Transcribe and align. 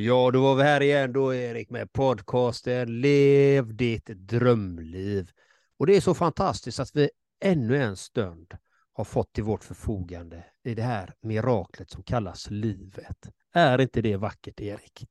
Ja, 0.00 0.30
då 0.30 0.42
var 0.42 0.54
vi 0.54 0.62
här 0.62 0.82
igen 0.82 1.12
då 1.12 1.34
Erik 1.34 1.70
med 1.70 1.92
podcasten 1.92 3.00
Lev 3.00 3.76
ditt 3.76 4.06
drömliv. 4.06 5.30
Och 5.78 5.86
det 5.86 5.96
är 5.96 6.00
så 6.00 6.14
fantastiskt 6.14 6.80
att 6.80 6.96
vi 6.96 7.10
ännu 7.44 7.76
en 7.82 7.96
stund 7.96 8.56
har 8.92 9.04
fått 9.04 9.32
till 9.32 9.44
vårt 9.44 9.64
förfogande 9.64 10.44
i 10.64 10.74
det 10.74 10.82
här 10.82 11.14
miraklet 11.22 11.90
som 11.90 12.02
kallas 12.02 12.50
livet. 12.50 13.16
Är 13.52 13.80
inte 13.80 14.02
det 14.02 14.16
vackert 14.16 14.60
Erik? 14.60 15.06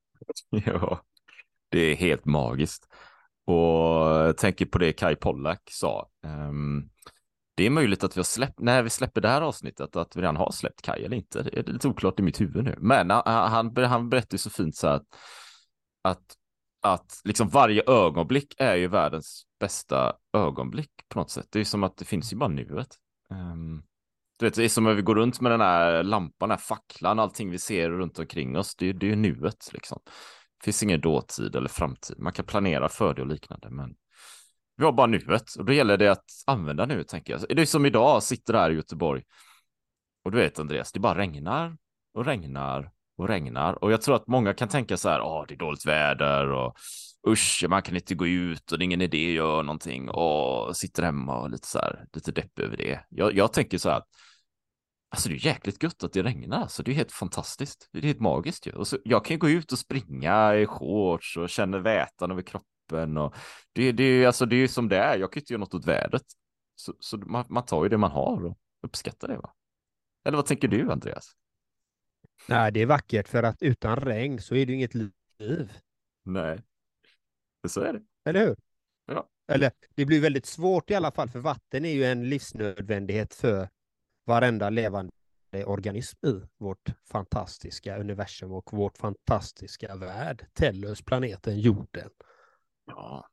Ja, 0.66 1.02
det 1.70 1.80
är 1.80 1.96
helt 1.96 2.26
magiskt. 2.26 2.88
Och 3.46 3.56
jag 3.56 4.38
tänker 4.38 4.66
på 4.66 4.78
det 4.78 4.94
Kai 4.94 5.16
Pollak 5.16 5.62
sa. 5.72 6.10
Um, 6.24 6.90
det 7.60 7.66
är 7.66 7.70
möjligt 7.70 8.04
att 8.04 8.18
vi 8.18 8.20
har 8.20 8.24
släppt, 8.24 8.60
när 8.60 8.84
vi 8.84 8.90
släpper 8.90 9.22
det 9.22 9.28
här 9.28 9.42
avsnittet, 9.42 9.96
att 9.96 10.16
vi 10.16 10.22
redan 10.22 10.36
har 10.36 10.52
släppt 10.52 10.82
Kaj 10.82 11.06
eller 11.06 11.18
inte. 11.18 11.44
Det 11.44 11.60
är 11.60 11.64
lite 11.64 11.88
oklart 11.88 12.20
i 12.20 12.24
mitt 12.24 12.42
huvud 12.42 12.64
nu. 12.64 12.76
Men 12.78 13.12
ah, 13.12 13.24
ah, 13.26 13.48
han, 13.48 13.78
han 13.78 14.10
berättar 14.10 14.38
så 14.38 14.50
fint 14.50 14.76
så 14.76 14.88
här 14.88 14.96
att, 14.96 15.06
att, 16.02 16.36
att 16.82 17.22
liksom 17.24 17.50
varje 17.50 17.84
ögonblick 17.88 18.56
är 18.58 18.76
ju 18.76 18.88
världens 18.88 19.44
bästa 19.60 20.14
ögonblick 20.34 20.92
på 21.10 21.20
något 21.20 21.32
sätt. 21.32 21.48
Det 21.50 21.60
är 21.60 21.64
som 21.64 21.84
att 21.84 21.98
det 21.98 22.06
finns 22.06 22.34
ju 22.34 22.38
bara 22.38 22.50
nuet. 22.50 22.96
Um, 23.30 23.84
du 24.38 24.46
vet, 24.46 24.56
det 24.56 24.64
är 24.64 24.70
som 24.70 24.84
när 24.84 24.94
vi 24.94 25.02
går 25.02 25.16
runt 25.16 25.42
med 25.42 25.52
den 25.52 25.62
här 25.62 26.04
lampan, 26.04 26.50
den 26.50 26.58
här 26.58 26.66
facklan, 26.66 27.20
allting 27.20 27.52
vi 27.52 27.60
ser 27.60 27.90
runt 27.90 28.20
omkring 28.20 28.58
oss. 28.58 28.76
Det, 28.76 28.94
det 28.94 29.06
är 29.06 29.10
ju 29.10 29.16
nuet 29.16 29.70
liksom. 29.74 30.00
Det 30.06 30.64
finns 30.64 30.84
ingen 30.84 31.02
dåtid 31.02 31.56
eller 31.56 31.70
framtid. 31.70 32.20
Man 32.20 32.34
kan 32.34 32.46
planera 32.46 32.90
för 32.90 33.14
det 33.14 33.22
och 33.22 33.28
liknande, 33.28 33.70
men 33.70 33.96
vi 34.80 34.86
har 34.86 34.92
bara 34.92 35.08
nuet 35.08 35.56
och 35.56 35.66
då 35.66 35.74
gäller 35.74 35.98
det 35.98 36.12
att 36.12 36.26
använda 36.46 36.86
nuet 36.86 37.08
tänker 37.08 37.34
jag. 37.34 37.58
Det 37.58 37.62
är 37.62 37.66
som 37.66 37.86
idag, 37.86 38.24
sitter 38.24 38.54
här 38.54 38.72
i 38.72 38.76
Göteborg 38.76 39.24
och 40.24 40.32
du 40.32 40.38
vet 40.38 40.60
Andreas, 40.60 40.92
det 40.92 41.00
bara 41.00 41.18
regnar 41.18 41.78
och 42.14 42.26
regnar 42.26 42.92
och 43.18 43.28
regnar 43.28 43.84
och 43.84 43.92
jag 43.92 44.02
tror 44.02 44.16
att 44.16 44.28
många 44.28 44.54
kan 44.54 44.68
tänka 44.68 44.98
så 44.98 45.10
här, 45.10 45.20
ja 45.20 45.46
det 45.48 45.54
är 45.54 45.58
dåligt 45.58 45.86
väder 45.86 46.52
och 46.52 46.78
usch, 47.28 47.66
man 47.70 47.82
kan 47.82 47.96
inte 47.96 48.16
gå 48.16 48.28
ut 48.28 48.72
och 48.72 48.78
det 48.78 48.84
är 48.84 48.86
ingen 48.86 49.02
idé 49.02 49.28
att 49.28 49.36
göra 49.36 49.62
någonting 49.62 50.10
och 50.10 50.78
sitter 50.78 51.04
hemma 51.04 51.40
och 51.40 51.50
lite 51.50 51.68
så 51.68 51.80
här, 51.80 52.06
lite 52.14 52.32
depp 52.32 52.60
över 52.60 52.78
det. 52.78 53.06
Jag, 53.10 53.36
jag 53.36 53.54
tänker 53.54 53.78
så 53.78 53.90
här, 53.90 54.02
Alltså 55.12 55.30
det 55.30 55.36
är 55.36 55.46
jäkligt 55.46 55.84
gött 55.84 56.04
att 56.04 56.14
det 56.14 56.24
regnar, 56.24 56.62
alltså 56.62 56.84
det 56.84 56.92
är 56.92 56.96
helt 56.96 57.12
fantastiskt. 57.12 57.90
Det 57.92 58.00
är 58.00 58.04
helt 58.04 58.20
magiskt 58.20 58.68
ju. 58.68 58.72
Och 58.72 58.88
så, 58.88 58.98
jag 59.04 59.26
kan 59.26 59.34
ju 59.34 59.40
gå 59.40 59.50
ut 59.50 59.72
och 59.72 59.80
springa 59.80 60.56
i 60.56 60.66
shorts 60.66 61.38
och 61.38 61.50
känna 61.50 61.80
vätan 61.80 62.32
över 62.32 62.42
kroppen 62.42 62.79
kroppen 62.90 63.18
och 63.18 63.36
det, 63.74 63.92
det, 63.92 64.26
alltså, 64.26 64.46
det 64.46 64.56
är 64.56 64.68
som 64.68 64.90
det 64.90 64.98
är. 64.98 65.18
Jag 65.18 65.32
kan 65.32 65.42
inte 65.42 65.54
göra 65.54 65.60
något 65.60 65.74
åt 65.74 65.86
vädret. 65.86 66.26
Så, 66.76 66.94
så 67.00 67.18
man, 67.18 67.46
man, 67.50 67.66
tar 67.66 67.84
ju 67.84 67.90
det 67.90 67.98
man 67.98 68.12
har 68.12 68.46
och 68.46 68.58
uppskattar 68.82 69.28
det. 69.28 69.38
Va? 69.38 69.54
Eller 70.26 70.38
vad 70.38 70.46
tänker 70.46 70.68
du, 70.68 70.92
Andreas? 70.92 71.36
Nej, 72.48 72.72
det 72.72 72.82
är 72.82 72.86
vackert 72.86 73.28
för 73.28 73.44
att 73.44 73.62
utan 73.62 73.96
regn 73.96 74.40
så 74.40 74.56
är 74.56 74.66
det 74.66 74.74
inget 74.74 74.94
liv. 74.94 75.74
Nej, 76.24 76.60
så 77.68 77.82
är 77.82 77.94
det. 77.94 78.02
Eller 78.26 78.48
hur? 78.48 78.56
Ja. 79.06 79.28
Eller 79.48 79.72
det 79.96 80.06
blir 80.06 80.22
väldigt 80.22 80.46
svårt 80.46 80.92
i 80.92 80.96
alla 80.96 81.12
fall, 81.12 81.30
för 81.30 81.40
vatten 81.40 81.86
är 81.86 81.94
ju 81.94 82.06
en 82.06 82.30
livsnödvändighet 82.30 83.34
för 83.34 83.70
varenda 84.26 84.70
levande 84.70 85.12
organism 85.66 86.26
i 86.26 86.42
vårt 86.58 86.90
fantastiska 87.12 87.98
universum 87.98 88.52
och 88.52 88.74
vårt 88.74 88.98
fantastiska 88.98 89.96
värld, 89.96 90.46
Tellus, 90.54 91.02
planeten 91.02 91.60
jorden. 91.60 92.10
Ja, 92.90 93.30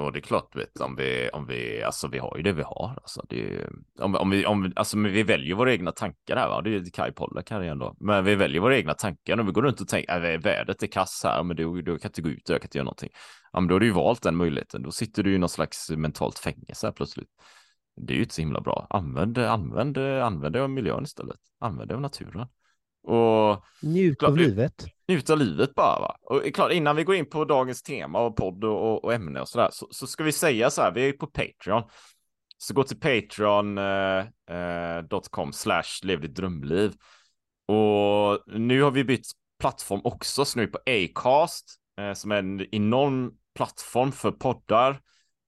och 0.00 0.12
det 0.12 0.18
är 0.18 0.20
klart, 0.20 0.56
vet, 0.56 0.80
om 0.80 0.96
vi, 0.96 1.30
om 1.32 1.46
vi, 1.46 1.82
alltså 1.82 2.08
vi 2.08 2.18
har 2.18 2.36
ju 2.36 2.42
det 2.42 2.52
vi 2.52 2.62
har. 2.62 2.98
Alltså, 3.02 3.24
det, 3.28 3.66
om, 3.98 4.14
om 4.14 4.30
vi, 4.30 4.46
om, 4.46 4.72
alltså, 4.76 4.98
vi 4.98 5.22
väljer 5.22 5.54
våra 5.54 5.72
egna 5.72 5.92
tankar 5.92 6.36
här, 6.36 6.48
va? 6.48 6.62
det 6.62 6.74
är 6.74 6.90
Kaj 6.90 7.12
Pollak 7.12 7.50
här 7.50 7.62
igen 7.62 7.78
då. 7.78 7.96
Men 8.00 8.24
vi 8.24 8.34
väljer 8.34 8.60
våra 8.60 8.76
egna 8.76 8.94
tankar 8.94 9.40
och 9.40 9.48
vi 9.48 9.52
går 9.52 9.62
runt 9.62 9.80
och 9.80 9.88
tänker, 9.88 10.32
äh, 10.32 10.40
vädret 10.40 10.82
är 10.82 10.86
kass 10.86 11.20
här, 11.24 11.42
men 11.42 11.56
du, 11.56 11.82
då 11.82 11.98
kan 11.98 12.08
inte 12.08 12.22
gå 12.22 12.28
ut 12.28 12.48
och 12.48 12.54
jag 12.54 12.60
kan 12.60 12.66
inte 12.66 12.78
göra 12.78 12.84
någonting. 12.84 13.10
Ja, 13.52 13.60
men 13.60 13.68
då 13.68 13.74
har 13.74 13.80
du 13.80 13.86
ju 13.86 13.92
valt 13.92 14.22
den 14.22 14.36
möjligheten. 14.36 14.82
Då 14.82 14.90
sitter 14.90 15.22
du 15.22 15.34
i 15.34 15.38
någon 15.38 15.48
slags 15.48 15.90
mentalt 15.90 16.38
fängelse 16.38 16.86
här 16.86 16.92
plötsligt. 16.92 17.30
Det 17.96 18.12
är 18.12 18.16
ju 18.16 18.22
inte 18.22 18.34
så 18.34 18.42
himla 18.42 18.60
bra. 18.60 18.86
Använd, 18.90 19.38
använd, 19.38 19.98
använd 19.98 20.52
det 20.52 20.62
av 20.62 20.70
miljön 20.70 21.02
istället. 21.04 21.38
Använd 21.60 21.88
det 21.88 21.94
av 21.94 22.00
naturen. 22.00 22.46
Och 23.02 23.64
njut 23.82 24.22
av 24.22 24.36
livet. 24.36 24.86
Njut 25.08 25.30
av 25.30 25.38
livet 25.38 25.74
bara. 25.74 26.00
Va? 26.00 26.16
Och 26.22 26.54
klart, 26.54 26.72
innan 26.72 26.96
vi 26.96 27.04
går 27.04 27.14
in 27.14 27.30
på 27.30 27.44
dagens 27.44 27.82
tema 27.82 28.20
och 28.20 28.36
podd 28.36 28.64
och, 28.64 29.04
och, 29.04 29.14
ämne 29.14 29.40
och 29.40 29.48
sådär 29.48 29.68
så, 29.72 29.88
så 29.90 30.06
ska 30.06 30.24
vi 30.24 30.32
säga 30.32 30.70
så 30.70 30.82
här, 30.82 30.92
vi 30.92 31.08
är 31.08 31.12
på 31.12 31.26
Patreon. 31.26 31.82
Så 32.58 32.74
gå 32.74 32.84
till 32.84 33.00
patreon.com 33.00 35.48
eh, 35.48 35.52
slash 35.52 36.00
lev 36.02 36.20
ditt 36.20 36.34
drömliv. 36.34 36.92
Och 37.68 38.42
nu 38.46 38.82
har 38.82 38.90
vi 38.90 39.04
bytt 39.04 39.26
plattform 39.60 40.00
också, 40.04 40.44
så 40.44 40.58
nu 40.58 40.62
är 40.62 40.66
vi 40.66 40.72
på 40.72 40.80
Acast 40.86 41.76
eh, 42.00 42.12
som 42.12 42.32
är 42.32 42.36
en 42.36 42.74
enorm 42.74 43.32
plattform 43.54 44.12
för 44.12 44.30
poddar 44.30 44.90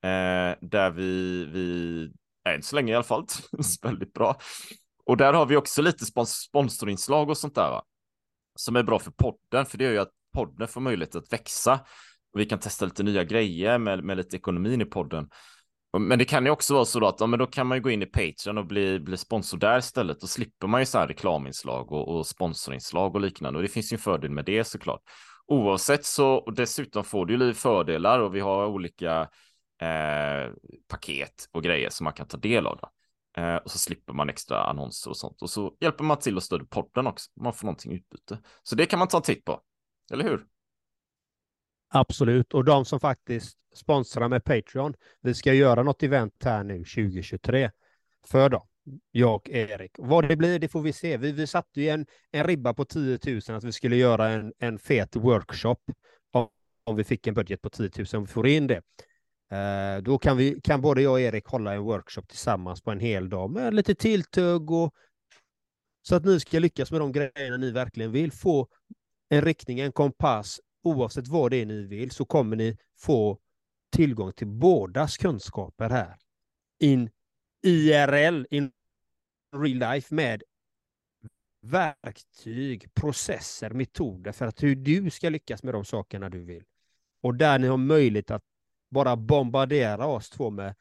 eh, 0.05 0.57
där 0.61 0.91
vi, 0.91 1.45
vi 1.45 2.11
än 2.49 2.63
så 2.63 2.77
länge 2.77 2.93
i 2.93 2.95
alla 2.95 3.05
fall, 3.05 3.27
väldigt 3.83 4.13
bra. 4.13 4.37
Och 5.07 5.17
där 5.17 5.33
har 5.33 5.47
vi 5.47 5.57
också 5.57 5.83
lite 5.83 6.05
spons 6.05 6.33
sponsorinslag 6.33 7.31
och 7.31 7.39
sånt 7.39 7.55
där 7.55 7.71
va? 7.71 7.83
som 8.55 8.77
är 8.77 8.83
bra 8.83 8.99
för 8.99 9.11
podden, 9.11 9.67
för 9.67 9.79
det 9.79 9.85
gör 9.85 9.93
ju 9.93 9.99
att 9.99 10.13
podden 10.35 10.69
får 10.69 10.81
möjlighet 10.81 11.15
att 11.15 11.33
växa 11.33 11.81
och 12.33 12.41
vi 12.41 12.47
kan 12.47 12.59
testa 12.59 12.85
lite 12.85 13.03
nya 13.03 13.25
grejer 13.25 13.79
med, 13.79 14.05
med 14.05 14.17
lite 14.17 14.37
ekonomin 14.37 14.81
i 14.81 14.85
podden. 14.85 15.29
Men 15.99 16.19
det 16.19 16.25
kan 16.25 16.45
ju 16.45 16.51
också 16.51 16.75
vara 16.75 16.85
så 16.85 17.01
då 17.01 17.07
att 17.07 17.21
ja, 17.21 17.27
men 17.27 17.39
då 17.39 17.47
kan 17.47 17.67
man 17.67 17.79
ju 17.79 17.83
gå 17.83 17.91
in 17.91 18.03
i 18.03 18.07
Patreon 18.07 18.59
och 18.59 18.67
bli, 18.67 19.01
bli 19.01 19.17
sponsor 19.17 19.59
där 19.59 19.79
istället. 19.79 20.21
Då 20.21 20.27
slipper 20.27 20.67
man 20.67 20.81
ju 20.81 20.87
så 20.87 20.99
här 20.99 21.09
reklaminslag 21.09 21.93
och, 21.93 22.17
och 22.17 22.27
sponsorinslag 22.27 23.15
och 23.15 23.21
liknande. 23.21 23.59
Och 23.59 23.63
det 23.63 23.69
finns 23.69 23.93
ju 23.93 23.95
en 23.95 24.01
fördel 24.01 24.31
med 24.31 24.45
det 24.45 24.65
såklart. 24.65 25.01
Oavsett 25.47 26.05
så, 26.05 26.34
och 26.34 26.55
dessutom 26.55 27.05
får 27.05 27.27
du 27.27 27.47
ju 27.47 27.55
fördelar 27.55 28.19
och 28.21 28.34
vi 28.34 28.41
har 28.41 28.67
olika 28.67 29.21
eh, 29.81 30.53
paket 30.89 31.49
och 31.53 31.63
grejer 31.63 31.91
som 31.91 32.05
man 32.05 32.13
kan 32.13 32.27
ta 32.27 32.37
del 32.37 32.67
av. 32.67 32.79
Då. 32.83 32.89
Eh, 33.37 33.56
och 33.56 33.70
så 33.70 33.78
slipper 33.78 34.12
man 34.12 34.28
extra 34.28 34.65
annonser 34.65 35.10
och 35.10 35.16
sånt. 35.16 35.43
Och 35.43 35.50
så 35.50 35.76
hjälper 35.81 36.04
man 36.04 36.19
till 36.19 36.37
att 36.37 36.43
stödja 36.43 36.66
podden 36.70 37.06
också. 37.06 37.31
Man 37.41 37.53
får 37.53 37.66
någonting 37.66 37.93
utbyte. 37.93 38.38
Så 38.62 38.75
det 38.75 38.87
kan 38.87 38.98
man 38.98 39.09
ta 39.09 39.16
en 39.16 39.22
titt 39.22 39.44
på. 39.44 39.60
Eller 40.12 40.25
hur? 40.25 40.47
Absolut. 41.88 42.54
Och 42.54 42.65
de 42.65 42.84
som 42.84 43.00
faktiskt 43.00 43.59
sponsrar 43.75 44.28
med 44.28 44.44
Patreon. 44.44 44.94
Vi 45.21 45.34
ska 45.34 45.53
göra 45.53 45.82
något 45.82 46.03
event 46.03 46.44
här 46.44 46.65
nu 46.65 46.78
2023 46.78 47.71
för 48.26 48.48
dem. 48.48 48.66
Jag 49.10 49.34
och 49.34 49.50
Erik. 49.50 49.91
Vad 49.98 50.28
det 50.28 50.37
blir, 50.37 50.59
det 50.59 50.69
får 50.69 50.82
vi 50.82 50.92
se. 50.92 51.16
Vi, 51.16 51.32
vi 51.32 51.47
satte 51.47 51.81
ju 51.81 51.88
en, 51.88 52.06
en 52.31 52.44
ribba 52.44 52.75
på 52.75 52.84
10 52.84 53.19
000 53.26 53.41
att 53.56 53.65
vi 53.65 53.72
skulle 53.72 53.97
göra 53.97 54.28
en, 54.28 54.53
en 54.59 54.78
fet 54.78 55.16
workshop. 55.16 55.76
Om, 56.32 56.48
om 56.84 56.97
vi 56.97 57.04
fick 57.04 57.26
en 57.26 57.34
budget 57.34 57.62
på 57.62 57.71
10 57.71 57.91
000, 57.97 58.06
om 58.15 58.25
vi 58.25 58.32
får 58.32 58.47
in 58.47 58.66
det. 58.66 58.82
Eh, 59.53 60.03
då 60.03 60.19
kan, 60.19 60.37
vi, 60.37 60.61
kan 60.61 60.81
både 60.81 61.03
jag 61.03 61.13
och 61.13 61.21
Erik 61.21 61.47
hålla 61.47 61.75
en 61.75 61.83
workshop 61.83 62.23
tillsammans 62.23 62.83
på 62.83 62.91
en 62.91 63.01
hel 63.01 63.29
dag 63.29 63.51
med 63.51 63.75
lite 63.75 63.95
tilltugg 63.95 64.71
och 64.71 64.95
så 66.03 66.17
att 66.17 66.25
ni 66.25 66.41
ska 66.41 66.59
lyckas 66.59 66.91
med 66.91 67.01
de 67.01 67.13
grejerna 67.13 67.57
ni 67.57 67.71
verkligen 67.71 68.13
vill. 68.13 68.33
Få 68.33 68.69
en 69.29 69.43
riktning, 69.43 69.81
en 69.81 69.93
kompass, 69.93 70.61
oavsett 70.83 71.29
vad 71.29 71.51
det 71.51 71.57
är 71.57 71.67
ni 71.67 71.83
vill, 71.83 72.11
så 72.11 72.25
kommer 72.25 72.57
ni 72.57 72.77
få 72.99 73.39
tillgång 73.91 74.33
till 74.33 74.47
bådas 74.47 75.17
kunskaper 75.17 75.91
här. 75.91 76.17
In 76.81 77.11
IRL, 77.63 78.47
in 78.51 78.73
real 79.57 79.79
life, 79.79 80.15
med 80.15 80.43
verktyg, 81.63 82.95
processer, 82.95 83.71
metoder 83.71 84.33
för 84.33 84.47
att 84.47 84.63
hur 84.63 84.77
du 84.77 85.11
ska 85.11 85.29
lyckas 85.29 85.63
med 85.63 85.75
de 85.75 85.84
sakerna 85.84 86.29
du 86.29 86.45
vill. 86.45 86.65
Och 87.21 87.34
där 87.34 87.59
ni 87.59 87.67
har 87.67 87.77
möjlighet 87.77 88.31
att 88.31 88.45
bara 88.92 89.16
bombardera 89.16 90.06
oss 90.06 90.30
två 90.30 90.50
med 90.50 90.75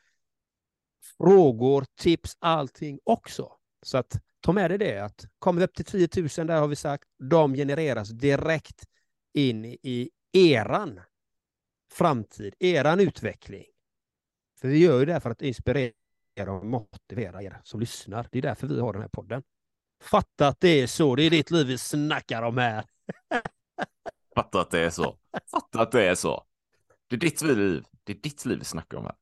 frågor, 1.17 1.85
tips, 1.95 2.37
allting 2.39 2.99
också. 3.03 3.51
Så 3.81 3.97
att 3.97 4.19
ta 4.39 4.51
med 4.51 4.71
dig 4.71 4.77
det 4.77 4.99
att 4.99 5.25
kommer 5.39 5.59
vi 5.59 5.65
upp 5.65 5.73
till 5.73 5.85
10 5.85 6.09
000 6.37 6.47
där 6.47 6.59
har 6.59 6.67
vi 6.67 6.75
sagt, 6.75 7.03
de 7.19 7.53
genereras 7.53 8.09
direkt 8.09 8.85
in 9.33 9.65
i 9.65 10.09
eran 10.33 10.99
framtid, 11.91 12.55
eran 12.59 12.99
utveckling. 12.99 13.65
För 14.59 14.67
vi 14.67 14.77
gör 14.77 14.99
ju 14.99 15.05
det 15.05 15.19
för 15.19 15.29
att 15.29 15.41
inspirera 15.41 15.93
och 16.47 16.65
motivera 16.65 17.43
er 17.43 17.61
som 17.63 17.79
lyssnar. 17.79 18.27
Det 18.31 18.37
är 18.37 18.41
därför 18.41 18.67
vi 18.67 18.79
har 18.79 18.93
den 18.93 19.01
här 19.01 19.09
podden. 19.09 19.43
Fatta 20.01 20.47
att 20.47 20.59
det 20.59 20.81
är 20.81 20.87
så, 20.87 21.15
det 21.15 21.23
är 21.23 21.29
ditt 21.29 21.51
liv 21.51 21.67
vi 21.67 21.77
snackar 21.77 22.41
om 22.41 22.57
här. 22.57 22.85
Fatta 24.35 24.61
att 24.61 24.71
det 24.71 24.79
är 24.79 24.89
så. 24.89 25.17
Fatta 25.51 25.81
att 25.81 25.91
det 25.91 26.07
är 26.07 26.15
så. 26.15 26.45
Det 27.11 27.15
är 27.15 27.19
ditt 27.19 27.41
liv. 27.41 27.85
Det 28.03 28.13
är 28.13 28.17
ditt 28.17 28.45
liv 28.45 28.59
vi 28.59 28.65
snackar 28.65 28.97
om 28.97 29.03
här. 29.03 29.15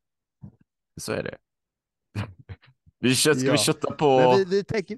Så 1.01 1.11
är 1.11 1.23
det. 1.23 1.37
vi 2.99 3.15
kör, 3.15 3.33
ska 3.33 3.45
ja. 3.45 3.51
vi 3.51 3.57
kötta 3.57 3.91
på 3.91 4.35
vi, 4.37 4.45
vi 4.45 4.63
tänker... 4.63 4.97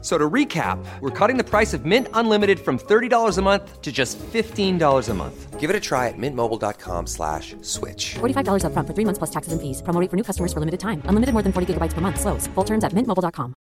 So 0.00 0.16
to 0.16 0.30
recap, 0.30 0.78
we're 1.00 1.10
cutting 1.10 1.38
the 1.38 1.44
price 1.44 1.74
of 1.74 1.84
Mint 1.84 2.06
Unlimited 2.14 2.60
from 2.60 2.78
$30 2.78 3.36
a 3.36 3.42
month 3.42 3.82
to 3.82 3.90
just 3.90 4.16
$15 4.18 5.08
a 5.08 5.14
month. 5.14 5.58
Give 5.58 5.70
it 5.70 5.74
a 5.74 5.80
try 5.80 6.06
at 6.06 6.14
mintmobile.com 6.16 7.06
slash 7.06 7.56
switch. 7.62 8.14
$45 8.20 8.62
upfront 8.62 8.86
for 8.86 8.94
three 8.94 9.04
months 9.04 9.18
plus 9.18 9.30
taxes 9.30 9.52
and 9.52 9.60
fees. 9.60 9.82
Promo 9.82 10.00
rate 10.00 10.08
for 10.08 10.16
new 10.16 10.22
customers 10.22 10.52
for 10.52 10.60
limited 10.60 10.78
time. 10.78 11.02
Unlimited 11.06 11.32
more 11.34 11.42
than 11.42 11.52
40 11.52 11.74
gigabytes 11.74 11.94
per 11.94 12.00
month. 12.00 12.20
Slows. 12.20 12.46
Full 12.54 12.64
terms 12.64 12.84
at 12.84 12.92
mintmobile.com. 12.92 13.54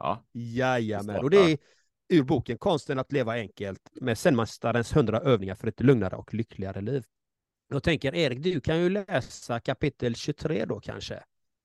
Ja, 0.00 0.24
Jajamän, 0.32 1.16
och 1.16 1.30
det 1.30 1.52
är 1.52 1.58
ur 2.08 2.22
boken 2.22 2.58
Konsten 2.58 2.98
att 2.98 3.12
leva 3.12 3.32
enkelt 3.32 3.80
med 4.00 4.18
Zen-mästarens 4.18 4.92
100 4.96 5.20
övningar 5.20 5.54
för 5.54 5.68
ett 5.68 5.80
lugnare 5.80 6.16
och 6.16 6.34
lyckligare 6.34 6.80
liv. 6.80 7.04
Jag 7.68 7.82
tänker 7.82 8.14
Erik, 8.14 8.42
du 8.42 8.60
kan 8.60 8.78
ju 8.78 8.88
läsa 8.88 9.60
kapitel 9.60 10.14
23 10.14 10.64
då 10.64 10.80
kanske 10.80 11.22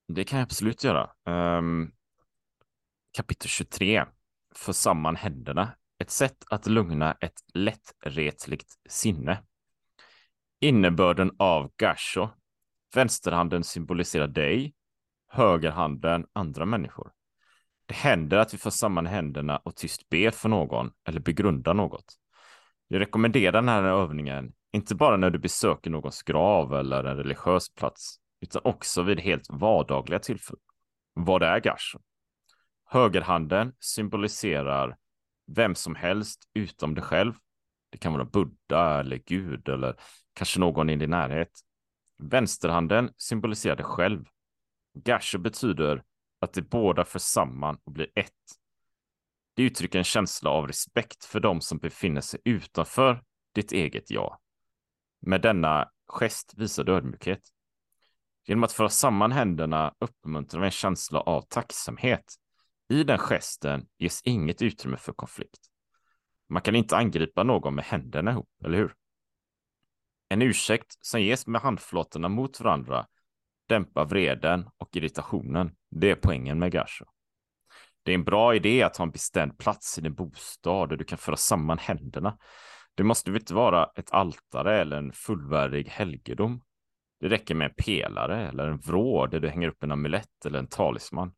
det 0.08 0.24
kan 0.24 0.40
jag 0.40 0.46
absolut 0.46 0.84
göra. 0.84 1.10
Um, 1.58 1.92
kapitel 3.18 3.50
23. 3.50 4.06
För 4.56 4.74
samman 4.74 5.16
händerna. 5.16 5.72
Ett 6.00 6.12
sätt 6.12 6.38
att 6.50 6.68
lugna 6.68 7.12
ett 7.12 7.42
lättretligt 7.54 8.74
sinne. 8.90 9.44
Innebörden 10.60 11.32
av 11.40 11.72
gasho. 11.78 12.30
Vänsterhanden 12.96 13.64
symboliserar 13.64 14.28
dig, 14.28 14.74
högerhanden 15.28 16.26
andra 16.34 16.66
människor. 16.66 17.12
Det 17.86 17.94
händer 17.94 18.38
att 18.38 18.54
vi 18.54 18.58
får 18.58 18.70
samman 18.70 19.06
händerna 19.06 19.58
och 19.58 19.76
tyst 19.76 20.10
ber 20.10 20.32
för 20.32 20.50
någon 20.50 20.92
eller 21.08 21.20
begrundar 21.20 21.74
något. 21.74 22.06
Jag 22.88 23.00
rekommenderar 23.00 23.52
den 23.52 23.70
här 23.70 23.84
övningen, 23.84 24.54
inte 24.72 24.96
bara 24.96 25.18
när 25.18 25.30
du 25.30 25.40
besöker 25.40 25.90
någons 25.90 26.24
grav 26.24 26.74
eller 26.74 27.04
en 27.04 27.18
religiös 27.18 27.76
plats, 27.76 28.20
utan 28.44 28.62
också 28.66 29.04
vid 29.04 29.20
helt 29.20 29.50
vardagliga 29.50 30.20
tillfällen. 30.20 30.62
Vad 31.14 31.44
är 31.44 31.60
gasho? 31.60 32.00
Högerhanden 32.86 33.74
symboliserar 33.80 34.98
vem 35.48 35.76
som 35.76 35.96
helst 35.96 36.50
utom 36.54 36.96
dig 36.96 37.04
själv. 37.04 37.34
Det 37.90 37.98
kan 37.98 38.14
vara 38.14 38.26
Buddha 38.26 39.00
eller 39.00 39.18
Gud 39.18 39.70
eller 39.70 39.96
kanske 40.34 40.60
någon 40.60 40.90
i 40.90 40.96
din 40.96 41.10
närhet. 41.10 41.50
Vänsterhanden 42.18 43.10
symboliserar 43.18 43.76
dig 43.76 43.86
själv. 43.86 44.26
Gasho 44.94 45.40
betyder 45.40 46.04
att 46.40 46.54
de 46.54 46.62
båda 46.62 47.06
förs 47.06 47.22
samman 47.22 47.78
och 47.84 47.92
blir 47.92 48.08
ett. 48.16 48.32
Det 49.56 49.64
uttrycker 49.64 49.98
en 49.98 50.04
känsla 50.04 50.50
av 50.50 50.68
respekt 50.68 51.26
för 51.26 51.40
de 51.40 51.62
som 51.62 51.78
befinner 51.78 52.22
sig 52.22 52.40
utanför 52.46 53.24
ditt 53.56 53.72
eget 53.72 54.12
jag. 54.12 54.40
Med 55.22 55.42
denna 55.42 55.90
gest 56.08 56.54
visar 56.58 56.84
du 56.84 56.94
ödmjukhet. 56.94 57.53
Genom 58.46 58.64
att 58.64 58.72
föra 58.72 58.90
samman 58.90 59.32
händerna 59.32 59.94
uppmuntrar 60.00 60.60
vi 60.60 60.66
en 60.66 60.72
känsla 60.72 61.20
av 61.20 61.42
tacksamhet. 61.42 62.36
I 62.90 63.04
den 63.04 63.18
gesten 63.18 63.86
ges 63.98 64.22
inget 64.22 64.62
utrymme 64.62 64.98
för 64.98 65.14
konflikt. 65.14 65.60
Man 66.50 66.62
kan 66.62 66.76
inte 66.76 66.98
angripa 66.98 67.44
någon 67.44 67.76
med 67.76 67.86
händerna 67.86 68.32
ihop, 68.32 68.50
eller 68.66 68.78
hur? 68.78 68.94
En 70.30 70.42
ursäkt 70.42 70.98
som 71.02 71.22
ges 71.22 71.48
med 71.48 71.62
handflatorna 71.62 72.30
mot 72.30 72.60
varandra 72.60 73.06
dämpar 73.68 74.06
vreden 74.06 74.70
och 74.78 74.96
irritationen. 74.96 75.76
Det 75.90 76.12
är 76.12 76.16
poängen 76.16 76.60
med 76.60 76.72
gasho. 76.72 77.06
Det 78.04 78.12
är 78.12 78.16
en 78.16 78.24
bra 78.24 78.56
idé 78.56 78.84
att 78.84 78.98
ha 78.98 79.04
en 79.04 79.12
bestämd 79.12 79.58
plats 79.58 79.98
i 79.98 80.02
din 80.02 80.14
bostad 80.14 80.90
där 80.90 80.98
du 80.98 81.04
kan 81.04 81.18
föra 81.18 81.38
samman 81.38 81.78
händerna. 81.78 82.38
Det 82.96 83.04
måste 83.04 83.32
väl 83.32 83.40
inte 83.40 83.54
vara 83.54 83.90
ett 83.96 84.12
altare 84.12 84.82
eller 84.82 84.98
en 84.98 85.12
fullvärdig 85.12 85.88
helgedom. 85.88 86.62
Det 87.24 87.30
räcker 87.30 87.56
med 87.56 87.66
en 87.70 87.74
pelare 87.78 88.48
eller 88.48 88.68
en 88.68 88.78
vrå 88.78 89.28
där 89.28 89.40
du 89.40 89.50
hänger 89.50 89.68
upp 89.68 89.84
en 89.84 89.92
amulett 89.92 90.46
eller 90.46 90.60
en 90.60 90.68
talisman. 90.68 91.32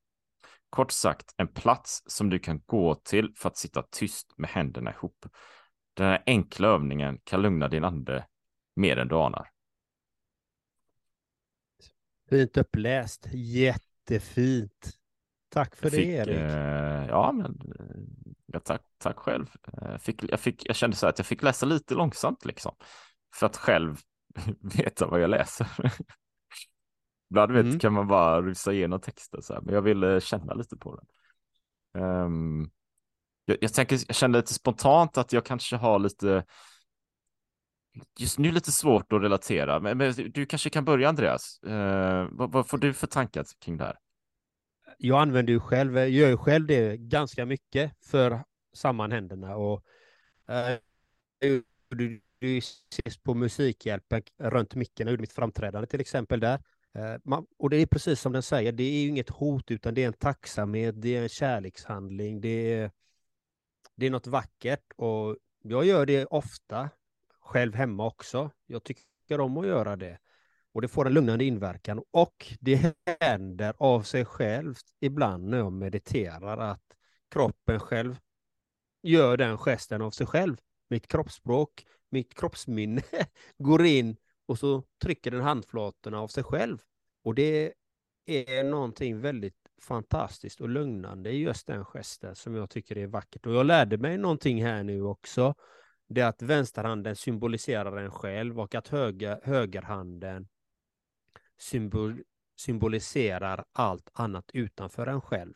Kort 0.70 0.92
sagt, 0.92 1.34
en 1.38 1.48
plats 1.48 2.04
som 2.06 2.30
du 2.30 2.40
kan 2.40 2.62
gå 2.66 2.96
till 2.96 3.34
för 3.38 3.50
att 3.50 3.58
sitta 3.58 3.84
tyst 3.92 4.34
med 4.38 4.50
händerna 4.50 4.92
ihop. 4.94 5.26
Den 5.94 6.08
här 6.08 6.24
enkla 6.26 6.68
övningen 6.68 7.20
kan 7.24 7.42
lugna 7.42 7.68
din 7.68 7.84
ande 7.84 8.26
mer 8.76 8.98
än 8.98 9.08
du 9.08 9.16
anar. 9.16 9.50
Fint 12.30 12.58
uppläst, 12.58 13.28
jättefint. 13.34 14.90
Tack 15.50 15.76
för 15.76 15.86
Jag 15.86 15.92
det 15.92 15.98
fick, 15.98 16.08
Erik. 16.08 16.30
eh, 16.30 17.06
ja, 17.10 17.32
men 17.32 17.52
eh, 17.80 17.96
ja, 18.46 18.60
tack, 18.60 18.82
tack 18.98 19.18
själv. 19.18 19.48
Eh, 19.74 19.92
Jag, 19.92 20.02
fick, 20.02 20.24
jag, 20.32 20.40
fick, 20.40 20.68
jag 20.68 20.76
kände 20.76 20.96
så 20.96 21.06
här 21.06 21.12
att 21.14 21.20
jag 21.20 21.26
fick 21.28 21.44
läsa 21.44 21.66
lite 21.66 21.94
långsamt 21.94 22.46
liksom. 22.46 22.76
För 23.36 23.46
att 23.46 23.58
själv 23.58 23.98
veta 24.78 25.08
vad 25.08 25.22
jag 25.22 25.30
läser. 25.30 25.68
Ibland 27.30 27.52
vet, 27.52 27.66
Mm. 27.66 27.80
kan 27.80 27.94
man 27.94 28.08
bara 28.08 28.42
rusa 28.42 28.74
igenom 28.74 29.02
texten 29.02 29.42
så 29.42 29.54
här, 29.54 29.62
men 29.62 29.74
jag 29.76 29.82
ville 29.82 30.22
känna 30.22 30.54
lite 30.54 30.78
på 30.78 30.96
den. 30.96 31.06
Ehm, 32.04 32.70
jag, 33.46 33.58
jag, 33.62 33.74
tänker, 33.74 34.00
jag 34.08 34.16
kände 34.16 34.38
lite 34.40 34.54
spontant 34.54 35.18
att 35.18 35.34
jag 35.34 35.46
kanske 35.46 35.76
har 35.76 36.00
lite 36.00 36.46
just 38.20 38.40
nu 38.40 38.52
lite 38.52 38.72
svårt 38.72 39.14
att 39.14 39.22
relatera, 39.22 39.80
men, 39.80 39.98
men 39.98 40.14
du 40.34 40.46
kanske 40.46 40.70
kan 40.70 40.86
börja 40.86 41.10
Andreas. 41.10 41.64
Eh, 41.64 42.28
vad, 42.32 42.52
vad 42.52 42.68
får 42.68 42.78
du 42.78 42.94
för 42.94 43.08
tankar 43.08 43.46
kring 43.60 43.78
det 43.78 43.84
här? 43.84 43.98
Jag 44.98 45.22
använder 45.22 45.54
ju 45.54 45.60
själv, 45.60 45.98
jag 45.98 46.10
gör 46.10 46.28
ju 46.30 46.38
själv 46.38 46.66
det 46.68 46.98
ganska 46.98 47.46
mycket 47.46 47.92
för 48.06 48.44
samman 48.74 49.12
händerna 49.12 49.56
och 49.56 49.84
eh, 50.50 50.78
du, 51.90 52.22
ju 52.42 52.58
ses 52.58 53.18
på 53.24 53.34
Musikhjälpen 53.34 54.22
runt 54.40 54.76
micken, 54.76 55.08
jag 55.08 55.12
gjorde 55.12 55.22
mitt 55.22 55.34
framträdande 55.34 55.88
till 55.88 56.02
exempel 56.02 56.40
där. 56.40 56.64
Eh, 56.94 57.16
man, 57.24 57.46
och 57.58 57.70
det 57.70 57.78
är 57.78 57.86
precis 57.86 58.20
som 58.20 58.34
den 58.34 58.44
säger, 58.44 58.72
det 58.72 58.84
är 58.84 59.02
ju 59.02 59.08
inget 59.08 59.30
hot 59.30 59.72
utan 59.72 59.94
det 59.94 60.04
är 60.04 60.08
en 60.08 60.14
tacksamhet, 60.14 61.02
det 61.02 61.16
är 61.16 61.24
en 61.24 61.30
kärlekshandling, 61.30 62.42
det 62.42 62.74
är, 62.74 62.92
det 63.96 64.06
är 64.06 64.10
något 64.10 64.28
vackert 64.28 64.94
och 64.96 65.38
jag 65.64 65.86
gör 65.86 66.06
det 66.06 66.26
ofta 66.26 66.90
själv 67.40 67.76
hemma 67.76 68.06
också. 68.06 68.52
Jag 68.66 68.84
tycker 68.84 69.40
om 69.40 69.58
att 69.58 69.68
göra 69.68 69.96
det. 69.96 70.20
Och 70.74 70.82
det 70.82 70.88
får 70.88 71.08
en 71.08 71.14
lugnande 71.14 71.46
inverkan. 71.46 72.04
Och 72.12 72.56
det 72.60 72.96
händer 73.22 73.74
av 73.78 74.02
sig 74.02 74.26
självt 74.26 74.86
ibland 75.00 75.50
när 75.50 75.58
jag 75.58 75.72
mediterar 75.72 76.58
att 76.58 76.84
kroppen 77.32 77.80
själv 77.80 78.20
gör 79.04 79.38
den 79.38 79.58
gesten 79.58 80.02
av 80.02 80.12
sig 80.12 80.28
själv. 80.28 80.58
Mitt 80.90 81.08
kroppsspråk, 81.08 81.86
mitt 82.10 82.34
kroppsminne 82.34 83.02
går 83.58 83.86
in 83.86 84.18
och 84.46 84.60
så 84.60 84.84
trycker 85.02 85.32
den 85.32 85.42
handflatorna 85.42 86.20
av 86.20 86.28
sig 86.28 86.44
själv. 86.44 86.78
Och 87.24 87.36
det 87.36 87.74
är 88.26 88.64
någonting 88.64 89.20
väldigt 89.20 89.58
fantastiskt 89.82 90.62
och 90.62 90.70
lugnande 90.70 91.30
i 91.30 91.38
just 91.38 91.68
den 91.68 91.86
gesten 91.86 92.36
som 92.36 92.56
jag 92.56 92.70
tycker 92.70 92.98
är 92.98 93.08
vackert. 93.08 93.46
Och 93.46 93.54
jag 93.54 93.66
lärde 93.66 93.98
mig 93.98 94.18
någonting 94.18 94.64
här 94.64 94.84
nu 94.84 95.02
också. 95.02 95.56
Det 96.08 96.22
är 96.22 96.28
att 96.28 96.42
vänsterhanden 96.42 97.16
symboliserar 97.16 97.98
en 97.98 98.12
själv 98.12 98.60
och 98.60 98.76
att 98.76 98.88
höger, 98.88 99.40
högerhanden 99.44 100.48
symbol, 101.58 102.24
symboliserar 102.56 103.66
allt 103.72 104.10
annat 104.14 104.52
utanför 104.54 105.08
en 105.08 105.22
själv. 105.22 105.54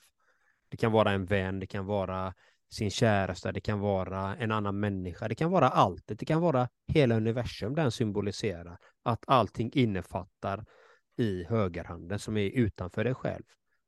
Det 0.70 0.78
kan 0.78 0.92
vara 0.92 1.12
en 1.12 1.26
vän, 1.26 1.60
det 1.60 1.68
kan 1.68 1.86
vara 1.86 2.34
sin 2.70 2.92
käresta, 2.92 3.52
det 3.52 3.62
kan 3.62 3.80
vara 3.80 4.36
en 4.36 4.52
annan 4.52 4.80
människa, 4.80 5.28
det 5.28 5.36
kan 5.36 5.52
vara 5.52 5.70
allt, 5.70 6.04
det 6.08 6.26
kan 6.26 6.42
vara 6.42 6.70
hela 6.88 7.16
universum 7.16 7.76
den 7.76 7.92
symboliserar. 7.92 8.78
Att 9.04 9.24
allting 9.28 9.72
innefattar 9.74 10.66
i 11.18 11.44
högerhanden 11.44 12.20
som 12.20 12.38
är 12.38 12.50
utanför 12.50 13.04
dig 13.04 13.14
själv. 13.14 13.44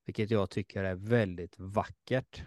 Vilket 0.05 0.31
jag 0.31 0.49
tycker 0.49 0.83
är 0.83 0.95
väldigt 0.95 1.55
vackert. 1.57 2.43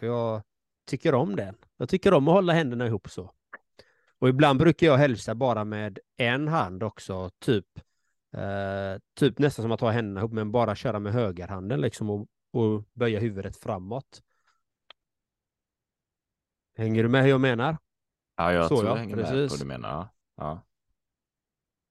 Jag 0.00 0.42
tycker 0.86 1.14
om 1.14 1.36
den. 1.36 1.54
Jag 1.76 1.88
tycker 1.88 2.14
om 2.14 2.28
att 2.28 2.34
hålla 2.34 2.52
händerna 2.52 2.86
ihop 2.86 3.10
så. 3.10 3.32
Och 4.18 4.28
ibland 4.28 4.58
brukar 4.58 4.86
jag 4.86 4.96
hälsa 4.96 5.34
bara 5.34 5.64
med 5.64 5.98
en 6.16 6.48
hand 6.48 6.82
också, 6.82 7.30
typ, 7.38 7.66
eh, 8.36 9.00
typ 9.18 9.38
nästan 9.38 9.62
som 9.62 9.72
att 9.72 9.80
ha 9.80 9.90
händerna 9.90 10.20
ihop, 10.20 10.32
men 10.32 10.52
bara 10.52 10.74
köra 10.74 10.98
med 10.98 11.12
högerhanden 11.12 11.80
liksom 11.80 12.10
och, 12.10 12.26
och 12.52 12.84
böja 12.92 13.20
huvudet 13.20 13.56
framåt. 13.56 14.22
Hänger 16.76 17.02
du 17.02 17.08
med 17.08 17.22
hur 17.22 17.30
jag 17.30 17.40
menar? 17.40 17.76
Ja, 18.36 18.52
jag 18.52 18.68
Så, 18.68 18.76
tror 18.76 18.84
ja, 18.84 18.90
jag 18.90 18.96
hänger 18.96 19.16
med 19.16 19.24
på 19.24 19.30
precis. 19.30 19.50
vad 19.50 19.60
du 19.60 19.64
menar. 19.72 20.08
Ja. 20.36 20.62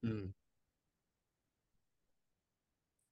Mm. 0.04 0.34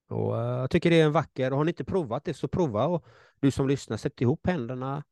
Och 0.08 0.40
eh, 0.40 0.58
jag 0.60 0.70
tycker 0.70 0.90
det 0.90 1.00
är 1.00 1.04
en 1.04 1.12
vacker, 1.12 1.50
och 1.50 1.56
har 1.56 1.64
ni 1.64 1.70
inte 1.70 1.84
provat 1.84 2.24
det 2.24 2.34
så 2.34 2.48
prova 2.48 2.86
och 2.86 3.04
du 3.40 3.50
som 3.50 3.68
lyssnar, 3.68 3.96
sätt 3.96 4.20
ihop 4.20 4.46
händerna 4.46 5.04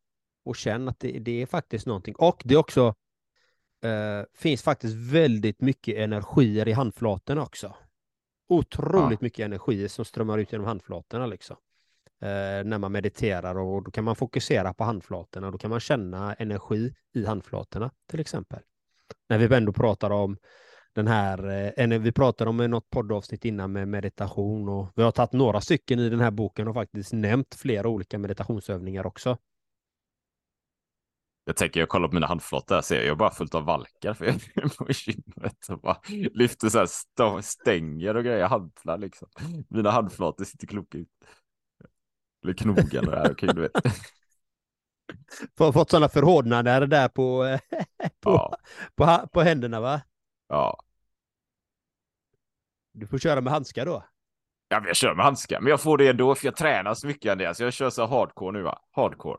och 0.45 0.57
känn 0.57 0.88
att 0.88 1.00
det, 1.00 1.19
det 1.19 1.43
är 1.43 1.47
faktiskt 1.47 1.87
någonting. 1.87 2.14
Och 2.14 2.43
det 2.45 2.55
är 2.55 2.59
också, 2.59 2.95
eh, 3.83 4.23
finns 4.35 4.62
faktiskt 4.62 4.95
väldigt 4.95 5.61
mycket 5.61 5.97
energier 5.97 6.69
i 6.69 6.73
handflatorna 6.73 7.43
också. 7.43 7.75
Otroligt 8.49 9.21
mycket 9.21 9.45
energier 9.45 9.88
som 9.88 10.05
strömmar 10.05 10.38
ut 10.38 10.52
genom 10.52 10.67
handflatorna 10.67 11.26
liksom. 11.26 11.57
Eh, 12.23 12.65
när 12.65 12.79
man 12.79 12.93
mediterar 12.93 13.59
och 13.59 13.85
då 13.85 13.91
kan 13.91 14.05
man 14.05 14.17
fokusera 14.17 14.75
på 14.75 14.85
handflatorna 14.85 15.47
och 15.47 15.53
då 15.53 15.59
kan 15.59 15.71
man 15.71 15.81
känna 15.81 16.35
energi 16.35 16.95
i 17.15 17.27
handflatorna 17.27 17.91
till 18.11 18.21
exempel. 18.21 18.61
När 19.29 19.39
vi 19.39 19.57
ändå 19.57 19.73
pratar 19.73 20.11
om 20.11 20.37
den 20.95 21.07
här, 21.07 21.69
eh, 21.79 21.99
vi 21.99 22.12
pratade 22.12 22.50
om 22.50 22.61
eh, 22.61 22.69
något 22.69 22.91
poddavsnitt 22.91 23.45
innan 23.45 23.73
med 23.73 23.89
meditation 23.89 24.69
och 24.69 24.93
vi 24.97 25.03
har 25.03 25.11
tagit 25.11 25.33
några 25.33 25.61
stycken 25.61 25.99
i 25.99 26.09
den 26.09 26.21
här 26.21 26.31
boken 26.31 26.69
och 26.69 26.75
faktiskt 26.75 27.12
nämnt 27.12 27.55
flera 27.55 27.89
olika 27.89 28.19
meditationsövningar 28.19 29.07
också. 29.07 29.37
Jag 31.45 31.57
tänker, 31.57 31.81
jag 31.81 31.89
kollar 31.89 32.09
på 32.09 32.15
mina 32.15 32.27
handflator 32.27 32.75
här, 32.75 32.83
ser 32.83 32.97
jag, 32.97 33.05
jag 33.05 33.11
är 33.12 33.17
bara 33.17 33.31
fullt 33.31 33.55
av 33.55 33.65
valkar 33.65 34.15
för 34.15 34.25
jag 34.25 34.35
är 34.55 34.85
på 34.85 34.87
gymmet 34.91 35.69
och 35.71 35.81
bara 35.81 36.00
lyfter 36.33 36.69
så 36.69 36.79
här 36.79 37.41
stänger 37.41 38.17
och 38.17 38.25
grejer, 38.25 38.49
hantlar 38.49 38.99
liksom. 38.99 39.29
Mina 39.69 39.91
handflator 39.91 40.45
sitter 40.45 40.67
kloka 40.67 40.99
ut. 40.99 41.09
Eller 42.44 42.52
knogen 42.54 43.09
och 43.09 43.14
här, 43.14 43.32
okej, 43.32 43.49
du 43.54 43.61
vet. 43.61 43.73
Få- 45.59 45.73
Fått 45.73 45.90
sådana 45.90 46.09
förhårdnader 46.09 46.87
där 46.87 47.09
på, 47.09 47.59
på, 48.20 48.30
Ja, 48.30 48.56
på, 48.94 49.28
på 49.32 49.40
händerna 49.40 49.80
va? 49.80 50.00
ja. 50.49 50.76
Du 52.92 53.06
får 53.06 53.18
köra 53.18 53.40
med 53.40 53.52
handskar 53.52 53.87
då. 53.87 54.04
Ja, 54.68 54.80
men 54.80 54.87
jag 54.87 54.97
kör 54.97 55.14
med 55.14 55.25
handskar, 55.25 55.61
men 55.61 55.70
jag 55.70 55.80
får 55.80 55.99
det 55.99 56.09
ändå 56.09 56.35
för 56.35 56.47
jag 56.47 56.56
tränar 56.56 56.94
så 56.94 57.06
mycket 57.06 57.32
Andreas. 57.32 57.61
Jag 57.61 57.73
kör 57.73 57.90
så 57.90 58.06
hardcore 58.06 58.52
nu 58.59 58.62
va, 58.62 58.78
hardcore. 58.90 59.38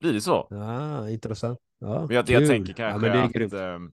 Blir 0.00 0.12
det 0.12 0.20
så? 0.20 0.46
Ja, 0.50 1.10
intressant. 1.10 1.58
Ja, 1.78 2.06
Men 2.06 2.16
jag, 2.16 2.30
jag 2.30 2.48
tänker 2.48 2.72
ja, 2.82 2.90
kanske 2.90 3.08
är 3.08 3.74
att... 3.74 3.92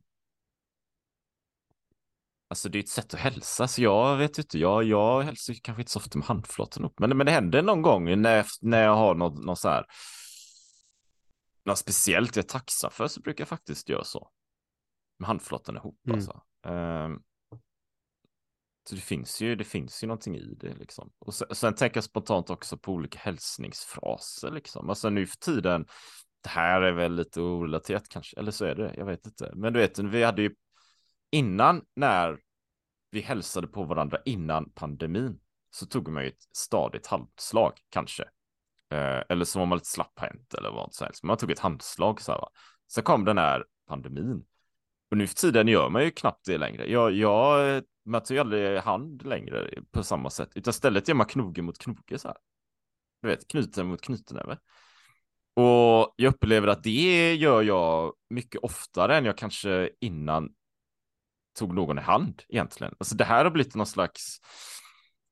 alltså 2.48 2.70
det 2.70 2.78
är 2.78 2.84
ett 2.84 2.90
sätt 2.90 3.14
att 3.14 3.20
hälsa, 3.20 3.68
så 3.68 3.82
jag 3.82 4.18
vet 4.18 4.38
inte, 4.38 4.60
jag, 4.60 4.84
jag 4.84 5.22
hälsar 5.22 5.54
kanske 5.54 5.82
inte 5.82 5.92
så 5.92 6.00
ofta 6.00 6.18
med 6.18 6.28
handflatan 6.28 6.86
upp, 6.86 7.00
men, 7.00 7.18
men 7.18 7.26
det 7.26 7.32
händer 7.32 7.62
någon 7.62 7.82
gång 7.82 8.22
när, 8.22 8.46
när 8.62 8.84
jag 8.84 8.96
har 8.96 9.16
något, 9.16 9.46
något 9.46 9.60
så 9.60 9.70
här, 9.70 9.86
något 11.66 11.78
speciellt 11.78 12.36
jag 12.36 12.44
är 12.44 12.48
tacksam 12.50 12.92
för 12.92 13.08
så 13.08 13.22
brukar 13.22 13.42
jag 13.42 13.50
faktiskt 13.50 13.90
göra 13.90 14.04
så. 14.04 14.30
Med 15.20 15.28
handflatan 15.28 15.76
ihop 15.76 16.00
Mm. 16.08 16.18
alltså. 16.18 16.42
Ehm, 16.68 17.20
så 18.90 18.96
det 18.96 19.02
finns 19.02 19.42
ju, 19.42 19.56
det 19.56 19.64
finns 19.64 20.04
ju 20.04 20.08
någonting 20.08 20.36
i 20.36 20.56
det 20.60 20.74
liksom. 20.74 21.12
Och 21.20 21.34
sen, 21.34 21.48
sen 21.52 21.76
tänker 21.76 21.98
jag 21.98 22.04
spontant 22.04 22.50
också 22.50 22.78
på 22.78 22.92
olika 22.92 23.20
hälsningsfraser 23.20 24.52
liksom. 24.52 24.90
Alltså 24.90 25.10
nu 25.10 25.28
för 25.28 25.38
tiden, 25.38 25.86
det 26.44 26.50
här 26.50 26.82
är 26.82 26.92
väl 26.92 27.16
lite 27.16 27.42
orelaterat 27.42 28.10
kanske, 28.10 28.40
eller 28.40 28.52
så 28.52 28.66
är 28.66 28.76
det, 28.76 28.94
jag 28.98 29.06
vet 29.06 29.26
inte. 29.26 29.52
Men 29.56 29.74
du 29.74 29.80
vet, 29.80 30.00
vi 30.00 30.24
hade 30.24 30.42
ju 30.42 30.56
innan 31.36 31.82
när 31.96 32.40
vi 33.12 33.22
hälsade 33.22 33.68
på 33.68 33.84
varandra 33.84 34.18
innan 34.26 34.70
pandemin 34.70 35.40
så 35.72 35.86
tog 35.86 36.08
man 36.08 36.24
ju 36.24 36.30
ett 36.30 36.44
stadigt 36.54 37.08
handslag 37.08 37.74
kanske. 37.90 38.24
Eh, 38.92 39.22
eller 39.30 39.46
så 39.46 39.60
var 39.60 39.66
man 39.66 39.78
lite 39.78 39.90
slapphänt 39.90 40.54
eller 40.54 40.72
vad 40.72 40.94
som 40.94 41.06
helst. 41.06 41.24
Man 41.24 41.38
tog 41.38 41.52
ett 41.52 41.60
handslag 41.60 42.22
så 42.22 42.32
här 42.32 42.40
va. 42.40 42.50
Sen 42.92 43.04
kom 43.04 43.26
den 43.26 43.38
här 43.38 43.66
pandemin. 43.88 44.46
Och 45.12 45.18
nu 45.18 45.28
för 45.28 45.36
tiden 45.36 45.68
gör 45.68 45.90
man 45.90 46.04
ju 46.04 46.12
knappt 46.12 46.46
det 46.46 46.58
längre. 46.58 46.92
Jag, 46.92 47.12
jag 47.12 47.84
man 48.06 48.24
tar 48.24 48.36
ju 48.36 48.42
aldrig 48.42 48.80
hand 48.80 49.26
längre 49.26 49.84
på 49.92 50.04
samma 50.04 50.30
sätt, 50.30 50.50
utan 50.56 50.72
istället 50.72 51.08
gör 51.08 51.16
man 51.16 51.28
knoge 51.28 51.62
mot 51.62 51.78
knoge 51.78 52.18
så 52.18 52.28
här. 52.28 52.38
Du 53.22 53.28
vet, 53.28 53.48
knuten 53.48 53.88
mot 53.88 54.02
knytnäve. 54.02 54.58
Och 55.54 56.14
jag 56.16 56.34
upplever 56.34 56.68
att 56.68 56.84
det 56.84 57.36
gör 57.36 57.62
jag 57.62 58.14
mycket 58.30 58.62
oftare 58.62 59.18
än 59.18 59.26
jag 59.26 59.38
kanske 59.38 59.90
innan 60.00 60.50
tog 61.56 61.74
någon 61.74 61.98
i 61.98 62.02
hand 62.02 62.44
egentligen. 62.50 62.96
Alltså 63.00 63.16
det 63.16 63.26
här 63.26 63.44
har 63.44 63.52
blivit 63.52 63.76
någon 63.76 63.88
slags 63.88 64.40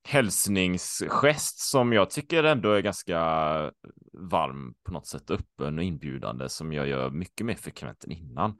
hälsningsgest 0.07 1.59
som 1.59 1.93
jag 1.93 2.09
tycker 2.09 2.43
ändå 2.43 2.71
är 2.71 2.81
ganska 2.81 3.19
varm 4.13 4.73
på 4.83 4.91
något 4.91 5.07
sätt, 5.07 5.31
öppen 5.31 5.77
och 5.77 5.83
inbjudande 5.83 6.49
som 6.49 6.73
jag 6.73 6.87
gör 6.87 7.09
mycket 7.09 7.45
mer 7.45 7.55
frekvent 7.55 8.03
än 8.03 8.11
innan. 8.11 8.57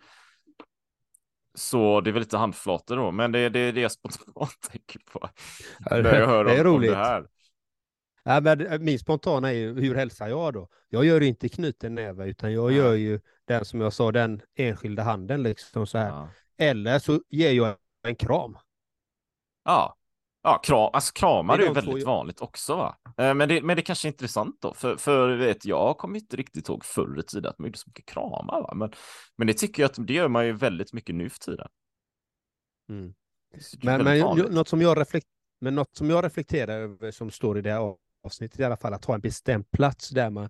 Så 1.55 2.01
det 2.01 2.10
är 2.10 2.12
väl 2.12 2.22
lite 2.22 2.38
handflator 2.38 2.96
då, 2.96 3.12
men 3.12 3.32
det 3.32 3.39
är 3.39 3.50
det, 3.50 3.60
är 3.60 3.74
det 3.74 3.82
jag 3.82 3.91
spontant 3.91 4.62
tänker 4.72 5.00
på. 5.12 5.29
När 5.89 6.20
jag 6.20 6.27
hör 6.27 6.46
det 6.46 6.55
är 6.55 6.67
om, 6.67 6.74
om 6.74 6.77
roligt. 6.79 6.91
det 6.91 6.98
här. 6.98 7.27
Ja, 8.24 8.41
men 8.41 8.67
eh, 8.67 8.79
min 8.79 9.00
spontana 9.00 9.50
är 9.50 9.53
ju, 9.53 9.82
hur 9.82 9.96
hälsar 9.96 10.27
jag 10.27 10.53
då? 10.53 10.70
Jag 10.89 11.05
gör 11.05 11.22
inte 11.22 11.50
knuten 11.50 11.96
näve, 11.96 12.25
utan 12.25 12.53
jag 12.53 12.72
gör 12.72 12.93
ju 12.93 13.20
den 13.48 13.65
som 13.65 13.82
jag 13.82 13.93
sa, 13.93 14.12
den 14.12 14.41
enskilda 14.55 15.03
handen 15.03 15.43
liksom 15.43 15.88
så 15.88 15.98
här. 15.98 16.10
Ja. 16.10 16.29
Eller 16.58 17.00
så 17.00 17.22
ger 17.30 17.52
jag 17.52 17.76
en 18.08 18.16
kram. 18.16 18.58
Ja, 19.64 19.96
ja 20.44 20.58
kram, 20.64 20.90
alltså 20.94 21.14
kramar 21.14 21.60
är 21.60 21.64
ju 21.68 21.74
väldigt 21.74 21.98
jag- 21.98 22.06
vanligt 22.06 22.42
också 22.42 22.76
va? 22.76 22.98
Eh, 23.18 23.34
Men 23.34 23.50
det, 23.50 23.62
men 23.62 23.76
det 23.76 23.82
kanske 23.82 24.08
är 24.08 24.12
intressant 24.12 24.62
då, 24.62 24.74
för, 24.74 24.96
för 24.98 25.36
vet, 25.36 25.66
jag 25.66 25.98
kommer 25.98 26.20
inte 26.20 26.36
riktigt 26.38 26.70
ihåg 26.70 26.86
förr 26.86 27.20
i 27.20 27.24
tiden 27.24 27.50
att 27.50 27.60
man 27.60 27.68
gjorde 27.68 27.78
så 27.78 27.90
mycket 27.90 28.06
kramar 28.06 28.62
va? 28.62 28.74
Men, 28.76 28.92
men 29.36 29.48
det 29.48 29.54
tycker 29.54 29.84
jag 29.84 29.90
att 29.90 30.08
det 30.08 30.14
gör 30.14 30.28
man 30.28 30.46
ju 30.46 30.54
väldigt 30.54 30.94
mycket 30.94 31.16
nu 31.16 31.30
för 31.30 31.40
tiden. 31.40 31.68
Mm. 32.90 33.14
Men, 33.84 34.04
men 34.04 34.22
vanligt. 34.22 34.52
något, 34.52 34.68
som 34.68 34.82
jag 34.82 35.00
reflekt, 35.00 35.28
men 35.62 35.76
något 35.76 35.96
som 35.98 36.10
jag 36.10 36.26
reflekterar 36.26 36.80
över 36.80 37.12
som 37.12 37.32
står 37.32 37.58
i 37.58 37.62
det 37.62 37.72
här 37.72 37.96
avsnittet 38.24 38.60
i 38.60 38.64
alla 38.64 38.78
fall, 38.78 38.94
att 38.94 39.06
ha 39.06 39.14
en 39.16 39.22
bestämd 39.22 39.72
plats 39.72 40.10
där 40.10 40.30
man, 40.30 40.50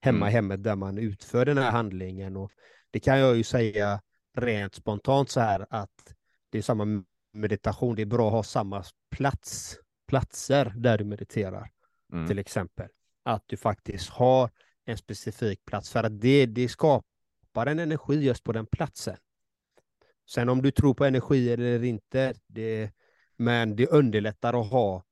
hemma 0.00 0.16
Mm. 0.16 0.28
i 0.28 0.32
hemmet, 0.32 0.62
där 0.64 0.76
man 0.76 0.98
utför 0.98 1.44
den 1.46 1.58
här 1.58 1.70
handlingen. 1.70 2.36
Och 2.36 2.52
det 2.90 3.00
kan 3.00 3.18
jag 3.18 3.36
ju 3.36 3.44
säga 3.44 4.00
rent 4.34 4.74
spontant 4.74 5.30
så 5.30 5.40
här 5.40 5.66
att 5.70 6.14
det 6.50 6.58
är 6.58 6.62
samma 6.62 6.84
med 6.84 7.04
meditation, 7.32 7.94
det 7.94 8.02
är 8.02 8.06
bra 8.06 8.26
att 8.26 8.32
ha 8.32 8.42
samma 8.42 8.84
plats, 9.10 9.78
platser 10.06 10.72
där 10.76 10.98
du 10.98 11.04
mediterar 11.04 11.70
Mm. 12.12 12.26
till 12.28 12.38
exempel. 12.38 12.88
Att 13.22 13.42
du 13.46 13.56
faktiskt 13.56 14.10
har 14.10 14.50
en 14.84 14.98
specifik 14.98 15.64
plats 15.64 15.90
för 15.90 16.04
att 16.04 16.20
det, 16.20 16.46
det 16.46 16.68
skapar 16.68 17.66
en 17.66 17.78
energi 17.78 18.14
just 18.14 18.44
på 18.44 18.52
den 18.52 18.66
platsen. 18.66 19.16
Sen 20.30 20.48
om 20.48 20.62
du 20.62 20.70
tror 20.70 20.94
på 20.94 21.04
energi 21.04 21.52
eller 21.52 21.84
inte, 21.84 22.34
det, 22.46 22.90
men 23.36 23.76
det 23.76 23.86
underlättar 23.86 24.60
att 24.60 24.70
ha 24.70 25.04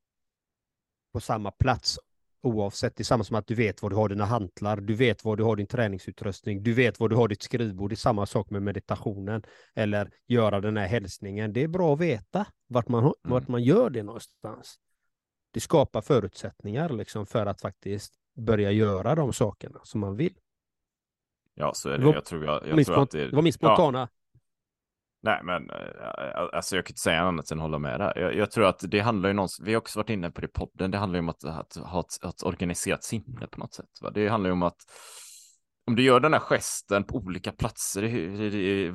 på 1.13 1.21
samma 1.21 1.51
plats 1.51 1.99
oavsett. 2.43 2.97
Det 2.97 3.03
är 3.03 3.05
samma 3.05 3.25
som 3.25 3.37
att 3.37 3.47
du 3.47 3.55
vet 3.55 3.83
var 3.83 3.91
du 3.91 3.97
har 3.97 4.09
dina 4.09 4.25
hantlar, 4.25 4.77
du 4.77 4.95
vet 4.95 5.25
var 5.25 5.37
du 5.37 5.43
har 5.43 5.57
din 5.57 5.67
träningsutrustning, 5.67 6.63
du 6.63 6.73
vet 6.73 7.01
var 7.01 7.09
du 7.09 7.17
har 7.17 7.29
ditt 7.29 7.43
skrivbord. 7.43 7.91
Det 7.91 7.95
är 7.95 7.97
samma 7.97 8.27
sak 8.27 8.51
med 8.51 8.63
meditationen 8.63 9.43
eller 9.75 10.11
göra 10.27 10.61
den 10.61 10.77
här 10.77 10.87
hälsningen. 10.87 11.53
Det 11.53 11.63
är 11.63 11.69
bra 11.69 11.95
att 11.95 12.01
veta 12.01 12.47
vart 12.67 12.89
man, 12.89 13.13
vart 13.23 13.49
man 13.49 13.63
gör 13.63 13.91
det 13.91 14.03
någonstans. 14.03 14.79
Det 15.51 15.61
skapar 15.61 16.01
förutsättningar 16.01 16.89
liksom 16.89 17.27
för 17.27 17.47
att 17.47 17.61
faktiskt 17.61 18.15
börja 18.37 18.71
göra 18.71 19.15
de 19.15 19.33
sakerna 19.33 19.81
som 19.85 20.01
man 20.01 20.17
vill. 20.17 20.35
Ja, 21.55 21.75
så 21.75 21.89
är 21.89 21.99
Det 21.99 22.05
Jag 22.05 22.25
tror, 22.25 22.45
jag, 22.45 22.69
jag 22.69 22.87
tror 22.87 23.03
att 23.03 23.11
det 23.11 23.27
det 23.27 23.37
var 23.37 23.43
min 23.43 23.53
Ja, 23.61 23.69
spontana 23.69 24.09
nej, 25.23 25.41
men 25.45 25.71
eh, 25.71 26.49
alltså 26.53 26.77
jag 26.77 26.87
kan 26.87 26.93
inte 26.93 27.01
säga 27.01 27.21
annat 27.21 27.51
än 27.51 27.59
att 27.59 27.63
hålla 27.63 27.79
med 27.79 28.01
där. 28.01 28.19
Jag, 28.19 28.35
jag 28.35 28.51
tror 28.51 28.65
att 28.65 28.85
det 28.89 29.01
handlar 29.01 29.29
ju 29.29 29.33
någonstans, 29.33 29.69
vi 29.69 29.73
har 29.73 29.81
också 29.81 29.99
varit 29.99 30.11
inne 30.11 30.31
på 30.31 30.41
det 30.41 30.47
i 30.47 30.51
podden, 30.51 30.91
det 30.91 30.99
handlar 30.99 31.17
ju 31.17 31.21
om 31.21 31.29
att, 31.29 31.45
att 31.45 31.77
ha 31.77 32.01
ett, 32.01 32.25
ett 32.25 32.43
organiserat 32.43 33.05
sinne 33.05 33.47
på 33.51 33.61
något 33.61 33.75
sätt. 33.75 33.91
Va? 34.01 34.11
Det 34.11 34.29
handlar 34.29 34.49
ju 34.49 34.53
om 34.53 34.63
att 34.63 34.77
om 35.87 35.97
du 35.97 36.03
gör 36.03 36.21
den 36.21 36.33
här 36.33 36.41
gesten 36.41 37.05
på 37.05 37.17
olika 37.17 37.53
platser 37.53 38.03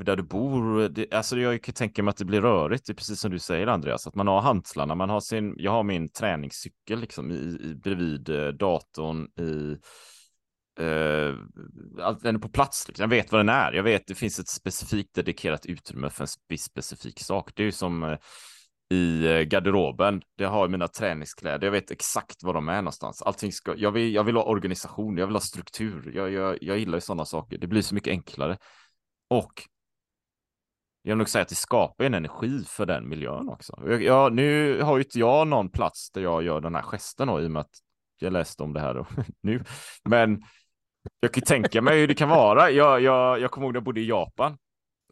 där 0.03 0.15
du 0.15 0.23
bor, 0.23 0.89
det, 0.89 1.13
alltså 1.13 1.37
jag 1.37 1.63
kan 1.63 1.73
tänka 1.73 2.03
mig 2.03 2.09
att 2.09 2.17
det 2.17 2.25
blir 2.25 2.41
rörigt, 2.41 2.85
det 2.85 2.93
är 2.93 2.95
precis 2.95 3.19
som 3.19 3.31
du 3.31 3.39
säger 3.39 3.67
Andreas, 3.67 4.07
att 4.07 4.15
man 4.15 4.27
har 4.27 4.41
hantlarna, 4.41 4.95
man 4.95 5.09
har 5.09 5.19
sin, 5.19 5.53
jag 5.57 5.71
har 5.71 5.83
min 5.83 6.09
träningscykel 6.09 6.99
liksom 6.99 7.31
i, 7.31 7.35
i, 7.35 7.75
bredvid 7.83 8.29
eh, 8.29 8.47
datorn 8.47 9.25
i, 9.25 9.77
Eh, 10.79 11.35
att 12.01 12.19
den 12.19 12.35
är 12.35 12.39
på 12.39 12.49
plats. 12.49 12.87
Liksom. 12.87 13.03
Jag 13.03 13.09
vet 13.09 13.31
vad 13.31 13.39
den 13.39 13.49
är. 13.49 13.73
Jag 13.73 13.83
vet 13.83 14.07
det 14.07 14.15
finns 14.15 14.39
ett 14.39 14.47
specifikt 14.47 15.15
dedikerat 15.15 15.65
utrymme 15.65 16.09
för 16.09 16.23
en 16.23 16.27
viss 16.47 16.63
specifik 16.63 17.19
sak. 17.19 17.51
Det 17.55 17.63
är 17.63 17.65
ju 17.65 17.71
som 17.71 18.03
eh, 18.03 18.17
i 18.89 19.25
eh, 19.25 19.41
garderoben. 19.41 20.21
Det 20.37 20.45
har 20.45 20.67
mina 20.67 20.87
träningskläder. 20.87 21.67
Jag 21.67 21.71
vet 21.71 21.91
exakt 21.91 22.43
var 22.43 22.53
de 22.53 22.69
är 22.69 22.81
någonstans. 22.81 23.21
Allting 23.21 23.51
ska, 23.51 23.75
jag, 23.77 23.91
vill, 23.91 24.13
jag 24.13 24.23
vill 24.23 24.35
ha 24.35 24.43
organisation, 24.43 25.17
jag 25.17 25.27
vill 25.27 25.35
ha 25.35 25.41
struktur. 25.41 26.11
Jag, 26.15 26.31
jag, 26.31 26.57
jag 26.61 26.77
gillar 26.77 26.97
ju 26.97 27.01
sådana 27.01 27.25
saker. 27.25 27.57
Det 27.57 27.67
blir 27.67 27.81
så 27.81 27.95
mycket 27.95 28.11
enklare. 28.11 28.57
Och 29.29 29.53
jag 31.01 31.11
vill 31.11 31.17
nog 31.17 31.29
säga 31.29 31.41
att 31.41 31.49
det 31.49 31.55
skapar 31.55 32.05
en 32.05 32.13
energi 32.13 32.63
för 32.67 32.85
den 32.85 33.09
miljön 33.09 33.49
också. 33.49 33.83
Jag, 33.85 34.03
jag, 34.03 34.33
nu 34.33 34.81
har 34.81 34.97
ju 34.97 35.03
inte 35.03 35.19
jag 35.19 35.47
någon 35.47 35.69
plats 35.69 36.11
där 36.11 36.21
jag 36.21 36.43
gör 36.43 36.61
den 36.61 36.75
här 36.75 36.81
gesten 36.81 37.27
då, 37.27 37.41
i 37.41 37.47
och 37.47 37.51
med 37.51 37.59
att 37.59 37.75
jag 38.19 38.33
läste 38.33 38.63
om 38.63 38.73
det 38.73 38.79
här 38.79 38.93
då, 38.93 39.07
nu. 39.41 39.63
Men 40.03 40.43
jag 41.19 41.33
kan 41.33 41.43
tänka 41.43 41.81
mig 41.81 41.99
hur 41.99 42.07
det 42.07 42.13
kan 42.13 42.29
vara. 42.29 42.71
Jag, 42.71 43.01
jag, 43.01 43.39
jag 43.39 43.51
kommer 43.51 43.65
ihåg 43.67 43.73
när 43.73 43.77
jag 43.77 43.83
bodde 43.83 44.01
i 44.01 44.07
Japan 44.07 44.57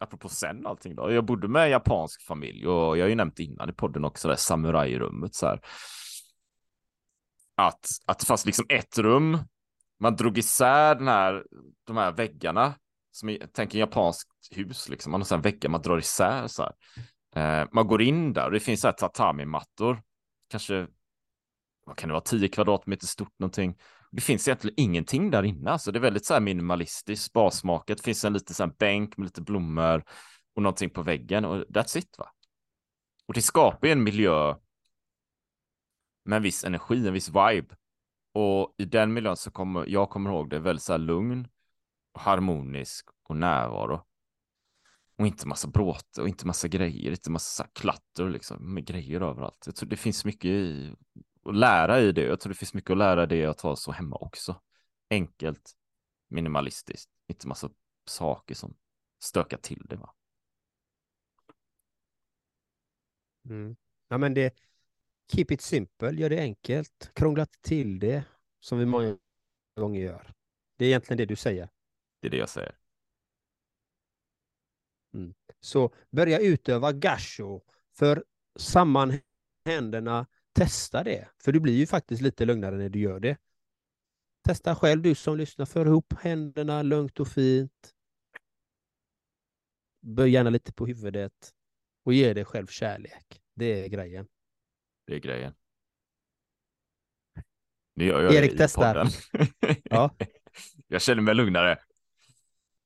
apropå 0.00 0.28
sen 0.28 0.66
allting 0.66 0.94
då. 0.94 1.12
Jag 1.12 1.24
bodde 1.24 1.48
med 1.48 1.64
en 1.64 1.70
japansk 1.70 2.22
familj 2.22 2.66
och 2.66 2.98
jag 2.98 3.04
har 3.04 3.08
ju 3.08 3.14
nämnt 3.14 3.38
innan 3.38 3.70
i 3.70 3.72
podden 3.72 4.04
också 4.04 4.28
det 4.28 4.36
samurajrummet 4.36 5.34
så 5.34 5.46
här. 5.46 5.60
Att, 7.54 7.88
att 8.06 8.18
det 8.18 8.26
fanns 8.26 8.46
liksom 8.46 8.66
ett 8.68 8.98
rum. 8.98 9.38
Man 10.00 10.16
drog 10.16 10.38
isär 10.38 10.94
den 10.94 11.08
här, 11.08 11.44
de 11.84 11.96
här 11.96 12.12
väggarna. 12.12 12.74
Som 13.10 13.28
i, 13.28 13.42
tänk 13.52 13.74
en 13.74 13.80
japanskt 13.80 14.30
hus 14.50 14.88
liksom. 14.88 15.12
Man 15.12 15.20
har 15.20 15.26
sen 15.26 15.40
väggar 15.40 15.70
man 15.70 15.82
drar 15.82 15.98
isär 15.98 16.46
så 16.46 16.62
här. 16.62 16.72
Eh, 17.36 17.68
man 17.72 17.86
går 17.86 18.02
in 18.02 18.32
där 18.32 18.44
och 18.44 18.52
det 18.52 18.60
finns 18.60 18.80
så 18.80 18.88
här 18.88 18.92
tatami-mattor. 18.92 20.02
Kanske, 20.50 20.86
vad 21.86 21.96
kan 21.96 22.08
det 22.08 22.12
vara, 22.12 22.24
10 22.24 22.48
kvadratmeter 22.48 23.06
stort 23.06 23.38
någonting. 23.38 23.76
Det 24.10 24.20
finns 24.20 24.48
egentligen 24.48 24.74
ingenting 24.76 25.30
där 25.30 25.42
inne, 25.42 25.70
alltså 25.70 25.92
det 25.92 25.98
är 25.98 26.00
väldigt 26.00 26.26
så 26.26 26.34
här 26.34 26.40
minimalistiskt, 26.40 27.24
sparsmakat. 27.24 27.96
Det 27.98 28.04
finns 28.04 28.24
en 28.24 28.32
liten 28.32 28.54
så 28.54 28.64
här 28.64 28.72
bänk 28.78 29.16
med 29.16 29.24
lite 29.24 29.42
blommor 29.42 30.04
och 30.54 30.62
någonting 30.62 30.90
på 30.90 31.02
väggen 31.02 31.44
och 31.44 31.56
that's 31.56 31.98
it 31.98 32.18
va. 32.18 32.30
Och 33.26 33.34
det 33.34 33.42
skapar 33.42 33.86
ju 33.86 33.92
en 33.92 34.02
miljö 34.02 34.54
med 36.24 36.36
en 36.36 36.42
viss 36.42 36.64
energi, 36.64 37.06
en 37.06 37.12
viss 37.12 37.28
vibe. 37.28 37.76
Och 38.34 38.74
i 38.78 38.84
den 38.84 39.12
miljön 39.12 39.36
så 39.36 39.50
kommer 39.50 39.86
jag 39.86 40.10
kommer 40.10 40.30
ihåg 40.30 40.50
det 40.50 40.58
väldigt 40.58 40.82
så 40.82 40.92
här 40.92 40.98
lugn, 40.98 41.48
och 42.12 42.20
harmonisk 42.20 43.08
och 43.28 43.36
närvaro. 43.36 44.02
Och 45.18 45.26
inte 45.26 45.48
massa 45.48 45.68
bråte 45.68 46.22
och 46.22 46.28
inte 46.28 46.46
massa 46.46 46.68
grejer, 46.68 47.10
inte 47.10 47.30
massa 47.30 47.66
klatter 47.72 48.30
liksom 48.30 48.74
med 48.74 48.86
grejer 48.86 49.20
överallt. 49.20 49.62
Jag 49.66 49.76
tror 49.76 49.88
det 49.88 49.96
finns 49.96 50.24
mycket 50.24 50.50
i 50.50 50.94
att 51.46 51.56
lära 51.56 52.00
i 52.00 52.12
det. 52.12 52.22
Jag 52.22 52.40
tror 52.40 52.52
det 52.52 52.58
finns 52.58 52.74
mycket 52.74 52.90
att 52.90 52.98
lära 52.98 53.22
i 53.22 53.26
det 53.26 53.44
att 53.44 53.60
ha 53.60 53.76
så 53.76 53.92
hemma 53.92 54.16
också. 54.16 54.60
Enkelt, 55.10 55.76
minimalistiskt, 56.28 57.10
inte 57.26 57.48
massa 57.48 57.70
saker 58.04 58.54
som 58.54 58.76
stökar 59.18 59.56
till 59.56 59.86
det. 59.88 59.96
Va? 59.96 60.14
Mm. 63.48 63.76
Ja, 64.08 64.18
men 64.18 64.34
det, 64.34 64.54
keep 65.32 65.46
it 65.50 65.60
simple, 65.60 66.10
gör 66.10 66.30
det 66.30 66.40
enkelt, 66.40 67.10
krångla 67.14 67.46
till 67.60 67.98
det 67.98 68.24
som 68.60 68.78
vi 68.78 68.86
många 68.86 69.18
gånger 69.76 70.00
gör. 70.00 70.32
Det 70.76 70.84
är 70.84 70.88
egentligen 70.88 71.18
det 71.18 71.26
du 71.26 71.36
säger. 71.36 71.68
Det 72.20 72.26
är 72.26 72.30
det 72.30 72.36
jag 72.36 72.48
säger. 72.48 72.76
Mm. 75.14 75.34
Så 75.60 75.94
börja 76.10 76.38
utöva 76.38 76.92
gasho, 76.92 77.60
för 77.92 78.24
samman 78.56 79.18
händerna, 79.64 80.26
testa 80.56 81.04
det, 81.04 81.28
för 81.42 81.52
du 81.52 81.60
blir 81.60 81.74
ju 81.74 81.86
faktiskt 81.86 82.22
lite 82.22 82.44
lugnare 82.44 82.76
när 82.76 82.88
du 82.88 82.98
gör 82.98 83.20
det. 83.20 83.36
Testa 84.44 84.74
själv, 84.74 85.02
du 85.02 85.14
som 85.14 85.36
lyssnar, 85.36 85.66
för 85.66 85.86
ihop 85.86 86.12
händerna 86.20 86.82
lugnt 86.82 87.20
och 87.20 87.28
fint. 87.28 87.94
Böj 90.00 90.30
gärna 90.30 90.50
lite 90.50 90.72
på 90.72 90.86
huvudet 90.86 91.52
och 92.04 92.12
ge 92.12 92.34
dig 92.34 92.44
själv 92.44 92.66
kärlek. 92.66 93.42
Det 93.54 93.84
är 93.84 93.88
grejen. 93.88 94.28
Det 95.06 95.14
är 95.14 95.18
grejen. 95.18 95.54
Nu 97.94 98.04
gör 98.04 98.22
jag 98.22 98.34
Erik 98.34 98.54
testar. 98.58 99.08
ja. 99.84 100.16
Jag 100.86 101.02
känner 101.02 101.22
mig 101.22 101.34
lugnare. 101.34 101.78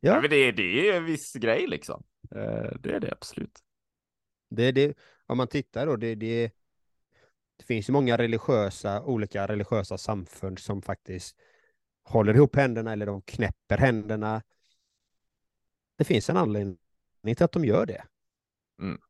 Ja. 0.01 0.14
ja 0.14 0.21
men 0.21 0.31
det, 0.31 0.53
det 0.53 0.88
är 0.88 0.97
en 0.97 1.05
viss 1.05 1.33
grej 1.33 1.66
liksom. 1.66 2.03
Eh, 2.31 2.73
det 2.81 2.92
är 2.92 3.01
det 3.01 3.12
absolut. 3.12 3.59
Det 4.51 4.62
är 4.62 4.73
det, 4.73 4.99
om 5.27 5.37
man 5.37 5.49
tittar 5.49 5.87
då, 5.87 5.97
det, 5.97 6.14
det, 6.14 6.53
det 7.61 7.66
finns 7.66 7.88
ju 7.88 7.92
många 7.92 8.18
religiösa, 8.18 9.03
olika 9.03 9.46
religiösa 9.46 9.99
samfund 9.99 10.59
som 10.59 10.83
faktiskt 10.83 11.37
håller 12.05 12.35
ihop 12.35 12.57
händerna 12.57 12.92
eller 12.92 13.07
de 13.07 13.23
knäpper 13.23 13.79
händerna. 13.79 14.42
Det 15.99 16.05
finns 16.05 16.31
en 16.31 16.37
anledning 16.37 16.79
till 17.23 17.44
att 17.44 17.53
de 17.53 17.64
gör 17.64 17.87
det. 17.87 18.05
Mm. 18.83 19.01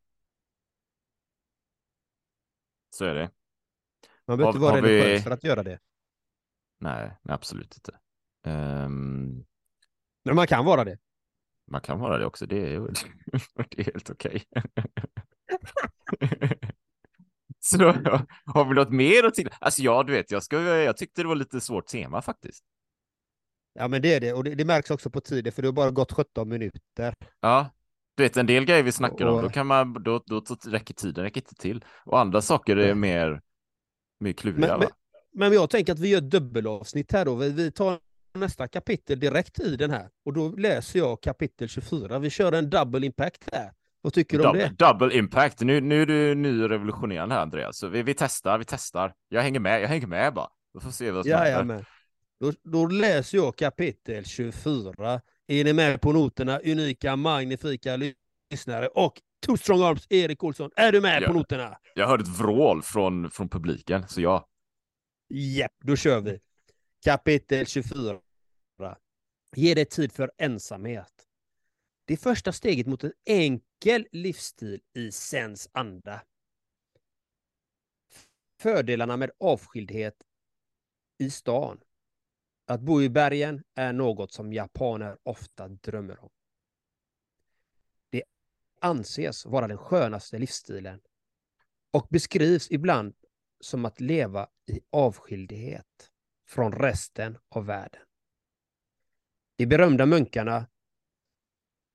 Så 2.90 3.04
är 3.04 3.14
det. 3.14 3.30
Man 4.24 4.38
behöver 4.38 4.56
inte 4.56 4.60
vara 4.60 4.76
religiös 4.76 5.20
vi... 5.20 5.22
för 5.22 5.30
att 5.30 5.44
göra 5.44 5.62
det. 5.62 5.80
Nej, 6.78 7.10
nej 7.22 7.34
absolut 7.34 7.74
inte. 7.74 7.98
Um... 8.50 9.46
Men 10.22 10.36
man 10.36 10.46
kan 10.46 10.64
vara 10.64 10.84
det. 10.84 10.98
Man 11.66 11.80
kan 11.80 12.00
vara 12.00 12.18
det 12.18 12.26
också, 12.26 12.46
det 12.46 12.74
är, 12.74 12.80
det 13.70 13.78
är 13.78 13.84
helt 13.84 14.10
okej. 14.10 14.44
Så 17.70 17.76
då, 17.76 17.92
har 18.44 18.64
vi 18.64 18.74
något 18.74 18.90
mer 18.90 19.24
att 19.24 19.34
till? 19.34 19.48
Alltså 19.60 19.82
ja, 19.82 20.02
du 20.02 20.12
vet, 20.12 20.30
jag, 20.30 20.42
ska, 20.42 20.60
jag 20.60 20.96
tyckte 20.96 21.22
det 21.22 21.28
var 21.28 21.34
lite 21.34 21.60
svårt 21.60 21.86
tema 21.86 22.22
faktiskt. 22.22 22.64
Ja, 23.74 23.88
men 23.88 24.02
det 24.02 24.14
är 24.14 24.20
det. 24.20 24.32
Och 24.32 24.44
det, 24.44 24.54
det 24.54 24.64
märks 24.64 24.90
också 24.90 25.10
på 25.10 25.20
tiden, 25.20 25.52
för 25.52 25.62
det 25.62 25.68
har 25.68 25.72
bara 25.72 25.90
gått 25.90 26.12
17 26.12 26.48
minuter. 26.48 27.14
Ja, 27.40 27.70
du 28.16 28.22
vet, 28.22 28.36
en 28.36 28.46
del 28.46 28.64
grejer 28.64 28.82
vi 28.82 28.92
snackar 28.92 29.26
och... 29.26 29.36
om, 29.36 29.42
då 29.42 29.48
kan 29.48 29.66
man, 29.66 29.92
då, 29.92 30.22
då, 30.26 30.40
då 30.40 30.56
räcker 30.70 30.94
tiden 30.94 31.24
räcker 31.24 31.40
inte 31.40 31.54
till. 31.54 31.84
Och 32.04 32.20
andra 32.20 32.42
saker 32.42 32.76
är 32.76 32.94
mer, 32.94 33.40
mer 34.20 34.32
kluriga. 34.32 34.78
Men, 34.78 34.78
men, 34.78 34.88
men, 35.32 35.52
jag 35.52 35.70
tänker 35.70 35.92
att 35.92 35.98
vi 35.98 36.08
gör 36.08 36.20
dubbelavsnitt 36.20 37.12
här 37.12 37.24
då. 37.24 37.34
Vi, 37.34 37.50
vi 37.50 37.72
tar 37.72 37.98
nästa 38.34 38.68
kapitel 38.68 39.20
direkt 39.20 39.60
i 39.60 39.76
den 39.76 39.90
här. 39.90 40.08
Och 40.24 40.32
då 40.32 40.48
läser 40.48 40.98
jag 40.98 41.20
kapitel 41.22 41.68
24. 41.68 42.18
Vi 42.18 42.30
kör 42.30 42.52
en 42.52 42.70
double 42.70 43.06
impact 43.06 43.48
här. 43.52 43.72
Vad 44.02 44.12
tycker 44.12 44.38
du 44.38 44.46
om 44.46 44.56
det? 44.56 44.72
Double 44.78 45.16
impact. 45.18 45.60
Nu, 45.60 45.80
nu 45.80 46.02
är 46.02 46.06
du 46.06 46.34
ny 46.34 46.62
och 46.62 46.68
revolutionerande 46.68 47.34
här 47.34 47.42
Andreas. 47.42 47.78
Så 47.78 47.88
vi, 47.88 48.02
vi 48.02 48.14
testar, 48.14 48.58
vi 48.58 48.64
testar. 48.64 49.14
Jag 49.28 49.42
hänger 49.42 49.60
med, 49.60 49.82
jag 49.82 49.88
hänger 49.88 50.06
med 50.06 50.34
bara. 50.34 50.48
Vi 50.74 50.80
får 50.80 50.90
se 50.90 51.10
vad 51.10 51.26
som 51.26 51.32
händer. 51.32 51.86
Då, 52.40 52.52
då 52.62 52.86
läser 52.86 53.38
jag 53.38 53.56
kapitel 53.56 54.24
24. 54.24 55.20
Är 55.46 55.64
ni 55.64 55.72
med 55.72 56.00
på 56.00 56.12
noterna? 56.12 56.60
Unika, 56.64 57.16
magnifika 57.16 57.98
lyssnare 58.50 58.88
och 58.88 59.20
Two 59.46 59.56
Strong 59.56 59.82
Arms, 59.82 60.06
Erik 60.10 60.44
Olsson. 60.44 60.70
Är 60.76 60.92
du 60.92 61.00
med 61.00 61.22
ja. 61.22 61.26
på 61.26 61.32
noterna? 61.32 61.78
Jag 61.94 62.06
hörde 62.06 62.22
ett 62.22 62.38
vrål 62.38 62.82
från, 62.82 63.30
från 63.30 63.48
publiken, 63.48 64.08
så 64.08 64.20
ja. 64.20 64.48
Japp, 65.28 65.72
då 65.84 65.96
kör 65.96 66.20
vi. 66.20 66.38
Kapitel 67.04 67.66
24. 67.66 68.18
Ge 69.56 69.74
dig 69.74 69.84
tid 69.84 70.12
för 70.12 70.30
ensamhet. 70.38 71.12
Det 72.10 72.14
är 72.14 72.18
första 72.18 72.52
steget 72.52 72.86
mot 72.86 73.04
en 73.04 73.12
enkel 73.24 74.08
livsstil 74.12 74.80
i 74.94 75.12
sens 75.12 75.68
anda. 75.72 76.22
Fördelarna 78.58 79.16
med 79.16 79.30
avskildhet 79.40 80.22
i 81.18 81.30
stan. 81.30 81.80
Att 82.66 82.80
bo 82.80 83.02
i 83.02 83.08
bergen 83.08 83.62
är 83.74 83.92
något 83.92 84.32
som 84.32 84.52
japaner 84.52 85.18
ofta 85.22 85.68
drömmer 85.68 86.24
om. 86.24 86.30
Det 88.10 88.22
anses 88.80 89.46
vara 89.46 89.68
den 89.68 89.78
skönaste 89.78 90.38
livsstilen 90.38 91.00
och 91.90 92.06
beskrivs 92.10 92.70
ibland 92.70 93.14
som 93.60 93.84
att 93.84 94.00
leva 94.00 94.48
i 94.66 94.80
avskildhet 94.90 96.10
från 96.46 96.72
resten 96.72 97.38
av 97.48 97.66
världen. 97.66 98.02
De 99.56 99.66
berömda 99.66 100.06
munkarna 100.06 100.66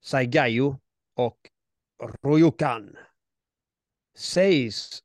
Saigayo 0.05 0.79
och 1.13 1.49
Royokan 2.23 2.97
sägs 4.15 5.03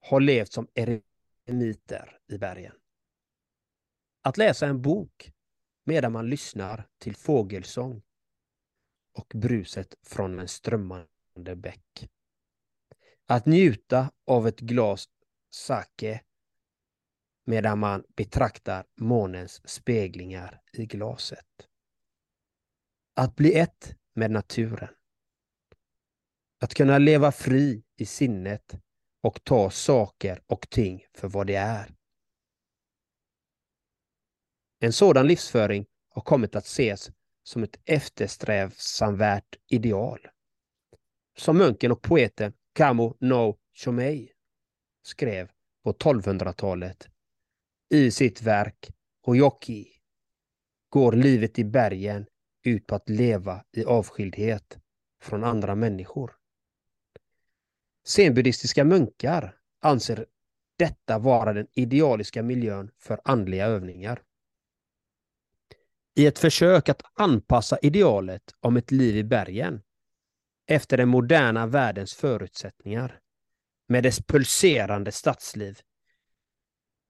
ha 0.00 0.18
levt 0.18 0.52
som 0.52 0.68
eremiter 0.74 2.20
i 2.28 2.38
bergen. 2.38 2.74
Att 4.22 4.36
läsa 4.36 4.66
en 4.66 4.82
bok 4.82 5.32
medan 5.84 6.12
man 6.12 6.30
lyssnar 6.30 6.88
till 6.98 7.16
fågelsång 7.16 8.02
och 9.12 9.32
bruset 9.34 9.94
från 10.02 10.38
en 10.38 10.48
strömmande 10.48 11.56
bäck. 11.56 12.10
Att 13.26 13.46
njuta 13.46 14.10
av 14.24 14.46
ett 14.46 14.60
glas 14.60 15.08
sake 15.50 16.24
medan 17.44 17.78
man 17.78 18.04
betraktar 18.16 18.86
månens 18.96 19.68
speglingar 19.68 20.62
i 20.72 20.86
glaset. 20.86 21.68
Att 23.14 23.36
bli 23.36 23.54
ett 23.54 23.97
med 24.18 24.30
naturen. 24.30 24.88
Att 26.60 26.74
kunna 26.74 26.98
leva 26.98 27.32
fri 27.32 27.82
i 27.96 28.06
sinnet 28.06 28.74
och 29.22 29.44
ta 29.44 29.70
saker 29.70 30.42
och 30.46 30.70
ting 30.70 31.04
för 31.14 31.28
vad 31.28 31.46
det 31.46 31.54
är. 31.54 31.94
En 34.80 34.92
sådan 34.92 35.26
livsföring 35.26 35.86
har 36.08 36.22
kommit 36.22 36.56
att 36.56 36.64
ses 36.64 37.10
som 37.42 37.62
ett 37.62 37.80
eftersträvsamvärt 37.84 39.56
ideal. 39.68 40.28
Som 41.36 41.58
munken 41.58 41.92
och 41.92 42.02
poeten 42.02 42.52
Kamo 42.72 43.16
no 43.20 43.58
Chomei 43.74 44.32
skrev 45.02 45.50
på 45.84 45.92
1200-talet 45.92 47.08
i 47.90 48.10
sitt 48.10 48.42
verk 48.42 48.90
Hoyoki 49.22 49.88
går 50.88 51.12
livet 51.12 51.58
i 51.58 51.64
bergen 51.64 52.26
ut 52.68 52.86
på 52.86 52.94
att 52.94 53.08
leva 53.08 53.64
i 53.72 53.84
avskildhet 53.84 54.78
från 55.22 55.44
andra 55.44 55.74
människor. 55.74 56.32
Zenbuddistiska 58.06 58.84
munkar 58.84 59.56
anser 59.80 60.26
detta 60.76 61.18
vara 61.18 61.52
den 61.52 61.66
idealiska 61.72 62.42
miljön 62.42 62.90
för 62.98 63.20
andliga 63.24 63.66
övningar. 63.66 64.22
I 66.14 66.26
ett 66.26 66.38
försök 66.38 66.88
att 66.88 67.02
anpassa 67.14 67.78
idealet 67.82 68.54
om 68.60 68.76
ett 68.76 68.90
liv 68.90 69.16
i 69.16 69.24
bergen 69.24 69.82
efter 70.66 70.96
den 70.96 71.08
moderna 71.08 71.66
världens 71.66 72.14
förutsättningar 72.14 73.20
med 73.86 74.02
dess 74.02 74.20
pulserande 74.26 75.12
stadsliv 75.12 75.80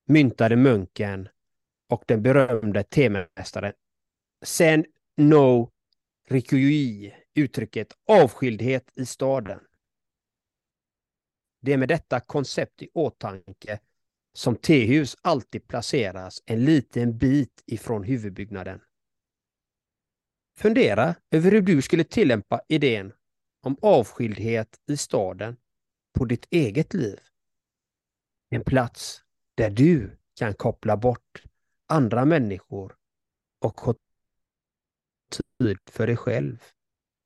myntade 0.06 0.56
munken 0.56 1.28
och 1.88 2.04
den 2.06 2.22
berömde 2.22 2.82
temamästaren 2.82 3.72
Sen 4.42 4.84
no 5.18 5.70
Rikui 6.28 7.14
uttrycket 7.34 7.92
avskildhet 8.06 8.90
i 8.94 9.06
staden. 9.06 9.60
Det 11.60 11.72
är 11.72 11.76
med 11.76 11.88
detta 11.88 12.20
koncept 12.20 12.82
i 12.82 12.88
åtanke 12.94 13.80
som 14.32 14.56
tehus 14.56 15.16
alltid 15.22 15.68
placeras 15.68 16.42
en 16.46 16.64
liten 16.64 17.18
bit 17.18 17.62
ifrån 17.66 18.02
huvudbyggnaden. 18.02 18.80
Fundera 20.56 21.14
över 21.30 21.52
hur 21.52 21.62
du 21.62 21.82
skulle 21.82 22.04
tillämpa 22.04 22.60
idén 22.68 23.12
om 23.60 23.76
avskildhet 23.82 24.80
i 24.86 24.96
staden 24.96 25.56
på 26.12 26.24
ditt 26.24 26.46
eget 26.50 26.94
liv. 26.94 27.20
En 28.50 28.64
plats 28.64 29.22
där 29.54 29.70
du 29.70 30.18
kan 30.34 30.54
koppla 30.54 30.96
bort 30.96 31.42
andra 31.86 32.24
människor 32.24 32.96
och 33.60 33.76
tid 35.58 35.78
för 35.90 36.06
dig 36.06 36.16
själv. 36.16 36.62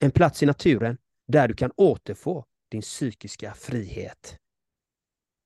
En 0.00 0.10
plats 0.10 0.42
i 0.42 0.46
naturen 0.46 0.98
där 1.28 1.48
du 1.48 1.54
kan 1.54 1.70
återfå 1.76 2.44
din 2.70 2.82
psykiska 2.82 3.54
frihet. 3.54 4.36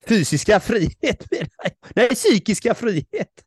Fysiska 0.07 0.61
frihet 0.61 1.31
menar 1.31 1.49
jag. 1.63 1.73
Nej, 1.97 2.09
psykiska 2.09 2.75
frihet. 2.75 3.45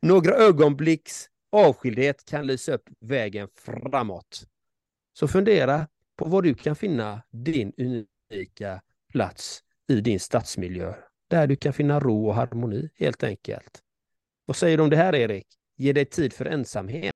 Några 0.00 0.34
ögonblicks 0.34 1.28
avskildhet 1.52 2.24
kan 2.24 2.46
lysa 2.46 2.72
upp 2.72 2.88
vägen 3.00 3.48
framåt. 3.54 4.46
Så 5.12 5.28
fundera 5.28 5.88
på 6.16 6.24
var 6.24 6.42
du 6.42 6.54
kan 6.54 6.76
finna 6.76 7.22
din 7.30 7.72
unika 7.76 8.82
plats 9.12 9.62
i 9.88 10.00
din 10.00 10.20
stadsmiljö. 10.20 10.94
Där 11.30 11.46
du 11.46 11.56
kan 11.56 11.72
finna 11.72 12.00
ro 12.00 12.26
och 12.26 12.34
harmoni 12.34 12.90
helt 12.94 13.22
enkelt. 13.22 13.82
Vad 14.44 14.56
säger 14.56 14.76
du 14.76 14.82
om 14.82 14.90
det 14.90 14.96
här 14.96 15.14
Erik? 15.14 15.46
Ge 15.76 15.92
dig 15.92 16.04
tid 16.04 16.32
för 16.32 16.44
ensamhet. 16.44 17.15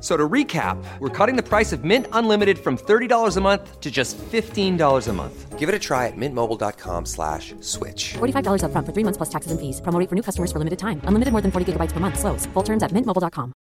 So 0.00 0.16
to 0.16 0.28
recap, 0.28 0.76
we're 1.00 1.08
cutting 1.08 1.34
the 1.36 1.42
price 1.42 1.72
of 1.72 1.82
Mint 1.84 2.06
Unlimited 2.12 2.58
from 2.58 2.76
$30 2.76 3.36
a 3.36 3.40
month 3.40 3.80
to 3.80 3.90
just 3.90 4.16
$15 4.16 5.08
a 5.08 5.12
month. 5.12 5.58
Give 5.58 5.68
it 5.68 5.74
a 5.74 5.78
try 5.78 6.06
at 6.06 6.16
mintmobile.com 6.16 7.04
slash 7.06 7.52
switch. 7.60 8.14
$45 8.18 8.62
upfront 8.62 8.86
for 8.86 8.92
three 8.92 9.04
months 9.04 9.16
plus 9.16 9.28
taxes 9.28 9.50
and 9.50 9.58
fees. 9.60 9.80
Promo 9.80 9.98
rate 9.98 10.08
for 10.08 10.14
new 10.14 10.22
customers 10.22 10.52
for 10.52 10.58
limited 10.60 10.78
time. 10.78 11.00
Unlimited 11.02 11.32
more 11.32 11.42
than 11.42 11.50
40 11.50 11.72
gigabytes 11.72 11.92
per 11.92 11.98
month. 12.00 12.18
Slows. 12.20 12.46
Full 12.54 12.62
terms 12.62 12.82
at 12.84 12.92
mintmobile.com. 12.92 13.52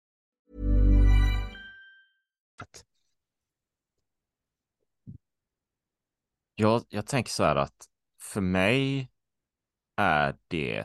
Jag, 6.58 6.84
jag 6.88 7.06
tänker 7.06 7.30
så 7.30 7.44
här 7.44 7.56
att 7.56 7.88
för 8.20 8.40
mig 8.40 9.08
är 9.96 10.36
det 10.48 10.84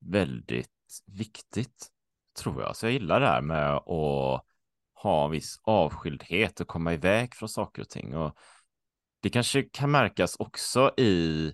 väldigt 0.00 0.70
viktigt, 1.06 1.90
tror 2.38 2.62
jag. 2.62 2.76
Så 2.76 2.86
jag 2.86 2.92
gillar 2.92 3.20
det 3.20 3.26
här 3.26 3.40
med 3.40 3.74
att 3.74 4.44
ha 4.94 5.24
en 5.24 5.30
viss 5.30 5.60
avskildhet 5.62 6.60
och 6.60 6.68
komma 6.68 6.94
iväg 6.94 7.34
från 7.34 7.48
saker 7.48 7.82
och 7.82 7.88
ting. 7.88 8.16
Och 8.16 8.36
det 9.22 9.30
kanske 9.30 9.62
kan 9.62 9.90
märkas 9.90 10.36
också 10.38 10.92
i 10.96 11.52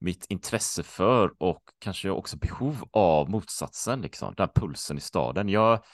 mitt 0.00 0.26
intresse 0.28 0.82
för 0.82 1.32
och 1.38 1.62
kanske 1.78 2.10
också 2.10 2.36
behov 2.36 2.88
av 2.90 3.30
motsatsen, 3.30 4.00
liksom, 4.00 4.34
den 4.36 4.48
pulsen 4.54 4.98
i 4.98 5.00
staden. 5.00 5.48
Jag 5.48 5.84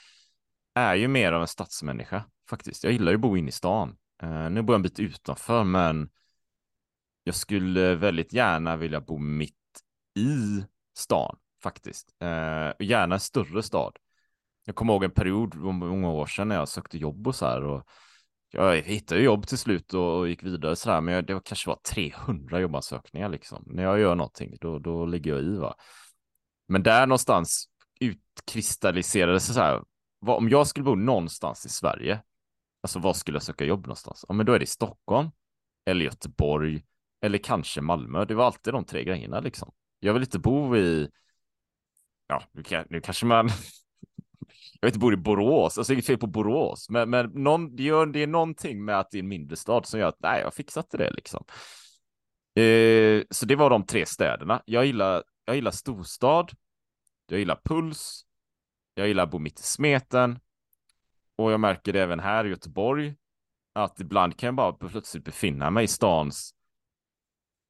är 0.75 0.95
ju 0.95 1.07
mer 1.07 1.31
av 1.31 1.41
en 1.41 1.47
stadsmänniska 1.47 2.23
faktiskt. 2.49 2.83
Jag 2.83 2.93
gillar 2.93 3.11
ju 3.11 3.15
att 3.15 3.21
bo 3.21 3.37
inne 3.37 3.49
i 3.49 3.51
stan. 3.51 3.95
Uh, 4.23 4.49
nu 4.49 4.61
bor 4.61 4.73
jag 4.73 4.77
en 4.77 4.83
bit 4.83 4.99
utanför, 4.99 5.63
men 5.63 6.09
jag 7.23 7.35
skulle 7.35 7.95
väldigt 7.95 8.33
gärna 8.33 8.75
vilja 8.75 9.01
bo 9.01 9.17
mitt 9.17 9.55
i 10.15 10.63
stan 10.97 11.37
faktiskt. 11.63 12.15
Uh, 12.23 12.85
gärna 12.87 13.15
en 13.15 13.19
större 13.19 13.63
stad. 13.63 13.97
Jag 14.65 14.75
kommer 14.75 14.93
ihåg 14.93 15.03
en 15.03 15.11
period 15.11 15.55
många 15.55 16.09
år 16.09 16.25
sedan 16.25 16.47
när 16.47 16.55
jag 16.55 16.69
sökte 16.69 16.97
jobb 16.97 17.27
och 17.27 17.35
så 17.35 17.45
här 17.45 17.63
och 17.63 17.87
jag 18.51 18.75
hittade 18.81 19.21
jobb 19.21 19.47
till 19.47 19.57
slut 19.57 19.93
och 19.93 20.29
gick 20.29 20.43
vidare 20.43 20.75
så 20.75 20.91
här, 20.91 21.01
men 21.01 21.25
det 21.25 21.33
var 21.33 21.41
kanske 21.45 21.69
var 21.69 21.79
300 21.93 22.59
jobbansökningar 22.59 23.29
liksom. 23.29 23.63
När 23.65 23.83
jag 23.83 23.99
gör 23.99 24.15
någonting, 24.15 24.57
då, 24.61 24.79
då 24.79 25.05
ligger 25.05 25.31
jag 25.31 25.43
i 25.43 25.55
va. 25.55 25.75
Men 26.67 26.83
där 26.83 27.07
någonstans 27.07 27.69
utkristalliserades 27.99 29.47
det 29.47 29.53
så 29.53 29.59
här, 29.59 29.83
vad, 30.19 30.37
om 30.37 30.49
jag 30.49 30.67
skulle 30.67 30.83
bo 30.83 30.95
någonstans 30.95 31.65
i 31.65 31.69
Sverige, 31.69 32.21
alltså 32.81 32.99
var 32.99 33.13
skulle 33.13 33.35
jag 33.35 33.43
söka 33.43 33.65
jobb 33.65 33.81
någonstans? 33.81 34.25
Ja, 34.27 34.33
men 34.33 34.45
då 34.45 34.53
är 34.53 34.59
det 34.59 34.63
i 34.63 34.67
Stockholm 34.67 35.29
eller 35.85 36.05
Göteborg 36.05 36.83
eller 37.21 37.37
kanske 37.37 37.81
Malmö. 37.81 38.25
Det 38.25 38.35
var 38.35 38.45
alltid 38.45 38.73
de 38.73 38.85
tre 38.85 39.03
grejerna 39.03 39.39
liksom. 39.39 39.71
Jag 39.99 40.13
vill 40.13 40.23
inte 40.23 40.39
bo 40.39 40.75
i, 40.75 41.09
ja, 42.27 42.43
nu, 42.51 42.63
kan, 42.63 42.85
nu 42.89 43.01
kanske 43.01 43.25
man 43.25 43.49
jag 44.83 44.87
vet 44.87 44.95
inte, 44.95 45.01
bor 45.01 45.13
i 45.13 45.17
Borås, 45.17 45.77
alltså 45.77 45.93
inget 45.93 46.05
fel 46.05 46.17
på 46.17 46.27
Borås, 46.27 46.89
men, 46.89 47.09
men 47.09 47.31
någon, 47.33 47.75
det, 47.75 47.83
gör, 47.83 48.05
det 48.05 48.23
är 48.23 48.27
någonting 48.27 48.85
med 48.85 48.99
att 48.99 49.11
det 49.11 49.17
är 49.17 49.19
en 49.19 49.27
mindre 49.27 49.55
stad 49.55 49.85
som 49.85 49.99
gör 49.99 50.07
att 50.07 50.19
nej, 50.19 50.41
jag 50.41 50.53
fixar 50.53 50.81
inte 50.81 50.97
det 50.97 51.11
liksom. 51.11 51.43
Eh, 52.55 53.23
så 53.29 53.45
det 53.45 53.55
var 53.55 53.69
de 53.69 53.85
tre 53.85 54.05
städerna. 54.05 54.61
Jag 54.65 54.85
gillar, 54.85 55.23
jag 55.45 55.55
gillar 55.55 55.71
storstad, 55.71 56.51
jag 57.27 57.39
gillar 57.39 57.59
puls, 57.63 58.25
jag 58.93 59.07
gillar 59.07 59.23
att 59.23 59.31
bo 59.31 59.39
mitt 59.39 59.59
i 59.59 59.63
smeten 59.63 60.39
och 61.35 61.51
jag 61.51 61.59
märker 61.59 61.93
det 61.93 62.01
även 62.01 62.19
här 62.19 62.45
i 62.45 62.49
Göteborg 62.49 63.15
att 63.73 63.99
ibland 63.99 64.37
kan 64.37 64.47
jag 64.47 64.55
bara 64.55 64.73
plötsligt 64.73 65.25
befinna 65.25 65.69
mig 65.69 65.83
i 65.83 65.87
stans 65.87 66.53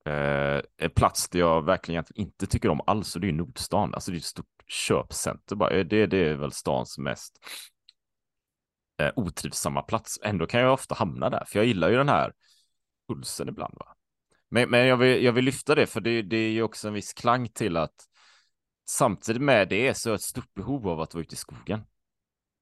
eh, 0.06 0.90
plats 0.90 1.30
där 1.30 1.40
jag 1.40 1.66
verkligen 1.66 2.04
inte 2.16 2.48
tycker 2.48 2.70
om 2.70 2.82
alls 2.88 3.16
och 3.16 3.22
det 3.22 3.28
är 3.28 3.34
Nordstan. 3.34 3.94
Alltså 3.94 4.12
det 4.12 4.18
är 4.18 4.20
ett 4.20 4.26
stort 4.26 4.53
köpcenter 4.74 5.56
bara. 5.56 5.70
Eh, 5.70 5.86
det, 5.86 6.06
det 6.06 6.18
är 6.18 6.36
väl 6.36 6.52
stans 6.52 6.98
mest 6.98 7.40
eh, 9.02 9.12
otrivsamma 9.16 9.82
plats. 9.82 10.20
Ändå 10.24 10.46
kan 10.46 10.62
jag 10.62 10.74
ofta 10.74 10.96
hamna 10.96 11.30
där, 11.30 11.44
för 11.48 11.60
jag 11.60 11.66
gillar 11.66 11.90
ju 11.90 11.96
den 11.96 12.10
här 12.10 12.34
pulsen 13.08 13.50
ibland. 13.50 13.74
Va? 13.80 13.96
Men, 14.50 14.70
men 14.70 14.88
jag, 14.88 14.98
vill, 14.98 15.24
jag 15.24 15.34
vill 15.34 15.46
lyfta 15.46 15.76
det, 15.76 15.88
för 15.88 16.02
det, 16.02 16.22
det 16.22 16.38
är 16.38 16.52
ju 16.52 16.64
också 16.64 16.88
en 16.88 16.94
viss 16.94 17.14
klang 17.14 17.50
till 17.50 17.78
att 17.78 17.96
samtidigt 18.90 19.42
med 19.42 19.70
det 19.70 19.98
så 19.98 20.10
är 20.10 20.12
jag 20.12 20.16
ett 20.16 20.22
stort 20.22 20.54
behov 20.54 20.88
av 20.88 21.02
att 21.02 21.14
vara 21.14 21.22
ute 21.22 21.34
i 21.34 21.38
skogen 21.38 21.84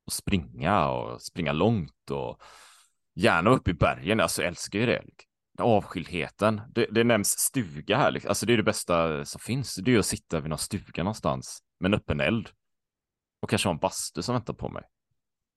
och 0.06 0.14
springa 0.14 0.88
och 0.90 1.22
springa 1.22 1.52
långt 1.52 2.12
och 2.12 2.42
gärna 3.16 3.50
upp 3.50 3.68
i 3.68 3.74
bergen. 3.74 4.20
Alltså 4.20 4.42
jag 4.42 4.48
älskar 4.48 4.80
ju 4.80 4.86
det. 4.86 5.04
Avskildheten. 5.60 6.62
Det, 6.70 6.86
det 6.92 7.04
nämns 7.04 7.30
stuga 7.30 7.98
här. 7.98 8.12
Liksom. 8.12 8.30
Alltså 8.30 8.46
det 8.46 8.54
är 8.54 8.58
det 8.58 8.64
bästa 8.64 9.26
som 9.26 9.40
finns. 9.40 9.76
Det 9.76 9.94
är 9.94 10.00
att 10.00 10.06
sitta 10.06 10.40
vid 10.40 10.50
någon 10.50 10.60
stuga 10.60 11.04
någonstans 11.04 11.64
med 11.82 11.90
en 11.90 12.00
öppen 12.00 12.22
eld. 12.22 12.50
Och 13.42 13.50
kanske 13.50 13.68
ha 13.68 13.74
en 13.74 13.80
bastu 13.80 14.22
som 14.22 14.36
väntar 14.36 14.54
på 14.54 14.70
mig. 14.70 14.84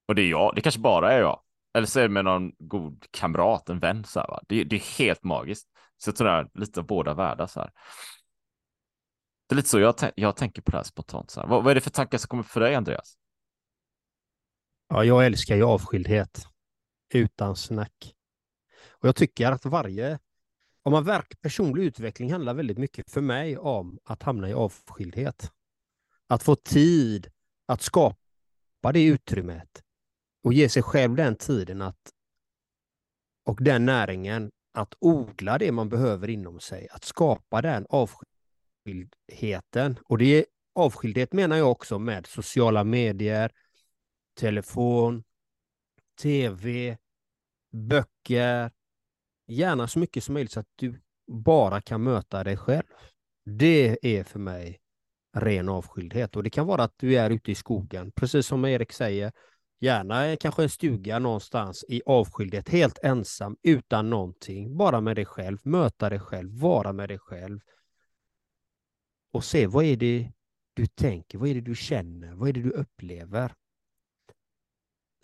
Och 0.09 0.15
det 0.15 0.23
är 0.23 0.31
jag, 0.31 0.55
det 0.55 0.61
kanske 0.61 0.81
bara 0.81 1.13
är 1.13 1.21
jag. 1.21 1.41
Eller 1.75 1.87
så 1.87 1.99
är 1.99 2.03
det 2.03 2.09
med 2.09 2.25
någon 2.25 2.53
god 2.59 3.07
kamrat, 3.11 3.69
en 3.69 3.79
vän 3.79 4.05
så 4.05 4.21
här, 4.21 4.29
va? 4.29 4.43
Det, 4.49 4.65
det 4.65 4.77
är 4.77 4.99
helt 4.99 5.23
magiskt. 5.23 5.69
Så 5.97 6.09
jag 6.09 6.17
tror 6.17 6.29
det 6.29 6.35
är 6.35 6.51
lite 6.55 6.81
av 6.81 6.87
båda 6.87 7.15
världar 7.15 7.47
så 7.47 7.61
här. 7.61 7.71
Det 9.47 9.55
är 9.55 9.57
lite 9.57 9.69
så 9.69 9.81
jag, 9.81 9.95
jag 10.17 10.37
tänker 10.37 10.63
på 10.63 10.71
det 10.71 10.77
här 10.77 10.85
spontant. 10.85 11.31
Så 11.31 11.41
här. 11.41 11.49
Vad, 11.49 11.65
vad 11.65 11.71
är 11.71 11.75
det 11.75 11.81
för 11.81 11.91
tankar 11.91 12.19
som 12.19 12.29
kommer 12.29 12.43
för 12.43 12.61
dig, 12.61 12.75
Andreas? 12.75 13.19
Ja, 14.89 15.05
jag 15.05 15.27
älskar 15.27 15.57
ju 15.57 15.63
avskildhet. 15.63 16.47
Utan 17.15 17.57
snack. 17.57 18.15
Och 18.91 19.09
jag 19.09 19.17
tycker 19.17 19.53
att 19.53 19.65
varje... 19.65 20.19
Om 20.83 20.93
man 20.93 21.05
verkar 21.05 21.37
personlig 21.37 21.85
utveckling 21.85 22.33
handlar 22.33 22.55
väldigt 22.55 22.79
mycket 22.79 23.11
för 23.11 23.21
mig 23.21 23.59
om 23.59 23.99
att 24.05 24.23
hamna 24.23 24.49
i 24.49 24.55
avskildhet. 24.55 25.53
Att 26.29 26.43
få 26.43 26.57
tid 26.57 27.31
att 27.67 27.83
skapa 27.83 28.93
det 28.93 29.05
utrymmet 29.05 29.83
och 30.45 30.53
ge 30.53 30.69
sig 30.69 30.83
själv 30.83 31.17
den 31.17 31.37
tiden 31.37 31.83
att 31.83 32.11
och 33.45 33.63
den 33.63 33.87
näringen 33.87 34.51
att 34.73 34.95
odla 34.99 35.59
det 35.59 35.73
man 35.73 35.89
behöver 35.89 36.31
inom 36.31 36.61
sig, 36.61 36.89
att 36.91 37.05
skapa 37.05 37.63
den 37.63 37.87
avskildheten. 37.89 39.99
Och 40.05 40.19
det 40.19 40.25
är 40.25 40.45
avskildhet 40.75 41.33
menar 41.33 41.57
jag 41.57 41.71
också 41.71 41.99
med 41.99 42.27
sociala 42.27 42.85
medier, 42.85 43.53
telefon, 44.35 45.25
tv, 46.21 46.99
böcker, 47.73 48.71
gärna 49.47 49.89
så 49.89 49.99
mycket 49.99 50.25
som 50.25 50.35
möjligt 50.35 50.53
så 50.53 50.61
att 50.61 50.73
du 50.77 51.01
bara 51.27 51.81
kan 51.81 52.03
möta 52.03 52.45
dig 52.45 52.57
själv. 52.57 52.87
Det 53.45 53.99
är 54.03 54.25
för 54.25 54.39
mig 54.39 54.81
ren 55.35 55.69
avskildhet 55.69 56.37
och 56.37 56.43
det 56.43 56.51
kan 56.51 56.67
vara 56.67 56.85
att 56.85 56.95
du 56.97 57.17
är 57.17 57.31
ute 57.31 57.51
i 57.51 57.55
skogen, 57.55 58.13
precis 58.13 58.47
som 58.47 58.65
Erik 58.65 58.93
säger, 58.93 59.33
Gärna 59.85 60.37
kanske 60.37 60.63
en 60.63 60.69
stuga 60.69 61.19
någonstans 61.19 61.85
i 61.89 62.03
avskildhet, 62.07 62.69
helt 62.69 62.99
ensam, 63.03 63.57
utan 63.63 64.11
någonting. 64.11 64.77
Bara 64.77 65.01
med 65.01 65.17
dig 65.17 65.25
själv, 65.25 65.59
möta 65.63 66.11
dig 66.11 66.19
själv, 66.19 66.61
vara 66.61 66.93
med 66.93 67.09
dig 67.09 67.19
själv. 67.19 67.61
Och 69.33 69.45
se 69.45 69.67
vad 69.67 69.85
är 69.85 69.97
det 69.97 70.33
du 70.75 70.87
tänker, 70.87 71.39
vad 71.39 71.49
är 71.49 71.55
det 71.55 71.61
du 71.61 71.75
känner, 71.75 72.35
vad 72.35 72.49
är 72.49 72.53
det 72.53 72.63
du 72.63 72.71
upplever 72.71 73.55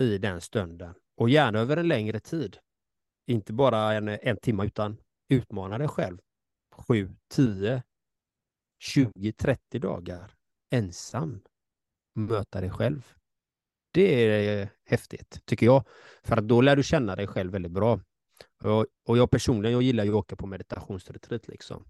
i 0.01 0.19
den 0.19 0.41
stunden. 0.41 0.95
Och 1.17 1.31
gärna 1.31 1.59
över 1.59 1.77
en 1.77 1.89
längre 1.89 2.21
tid. 2.21 2.59
Inte 3.27 3.53
bara 3.53 3.95
en, 3.95 4.09
en 4.09 4.37
timme, 4.37 4.65
utan 4.65 4.97
utmana 5.29 5.79
dig 5.79 5.89
själv. 5.89 6.19
7, 6.89 7.11
10, 7.29 7.83
20, 8.81 9.33
30 9.33 9.79
dagar 9.79 10.35
ensam. 10.71 11.41
Möta 12.15 12.61
dig 12.61 12.71
själv. 12.71 13.13
Det 13.93 14.25
är 14.25 14.63
eh, 14.63 14.69
häftigt, 14.85 15.41
tycker 15.45 15.67
jag. 15.67 15.85
För 16.23 16.37
att 16.37 16.49
då 16.49 16.61
lär 16.61 16.77
du 16.77 16.83
känna 16.83 17.17
dig 17.17 17.27
själv 17.27 17.53
väldigt 17.53 17.73
bra. 17.73 18.01
Och, 18.63 18.87
och 19.07 19.19
jag 19.19 19.31
personligen, 19.31 19.73
jag 19.73 19.83
gillar 19.83 20.05
ju 20.05 20.11
att 20.11 20.17
åka 20.17 20.37
på 20.37 20.47
meditationsretreat 20.47 21.49
liksom. 21.49 21.85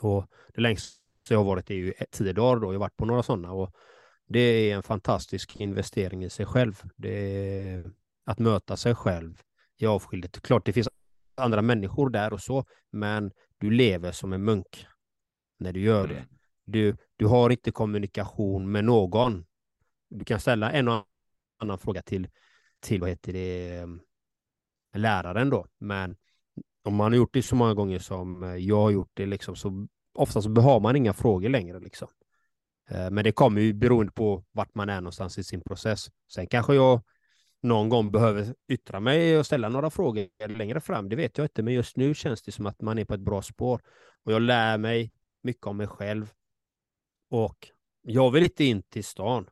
Och 0.00 0.26
det 0.54 0.60
längsta 0.60 1.00
jag 1.28 1.38
har 1.38 1.44
varit 1.44 1.70
är 1.70 1.74
ju 1.74 1.92
tio 2.10 2.32
dagar 2.32 2.60
då. 2.60 2.66
Jag 2.66 2.72
har 2.72 2.78
varit 2.78 2.96
på 2.96 3.04
några 3.04 3.22
sådana 3.22 3.52
och 3.52 3.74
det 4.28 4.40
är 4.40 4.76
en 4.76 4.82
fantastisk 4.82 5.56
investering 5.56 6.24
i 6.24 6.30
sig 6.30 6.46
själv. 6.46 6.82
Det 6.96 7.14
är 7.68 7.92
att 8.24 8.38
möta 8.38 8.76
sig 8.76 8.94
själv 8.94 9.42
i 9.76 9.86
avskildhet. 9.86 10.42
Klart 10.42 10.66
det 10.66 10.72
finns 10.72 10.88
andra 11.36 11.62
människor 11.62 12.10
där 12.10 12.32
och 12.32 12.40
så, 12.40 12.64
men 12.90 13.32
du 13.58 13.70
lever 13.70 14.12
som 14.12 14.32
en 14.32 14.44
munk 14.44 14.86
när 15.60 15.72
du 15.72 15.80
gör 15.80 16.08
det. 16.08 16.14
Mm. 16.14 16.28
Du, 16.64 16.96
du 17.16 17.26
har 17.26 17.50
inte 17.50 17.70
kommunikation 17.72 18.72
med 18.72 18.84
någon. 18.84 19.44
Du 20.10 20.24
kan 20.24 20.40
ställa 20.40 20.72
en 20.72 20.88
och 20.88 21.04
annan 21.58 21.78
fråga 21.78 22.02
till, 22.02 22.28
till 22.80 23.00
vad 23.00 23.10
heter 23.10 23.32
det, 23.32 23.86
läraren 24.94 25.50
då. 25.50 25.66
Men 25.78 26.16
om 26.84 26.94
man 26.94 27.12
har 27.12 27.16
gjort 27.16 27.34
det 27.34 27.42
så 27.42 27.56
många 27.56 27.74
gånger 27.74 27.98
som 27.98 28.42
eh, 28.42 28.56
jag 28.56 28.76
har 28.76 28.90
gjort 28.90 29.10
det, 29.14 29.26
liksom, 29.26 29.56
så 29.56 29.86
ofta 30.14 30.42
så 30.42 30.54
har 30.54 30.80
man 30.80 30.96
inga 30.96 31.12
frågor 31.12 31.48
längre. 31.48 31.80
Liksom. 31.80 32.08
Eh, 32.90 33.10
men 33.10 33.24
det 33.24 33.32
kommer 33.32 33.60
ju 33.60 33.72
beroende 33.72 34.12
på 34.12 34.44
vart 34.52 34.74
man 34.74 34.88
är 34.88 35.00
någonstans 35.00 35.38
i 35.38 35.44
sin 35.44 35.60
process. 35.60 36.06
Sen 36.32 36.46
kanske 36.46 36.74
jag 36.74 37.02
någon 37.62 37.88
gång 37.88 38.10
behöver 38.10 38.54
yttra 38.68 39.00
mig 39.00 39.38
och 39.38 39.46
ställa 39.46 39.68
några 39.68 39.90
frågor 39.90 40.48
längre 40.48 40.80
fram. 40.80 41.08
Det 41.08 41.16
vet 41.16 41.38
jag 41.38 41.44
inte, 41.44 41.62
men 41.62 41.74
just 41.74 41.96
nu 41.96 42.14
känns 42.14 42.42
det 42.42 42.52
som 42.52 42.66
att 42.66 42.80
man 42.80 42.98
är 42.98 43.04
på 43.04 43.14
ett 43.14 43.20
bra 43.20 43.42
spår. 43.42 43.80
Och 44.24 44.32
jag 44.32 44.42
lär 44.42 44.78
mig 44.78 45.12
mycket 45.42 45.66
om 45.66 45.76
mig 45.76 45.86
själv. 45.86 46.32
Och 47.30 47.68
jag 48.02 48.30
vill 48.30 48.42
inte 48.42 48.64
in 48.64 48.82
till 48.82 49.04
stan. 49.04 49.48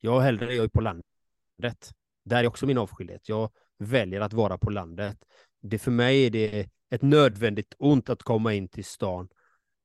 Jag 0.00 0.20
hellre 0.20 0.54
jag 0.54 0.64
är 0.64 0.68
på 0.68 0.80
landet. 0.80 1.90
Där 2.24 2.44
är 2.44 2.46
också 2.46 2.66
min 2.66 2.78
avskildhet. 2.78 3.28
Jag 3.28 3.50
väljer 3.78 4.20
att 4.20 4.32
vara 4.32 4.58
på 4.58 4.70
landet. 4.70 5.24
Det 5.60 5.78
för 5.78 5.90
mig 5.90 6.26
är 6.26 6.30
det 6.30 6.68
ett 6.90 7.02
nödvändigt 7.02 7.74
ont 7.78 8.10
att 8.10 8.22
komma 8.22 8.54
in 8.54 8.68
till 8.68 8.84
stan 8.84 9.28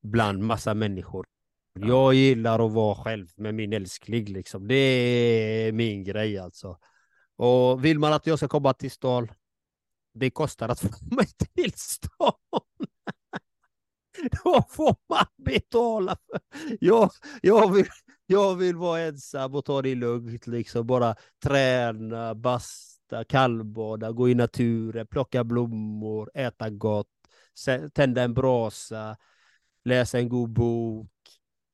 bland 0.03 0.43
massa 0.43 0.73
människor. 0.73 1.27
Jag 1.73 2.13
gillar 2.13 2.65
att 2.65 2.71
vara 2.71 2.95
själv 2.95 3.27
med 3.35 3.55
min 3.55 3.73
älskling 3.73 4.25
liksom. 4.25 4.67
Det 4.67 4.75
är 4.75 5.71
min 5.71 6.03
grej 6.03 6.37
alltså. 6.37 6.79
Och 7.35 7.85
vill 7.85 7.99
man 7.99 8.13
att 8.13 8.27
jag 8.27 8.37
ska 8.37 8.47
komma 8.47 8.73
till 8.73 8.91
stan, 8.91 9.27
det 10.13 10.29
kostar 10.29 10.69
att 10.69 10.79
få 10.81 11.15
mig 11.15 11.27
till 11.55 11.73
stan. 11.75 12.33
Då 14.43 14.63
får 14.69 14.95
man 15.09 15.25
betala. 15.37 16.17
För. 16.27 16.41
Jag, 16.79 17.11
jag, 17.41 17.73
vill, 17.73 17.85
jag 18.25 18.55
vill 18.55 18.75
vara 18.75 19.01
ensam 19.01 19.55
och 19.55 19.65
ta 19.65 19.81
det 19.81 19.95
lugnt, 19.95 20.47
liksom 20.47 20.87
bara 20.87 21.15
träna, 21.43 22.35
basta, 22.35 23.23
kallbada, 23.23 24.11
gå 24.11 24.29
i 24.29 24.35
naturen, 24.35 25.07
plocka 25.07 25.43
blommor, 25.43 26.31
äta 26.33 26.69
gott, 26.69 27.07
tända 27.93 28.23
en 28.23 28.33
brasa, 28.33 29.17
läsa 29.83 30.19
en 30.19 30.29
god 30.29 30.49
bok. 30.49 31.09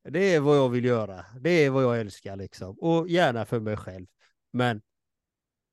Det 0.09 0.35
är 0.35 0.39
vad 0.39 0.57
jag 0.57 0.69
vill 0.69 0.85
göra. 0.85 1.25
Det 1.39 1.49
är 1.49 1.69
vad 1.69 1.83
jag 1.83 1.99
älskar 1.99 2.35
liksom. 2.35 2.79
Och 2.79 3.09
gärna 3.09 3.45
för 3.45 3.59
mig 3.59 3.77
själv. 3.77 4.05
Men 4.51 4.81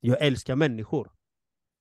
jag 0.00 0.22
älskar 0.22 0.56
människor. 0.56 1.10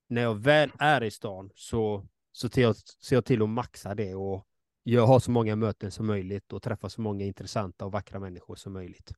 När 0.07 0.21
jag 0.21 0.35
väl 0.35 0.71
är 0.79 1.03
i 1.03 1.12
stan 1.12 1.51
så, 1.55 2.07
så 2.31 2.49
ser, 2.49 2.62
jag, 2.62 2.75
ser 2.75 3.15
jag 3.15 3.25
till 3.25 3.41
att 3.41 3.49
maxa 3.49 3.95
det 3.95 4.15
och 4.15 4.47
jag 4.83 5.07
har 5.07 5.19
så 5.19 5.31
många 5.31 5.55
möten 5.55 5.91
som 5.91 6.07
möjligt 6.07 6.53
och 6.53 6.61
träffa 6.61 6.89
så 6.89 7.01
många 7.01 7.25
intressanta 7.25 7.85
och 7.85 7.91
vackra 7.91 8.19
människor 8.19 8.55
som 8.55 8.73
möjligt. 8.73 9.11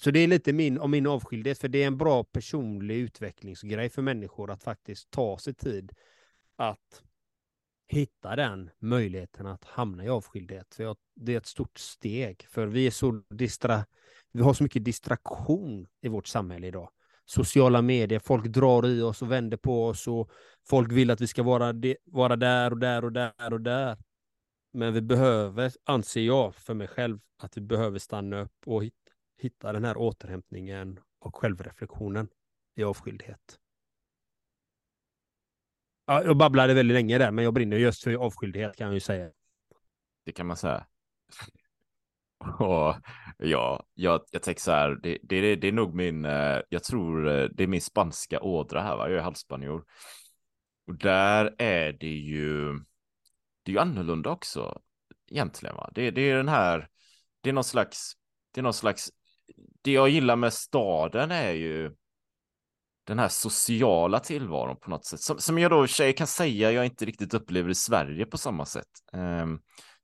Så 0.00 0.10
det 0.10 0.20
är 0.20 0.26
lite 0.26 0.52
min, 0.52 0.78
om 0.78 0.90
min 0.90 1.06
avskildhet, 1.06 1.58
för 1.58 1.68
det 1.68 1.82
är 1.82 1.86
en 1.86 1.98
bra 1.98 2.24
personlig 2.24 2.96
utvecklingsgrej 2.96 3.90
för 3.90 4.02
människor 4.02 4.50
att 4.50 4.62
faktiskt 4.62 5.10
ta 5.10 5.38
sig 5.38 5.54
tid 5.54 5.92
att 6.56 7.02
hitta 7.88 8.36
den 8.36 8.70
möjligheten 8.78 9.46
att 9.46 9.64
hamna 9.64 10.04
i 10.04 10.08
avskildhet. 10.08 10.74
För 10.74 10.96
det 11.14 11.32
är 11.32 11.36
ett 11.36 11.46
stort 11.46 11.78
steg, 11.78 12.46
för 12.50 12.66
vi 12.66 12.86
är 12.86 12.90
så 12.90 13.22
distra, 13.30 13.84
vi 14.32 14.42
har 14.42 14.54
så 14.54 14.62
mycket 14.62 14.84
distraktion 14.84 15.86
i 16.00 16.08
vårt 16.08 16.26
samhälle 16.26 16.66
idag. 16.66 16.90
Sociala 17.24 17.82
medier, 17.82 18.18
folk 18.18 18.46
drar 18.46 18.86
i 18.86 19.02
oss 19.02 19.22
och 19.22 19.32
vänder 19.32 19.56
på 19.56 19.86
oss 19.86 20.08
och 20.08 20.30
folk 20.68 20.92
vill 20.92 21.10
att 21.10 21.20
vi 21.20 21.26
ska 21.26 21.42
vara, 21.42 21.74
vara 22.04 22.36
där 22.36 22.70
och 22.70 22.78
där 22.78 23.04
och 23.04 23.12
där 23.12 23.52
och 23.52 23.60
där. 23.60 23.98
Men 24.72 24.92
vi 24.92 25.00
behöver, 25.00 25.72
anser 25.84 26.20
jag 26.20 26.54
för 26.54 26.74
mig 26.74 26.88
själv, 26.88 27.18
att 27.38 27.56
vi 27.56 27.60
behöver 27.60 27.98
stanna 27.98 28.40
upp 28.40 28.66
och 28.66 28.82
hitta 29.38 29.72
den 29.72 29.84
här 29.84 29.96
återhämtningen 29.96 31.00
och 31.18 31.36
självreflektionen 31.36 32.28
i 32.74 32.84
avskildhet. 32.84 33.58
Ja, 36.06 36.24
jag 36.24 36.36
babblade 36.36 36.74
väldigt 36.74 36.94
länge 36.94 37.18
där, 37.18 37.30
men 37.30 37.44
jag 37.44 37.54
brinner 37.54 37.76
just 37.76 38.02
för 38.02 38.14
avskildhet 38.14 38.76
kan 38.76 38.86
jag 38.86 38.94
ju 38.94 39.00
säga. 39.00 39.30
Det 40.24 40.32
kan 40.32 40.46
man 40.46 40.56
säga. 40.56 40.86
Och 42.58 42.94
ja, 43.38 43.86
jag, 43.94 44.24
jag 44.30 44.42
tänker 44.42 44.62
så 44.62 44.70
här, 44.70 44.98
det, 45.02 45.18
det, 45.22 45.56
det 45.56 45.68
är 45.68 45.72
nog 45.72 45.94
min, 45.94 46.24
eh, 46.24 46.60
jag 46.68 46.84
tror 46.84 47.28
eh, 47.28 47.48
det 47.48 47.62
är 47.62 47.66
min 47.66 47.80
spanska 47.80 48.40
ådra 48.40 48.80
här, 48.80 48.96
va? 48.96 49.08
jag 49.08 49.18
är 49.18 49.22
halvspanjor. 49.22 49.84
Och 50.86 50.98
där 50.98 51.54
är 51.58 51.92
det 51.92 52.14
ju, 52.16 52.80
det 53.62 53.70
är 53.70 53.72
ju 53.72 53.78
annorlunda 53.78 54.30
också 54.30 54.80
egentligen. 55.30 55.76
Va? 55.76 55.90
Det, 55.94 56.10
det 56.10 56.30
är 56.30 56.36
den 56.36 56.48
här, 56.48 56.88
det 57.40 57.48
är 57.48 57.52
någon 57.52 57.64
slags, 57.64 58.12
det 58.54 58.60
är 58.60 58.62
någon 58.62 58.74
slags, 58.74 59.10
det 59.82 59.92
jag 59.92 60.08
gillar 60.08 60.36
med 60.36 60.52
staden 60.52 61.30
är 61.30 61.52
ju 61.52 61.94
den 63.04 63.18
här 63.18 63.28
sociala 63.28 64.20
tillvaron 64.20 64.76
på 64.76 64.90
något 64.90 65.06
sätt. 65.06 65.20
Som, 65.20 65.38
som 65.38 65.58
jag 65.58 65.70
då 65.70 65.86
tjej 65.86 66.12
kan 66.12 66.26
säga 66.26 66.72
jag 66.72 66.84
inte 66.84 67.04
riktigt 67.04 67.34
upplever 67.34 67.70
i 67.70 67.74
Sverige 67.74 68.26
på 68.26 68.38
samma 68.38 68.66
sätt. 68.66 68.88
Um, 69.12 69.60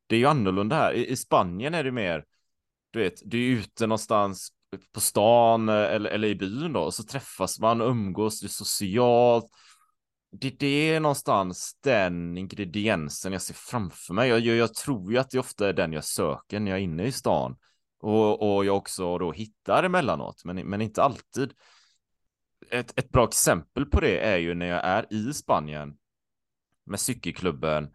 det 0.07 0.15
är 0.15 0.19
ju 0.19 0.27
annorlunda 0.27 0.77
här. 0.77 0.93
I, 0.93 1.11
I, 1.11 1.17
Spanien 1.17 1.75
är 1.75 1.85
det 1.85 1.93
mer, 1.93 2.25
du 2.91 2.99
vet, 2.99 3.15
du 3.25 3.39
är 3.39 3.59
ute 3.59 3.87
någonstans 3.87 4.53
på 4.95 5.01
stan 5.01 5.69
eh, 5.69 5.75
eller, 5.75 6.11
eller 6.11 6.29
i 6.29 6.35
byn 6.35 6.73
då, 6.73 6.81
och 6.81 6.95
så 6.95 7.03
träffas 7.03 7.61
man, 7.61 7.81
umgås, 7.81 8.41
det 8.41 8.47
är 8.47 8.49
socialt 8.49 9.47
det, 10.31 10.51
det 10.51 10.67
är 10.67 11.01
någonstans 11.01 11.79
den 11.83 12.39
ingrediensen 12.39 13.33
jag 13.33 13.43
ser 13.43 13.55
framför 13.55 14.15
mig. 14.15 14.29
Jag, 14.29 14.41
jag, 14.41 14.57
jag, 14.57 14.75
tror 14.75 15.13
ju 15.13 15.19
att 15.19 15.31
det 15.31 15.39
ofta 15.39 15.69
är 15.69 15.73
den 15.73 15.93
jag 15.93 16.05
söker 16.05 16.61
när 16.61 16.71
jag 16.71 16.79
är 16.81 16.85
inne 16.85 17.05
i 17.05 17.13
stan. 17.13 17.57
Och, 18.01 18.57
och 18.57 18.65
jag 18.65 18.77
också 18.77 19.19
då 19.19 19.33
hittar 19.33 19.83
emellanåt, 19.85 20.45
men, 20.45 20.57
men 20.57 20.81
inte 20.81 21.03
alltid. 21.03 21.53
Ett, 22.71 22.99
ett 22.99 23.11
bra 23.11 23.25
exempel 23.25 23.87
på 23.87 24.01
det 24.01 24.19
är 24.21 24.37
ju 24.37 24.55
när 24.55 24.67
jag 24.67 24.85
är 24.85 25.13
i 25.13 25.33
Spanien 25.35 25.97
med 26.87 27.01
cykelklubben 27.01 27.95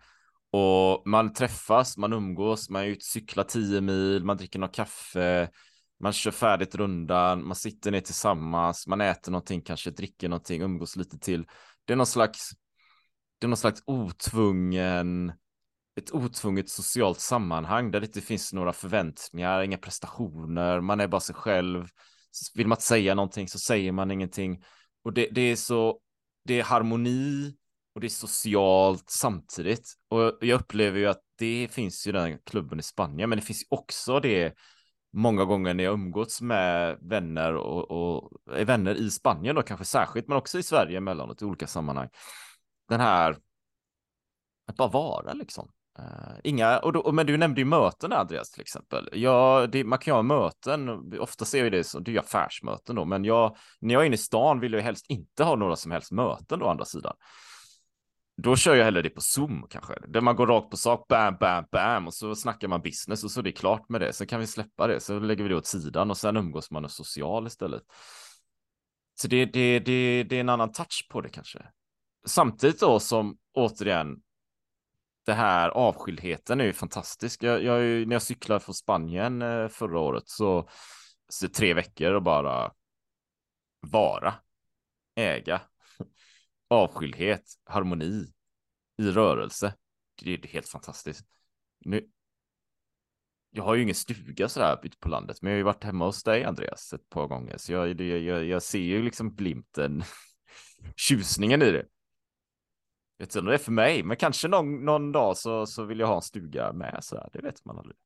Och 0.51 1.07
man 1.07 1.33
träffas, 1.33 1.97
man 1.97 2.13
umgås, 2.13 2.69
man 2.69 2.81
är 2.81 2.87
ute 2.87 3.05
cyklar 3.05 3.43
tio 3.43 3.81
mil, 3.81 4.23
man 4.23 4.37
dricker 4.37 4.59
något 4.59 4.75
kaffe, 4.75 5.49
man 5.99 6.13
kör 6.13 6.31
färdigt 6.31 6.75
rundan, 6.75 7.47
man 7.47 7.55
sitter 7.55 7.91
ner 7.91 7.99
tillsammans, 7.99 8.87
man 8.87 9.01
äter 9.01 9.31
någonting, 9.31 9.61
kanske 9.61 9.91
dricker 9.91 10.29
någonting, 10.29 10.61
umgås 10.61 10.95
lite 10.95 11.19
till. 11.19 11.45
Det 11.85 11.93
är 11.93 11.97
någon 11.97 12.05
slags, 12.05 12.51
det 13.39 13.45
är 13.45 13.49
någon 13.49 13.57
slags 13.57 13.83
otvungen, 13.85 15.33
ett 15.95 16.11
otvunget 16.11 16.69
socialt 16.69 17.19
sammanhang 17.19 17.91
där 17.91 17.99
det 17.99 18.05
inte 18.05 18.21
finns 18.21 18.53
några 18.53 18.73
förväntningar, 18.73 19.61
inga 19.61 19.77
prestationer, 19.77 20.81
man 20.81 20.99
är 20.99 21.07
bara 21.07 21.21
sig 21.21 21.35
själv. 21.35 21.87
Vill 22.55 22.67
man 22.67 22.75
inte 22.75 22.85
säga 22.85 23.15
någonting 23.15 23.47
så 23.47 23.59
säger 23.59 23.91
man 23.91 24.11
ingenting. 24.11 24.63
Och 25.03 25.13
det, 25.13 25.29
det 25.31 25.41
är 25.41 25.55
så, 25.55 25.99
det 26.45 26.59
är 26.59 26.63
harmoni 26.63 27.55
och 27.95 28.01
det 28.01 28.07
är 28.07 28.09
socialt 28.09 29.09
samtidigt. 29.09 29.93
Och 30.09 30.37
jag 30.41 30.61
upplever 30.61 30.99
ju 30.99 31.07
att 31.07 31.21
det 31.37 31.67
finns 31.71 32.07
ju 32.07 32.11
den 32.11 32.39
klubben 32.39 32.79
i 32.79 32.83
Spanien, 32.83 33.29
men 33.29 33.39
det 33.39 33.45
finns 33.45 33.65
också 33.69 34.19
det 34.19 34.53
många 35.13 35.45
gånger 35.45 35.73
när 35.73 35.83
jag 35.83 35.93
umgåtts 35.93 36.41
med 36.41 36.97
vänner 37.01 37.55
och, 37.55 37.91
och 37.91 38.31
är 38.51 38.65
vänner 38.65 38.95
i 38.95 39.09
Spanien 39.09 39.55
då 39.55 39.61
kanske 39.61 39.85
särskilt, 39.85 40.27
men 40.27 40.37
också 40.37 40.59
i 40.59 40.63
Sverige 40.63 40.97
emellanåt 40.97 41.41
i 41.41 41.45
olika 41.45 41.67
sammanhang. 41.67 42.09
Den 42.89 42.99
här 42.99 43.37
att 44.67 44.75
bara 44.75 44.87
vara 44.87 45.33
liksom. 45.33 45.71
Uh, 45.99 46.35
inga, 46.43 46.79
och, 46.79 46.93
då, 46.93 46.99
och 46.99 47.13
men 47.13 47.25
du 47.25 47.37
nämnde 47.37 47.61
ju 47.61 47.65
möten 47.65 48.13
Andreas 48.13 48.51
till 48.51 48.61
exempel. 48.61 49.09
Ja, 49.13 49.67
det, 49.71 49.83
man 49.83 49.99
kan 49.99 50.11
ju 50.11 50.15
ha 50.15 50.21
möten, 50.21 50.89
ofta 51.19 51.45
ser 51.45 51.63
vi 51.63 51.69
det 51.69 51.83
som, 51.83 52.03
det 52.03 52.15
är 52.15 52.19
affärsmöten 52.19 52.95
då, 52.95 53.05
men 53.05 53.25
jag, 53.25 53.57
när 53.79 53.93
jag 53.93 54.01
är 54.01 54.05
inne 54.05 54.15
i 54.15 54.17
stan 54.17 54.59
vill 54.59 54.73
jag 54.73 54.81
helst 54.81 55.05
inte 55.09 55.43
ha 55.43 55.55
några 55.55 55.75
som 55.75 55.91
helst 55.91 56.11
möten 56.11 56.59
då, 56.59 56.65
å 56.65 56.69
andra 56.69 56.85
sidan. 56.85 57.13
Då 58.35 58.55
kör 58.55 58.75
jag 58.75 58.85
hellre 58.85 59.01
det 59.01 59.09
på 59.09 59.21
Zoom 59.21 59.67
kanske, 59.69 59.93
där 60.07 60.21
man 60.21 60.35
går 60.35 60.47
rakt 60.47 60.69
på 60.69 60.77
sak, 60.77 61.07
bam, 61.07 61.37
bam, 61.39 61.65
bam, 61.71 62.07
och 62.07 62.13
så 62.13 62.35
snackar 62.35 62.67
man 62.67 62.81
business 62.81 63.23
och 63.23 63.31
så 63.31 63.39
är 63.39 63.43
det 63.43 63.51
klart 63.51 63.89
med 63.89 64.01
det. 64.01 64.13
Sen 64.13 64.27
kan 64.27 64.39
vi 64.39 64.47
släppa 64.47 64.87
det, 64.87 64.99
så 64.99 65.19
lägger 65.19 65.43
vi 65.43 65.49
det 65.49 65.55
åt 65.55 65.65
sidan 65.65 66.09
och 66.09 66.17
sen 66.17 66.37
umgås 66.37 66.71
man 66.71 66.85
och 66.85 66.91
social 66.91 67.47
istället. 67.47 67.83
Så 69.15 69.27
det, 69.27 69.45
det, 69.45 69.79
det, 69.79 70.23
det 70.23 70.35
är 70.35 70.39
en 70.39 70.49
annan 70.49 70.71
touch 70.71 71.07
på 71.11 71.21
det 71.21 71.29
kanske. 71.29 71.65
Samtidigt 72.25 72.79
då 72.79 72.99
som 72.99 73.37
återigen, 73.53 74.21
det 75.25 75.33
här 75.33 75.69
avskildheten 75.69 76.61
är 76.61 76.65
ju 76.65 76.73
fantastisk. 76.73 77.43
Jag, 77.43 77.63
jag, 77.63 78.07
när 78.07 78.15
jag 78.15 78.21
cyklade 78.21 78.59
från 78.59 78.75
Spanien 78.75 79.41
eh, 79.41 79.67
förra 79.67 79.99
året 79.99 80.23
så, 80.25 80.69
så 81.29 81.47
tre 81.47 81.73
veckor 81.73 82.13
och 82.13 82.23
bara 82.23 82.71
vara, 83.79 84.33
äga, 85.15 85.61
avskildhet, 86.73 87.43
harmoni 87.65 88.33
i 88.97 89.03
rörelse. 89.03 89.75
Det 90.23 90.33
är 90.33 90.47
helt 90.47 90.69
fantastiskt. 90.69 91.25
Nu, 91.85 92.09
jag 93.55 93.63
har 93.63 93.75
ju 93.75 93.81
ingen 93.83 93.95
stuga 93.95 94.49
sådär 94.49 94.79
ute 94.83 94.97
på 94.97 95.09
landet, 95.09 95.41
men 95.41 95.51
jag 95.51 95.55
har 95.55 95.57
ju 95.57 95.63
varit 95.63 95.83
hemma 95.83 96.05
hos 96.05 96.23
dig 96.23 96.43
Andreas 96.43 96.93
ett 96.93 97.09
par 97.09 97.27
gånger, 97.27 97.57
så 97.57 97.73
jag, 97.73 98.01
jag, 98.01 98.45
jag 98.45 98.63
ser 98.63 98.79
ju 98.79 99.03
liksom 99.03 99.35
glimten, 99.35 100.03
tjusningen 100.95 101.61
i 101.61 101.71
det. 101.71 101.85
Jag 103.17 103.25
vet 103.25 103.29
inte 103.29 103.39
om 103.39 103.45
det 103.45 103.53
är 103.53 103.57
för 103.57 103.71
mig, 103.71 104.03
men 104.03 104.17
kanske 104.17 104.47
någon, 104.47 104.85
någon 104.85 105.11
dag 105.11 105.37
så, 105.37 105.65
så 105.65 105.83
vill 105.83 105.99
jag 105.99 106.07
ha 106.07 106.15
en 106.15 106.21
stuga 106.21 106.73
med 106.73 106.99
sådär, 107.01 107.29
det 107.33 107.41
vet 107.41 107.65
man 107.65 107.77
aldrig. 107.77 107.97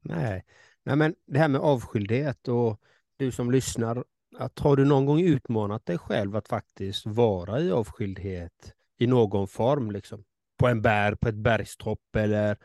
Nej. 0.00 0.44
Nej, 0.82 0.96
men 0.96 1.14
det 1.26 1.38
här 1.38 1.48
med 1.48 1.60
avskildhet 1.60 2.48
och 2.48 2.80
du 3.16 3.32
som 3.32 3.50
lyssnar 3.50 4.04
att 4.38 4.58
har 4.58 4.76
du 4.76 4.84
någon 4.84 5.06
gång 5.06 5.20
utmanat 5.20 5.86
dig 5.86 5.98
själv 5.98 6.36
att 6.36 6.48
faktiskt 6.48 7.06
vara 7.06 7.60
i 7.60 7.70
avskildhet 7.70 8.74
i 8.98 9.06
någon 9.06 9.48
form, 9.48 9.90
liksom? 9.90 10.24
På 10.58 10.68
en 10.68 10.82
bär, 10.82 11.14
på 11.14 11.28
ett 11.28 11.34
bergstopp 11.34 12.16
eller 12.16 12.56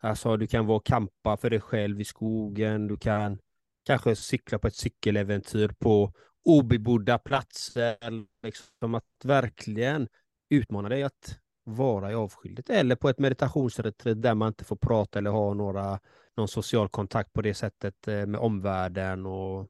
alltså 0.00 0.36
du 0.36 0.46
kan 0.46 0.66
vara 0.66 0.80
kampa 0.84 1.36
för 1.36 1.50
dig 1.50 1.60
själv 1.60 2.00
i 2.00 2.04
skogen, 2.04 2.86
du 2.86 2.96
kan 2.96 3.38
kanske 3.86 4.16
cykla 4.16 4.58
på 4.58 4.66
ett 4.66 4.76
cykeläventyr 4.76 5.68
på 5.78 6.12
obebodda 6.44 7.18
platser, 7.18 7.96
liksom. 8.42 8.94
Att 8.94 9.04
verkligen 9.24 10.08
utmana 10.50 10.88
dig 10.88 11.02
att 11.02 11.38
vara 11.64 12.12
i 12.12 12.14
avskildhet 12.14 12.70
eller 12.70 12.96
på 12.96 13.08
ett 13.08 13.18
meditationsretreat 13.18 14.22
där 14.22 14.34
man 14.34 14.48
inte 14.48 14.64
får 14.64 14.76
prata 14.76 15.18
eller 15.18 15.30
ha 15.30 15.54
några, 15.54 16.00
någon 16.36 16.48
social 16.48 16.88
kontakt 16.88 17.32
på 17.32 17.42
det 17.42 17.54
sättet 17.54 18.08
eh, 18.08 18.26
med 18.26 18.40
omvärlden 18.40 19.26
och 19.26 19.68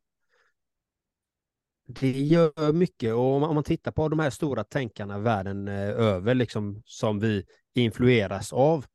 det 1.87 2.11
gör 2.11 2.73
mycket 2.73 3.15
och 3.15 3.43
om 3.43 3.55
man 3.55 3.65
tittar 3.65 3.93
på 3.93 4.09
de 4.09 4.19
här 4.19 4.31
stora 4.31 4.65
tänkarna 4.65 5.19
världen 5.19 5.69
eh, 5.69 5.89
över, 5.89 6.35
liksom, 6.35 6.83
som 6.85 7.19
vi 7.19 7.45
influeras 7.75 8.53
av, 8.53 8.87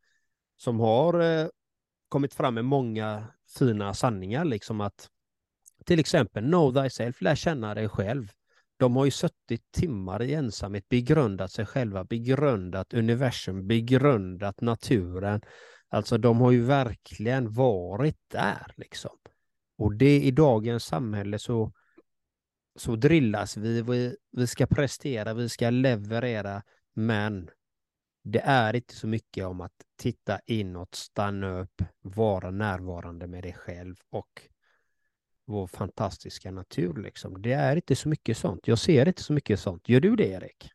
som 0.58 0.80
har 0.80 1.20
eh, 1.20 1.48
kommit 2.10 2.34
fram 2.34 2.54
med 2.54 2.66
många 2.66 3.28
fina 3.58 3.94
sanningar, 3.94 4.46
liksom 4.46 4.82
att 4.82 5.10
till 5.86 6.00
exempel 6.00 6.44
know 6.44 6.74
thyself, 6.74 7.22
lär 7.22 7.36
känna 7.36 7.76
dig 7.76 7.90
själv. 7.90 8.32
De 8.78 8.96
har 8.96 9.06
ju 9.06 9.12
suttit 9.12 9.72
timmar 9.72 10.22
i 10.22 10.34
ensamhet, 10.34 10.90
begrundat 10.90 11.52
sig 11.52 11.66
själva, 11.66 12.04
begrundat 12.04 12.94
universum, 12.94 13.68
begrundat 13.68 14.62
naturen. 14.62 15.42
Alltså 15.90 16.18
de 16.18 16.42
har 16.42 16.52
ju 16.52 16.62
verkligen 16.62 17.54
varit 17.54 18.18
där 18.28 18.74
liksom. 18.78 19.18
Och 19.78 19.96
det 19.96 20.22
i 20.22 20.32
dagens 20.32 20.84
samhälle 20.84 21.40
så 21.40 21.72
så 22.80 22.96
drillas 22.96 23.58
vi, 23.58 23.82
vi, 23.82 24.16
vi 24.32 24.48
ska 24.48 24.68
prestera, 24.68 25.34
vi 25.34 25.50
ska 25.50 25.70
leverera, 25.70 26.64
men 26.94 27.50
det 28.24 28.40
är 28.40 28.76
inte 28.76 28.96
så 28.96 29.08
mycket 29.08 29.46
om 29.46 29.62
att 29.62 29.74
titta 29.98 30.40
inåt, 30.46 30.96
stanna 30.96 31.60
upp, 31.60 31.82
vara 32.02 32.52
närvarande 32.52 33.28
med 33.28 33.44
dig 33.44 33.54
själv 33.54 33.96
och 34.10 34.42
vår 35.46 35.68
fantastiska 35.68 36.52
natur. 36.52 37.02
Liksom. 37.02 37.42
Det 37.42 37.54
är 37.54 37.76
inte 37.76 37.96
så 37.96 38.10
mycket 38.10 38.38
sånt. 38.38 38.68
Jag 38.68 38.80
ser 38.80 39.08
inte 39.08 39.24
så 39.24 39.34
mycket 39.34 39.60
sånt. 39.60 39.90
Gör 39.90 40.00
du 40.00 40.16
det, 40.16 40.28
Erik? 40.28 40.72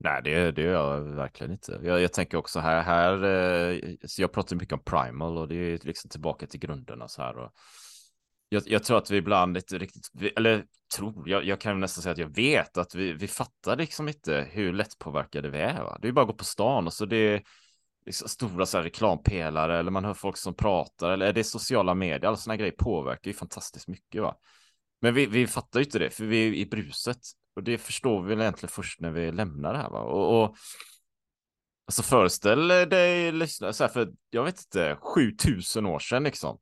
Nej, 0.00 0.22
det, 0.24 0.52
det 0.52 0.62
gör 0.62 0.72
jag 0.72 1.00
verkligen 1.00 1.52
inte. 1.52 1.80
Jag, 1.82 2.00
jag 2.00 2.12
tänker 2.12 2.38
också 2.38 2.60
här, 2.60 2.82
här 2.82 3.24
eh, 3.24 3.94
så 4.04 4.22
jag 4.22 4.32
pratar 4.32 4.56
mycket 4.56 4.72
om 4.72 4.84
primal 4.84 5.38
och 5.38 5.48
det 5.48 5.54
är 5.54 5.78
liksom 5.82 6.10
tillbaka 6.10 6.46
till 6.46 6.60
grunderna 6.60 7.08
så 7.08 7.22
här. 7.22 7.38
Och 7.38 7.52
jag, 8.48 8.62
jag, 8.66 8.84
tror 8.84 8.98
att 8.98 9.10
vi 9.10 9.16
ibland 9.16 9.56
inte 9.56 9.78
riktigt, 9.78 10.10
eller 10.36 10.64
tror, 10.96 11.28
jag, 11.28 11.44
jag 11.44 11.60
kan 11.60 11.80
nästan 11.80 12.02
säga 12.02 12.12
att 12.12 12.18
jag 12.18 12.34
vet 12.34 12.78
att 12.78 12.94
vi, 12.94 13.12
vi 13.12 13.28
fattar 13.28 13.76
liksom 13.76 14.08
inte 14.08 14.48
hur 14.50 14.72
lättpåverkade 14.72 15.50
vi 15.50 15.58
är. 15.58 15.82
Va? 15.82 15.98
Det 16.02 16.08
är 16.08 16.12
bara 16.12 16.22
att 16.22 16.28
gå 16.28 16.34
på 16.34 16.44
stan 16.44 16.86
och 16.86 16.92
så 16.92 17.06
det 17.06 17.16
är 17.16 17.42
liksom 18.06 18.28
stora 18.28 18.66
så 18.66 18.76
här 18.76 18.84
reklampelare 18.84 19.78
eller 19.78 19.90
man 19.90 20.04
hör 20.04 20.14
folk 20.14 20.36
som 20.36 20.54
pratar 20.54 21.10
eller 21.10 21.26
är 21.26 21.32
det 21.32 21.44
sociala 21.44 21.94
medier, 21.94 22.28
alla 22.28 22.36
sådana 22.36 22.56
grejer 22.56 22.74
påverkar 22.78 23.30
ju 23.30 23.34
fantastiskt 23.34 23.88
mycket. 23.88 24.22
Va? 24.22 24.36
Men 25.00 25.14
vi, 25.14 25.26
vi 25.26 25.46
fattar 25.46 25.80
ju 25.80 25.84
inte 25.84 25.98
det, 25.98 26.10
för 26.10 26.24
vi 26.24 26.48
är 26.48 26.52
i 26.52 26.66
bruset 26.66 27.20
och 27.56 27.62
det 27.62 27.78
förstår 27.78 28.22
vi 28.22 28.28
väl 28.28 28.40
egentligen 28.40 28.70
först 28.70 29.00
när 29.00 29.10
vi 29.10 29.32
lämnar 29.32 29.72
det 29.72 29.78
här. 29.78 29.90
Va? 29.90 30.00
Och, 30.00 30.42
och 30.42 30.56
alltså 31.86 32.02
föreställ 32.02 32.68
dig, 32.68 33.32
lyssna, 33.32 33.72
så 33.72 33.84
här, 33.84 33.90
för 33.90 34.12
jag 34.30 34.44
vet 34.44 34.60
inte, 34.60 34.96
7000 35.00 35.86
år 35.86 35.98
sedan 35.98 36.24
liksom 36.24 36.58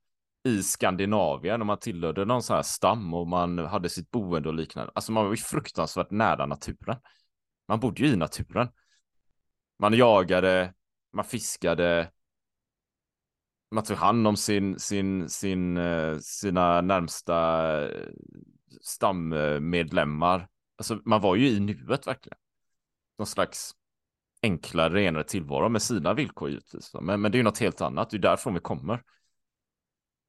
i 0.46 0.62
Skandinavien 0.62 1.60
och 1.60 1.66
man 1.66 1.78
tillhörde 1.78 2.24
någon 2.24 2.42
sån 2.42 2.56
här 2.56 2.62
stam 2.62 3.14
och 3.14 3.28
man 3.28 3.58
hade 3.58 3.88
sitt 3.88 4.10
boende 4.10 4.48
och 4.48 4.54
liknande. 4.54 4.92
Alltså 4.94 5.12
man 5.12 5.24
var 5.24 5.30
ju 5.30 5.36
fruktansvärt 5.36 6.10
nära 6.10 6.46
naturen. 6.46 6.96
Man 7.68 7.80
bodde 7.80 8.02
ju 8.02 8.12
i 8.12 8.16
naturen. 8.16 8.68
Man 9.78 9.94
jagade, 9.94 10.74
man 11.12 11.24
fiskade, 11.24 12.10
man 13.70 13.84
tog 13.84 13.96
hand 13.96 14.26
om 14.26 14.36
sin, 14.36 14.78
sin, 14.78 15.28
sin, 15.28 15.76
eh, 15.76 16.18
sina 16.18 16.80
närmsta 16.80 17.38
eh, 17.88 18.08
stammedlemmar. 18.80 20.48
Alltså 20.78 21.00
man 21.04 21.20
var 21.20 21.36
ju 21.36 21.48
i 21.48 21.60
nuet 21.60 22.06
verkligen. 22.06 22.38
Någon 23.18 23.26
slags 23.26 23.72
enklare, 24.42 24.94
renare 24.94 25.24
tillvaro 25.24 25.68
med 25.68 25.82
sina 25.82 26.14
villkor 26.14 26.48
givetvis. 26.48 26.94
Men, 27.00 27.20
men 27.20 27.32
det 27.32 27.36
är 27.36 27.40
ju 27.40 27.44
något 27.44 27.58
helt 27.58 27.80
annat, 27.80 28.10
det 28.10 28.16
är 28.16 28.18
därifrån 28.18 28.54
vi 28.54 28.60
kommer. 28.60 29.02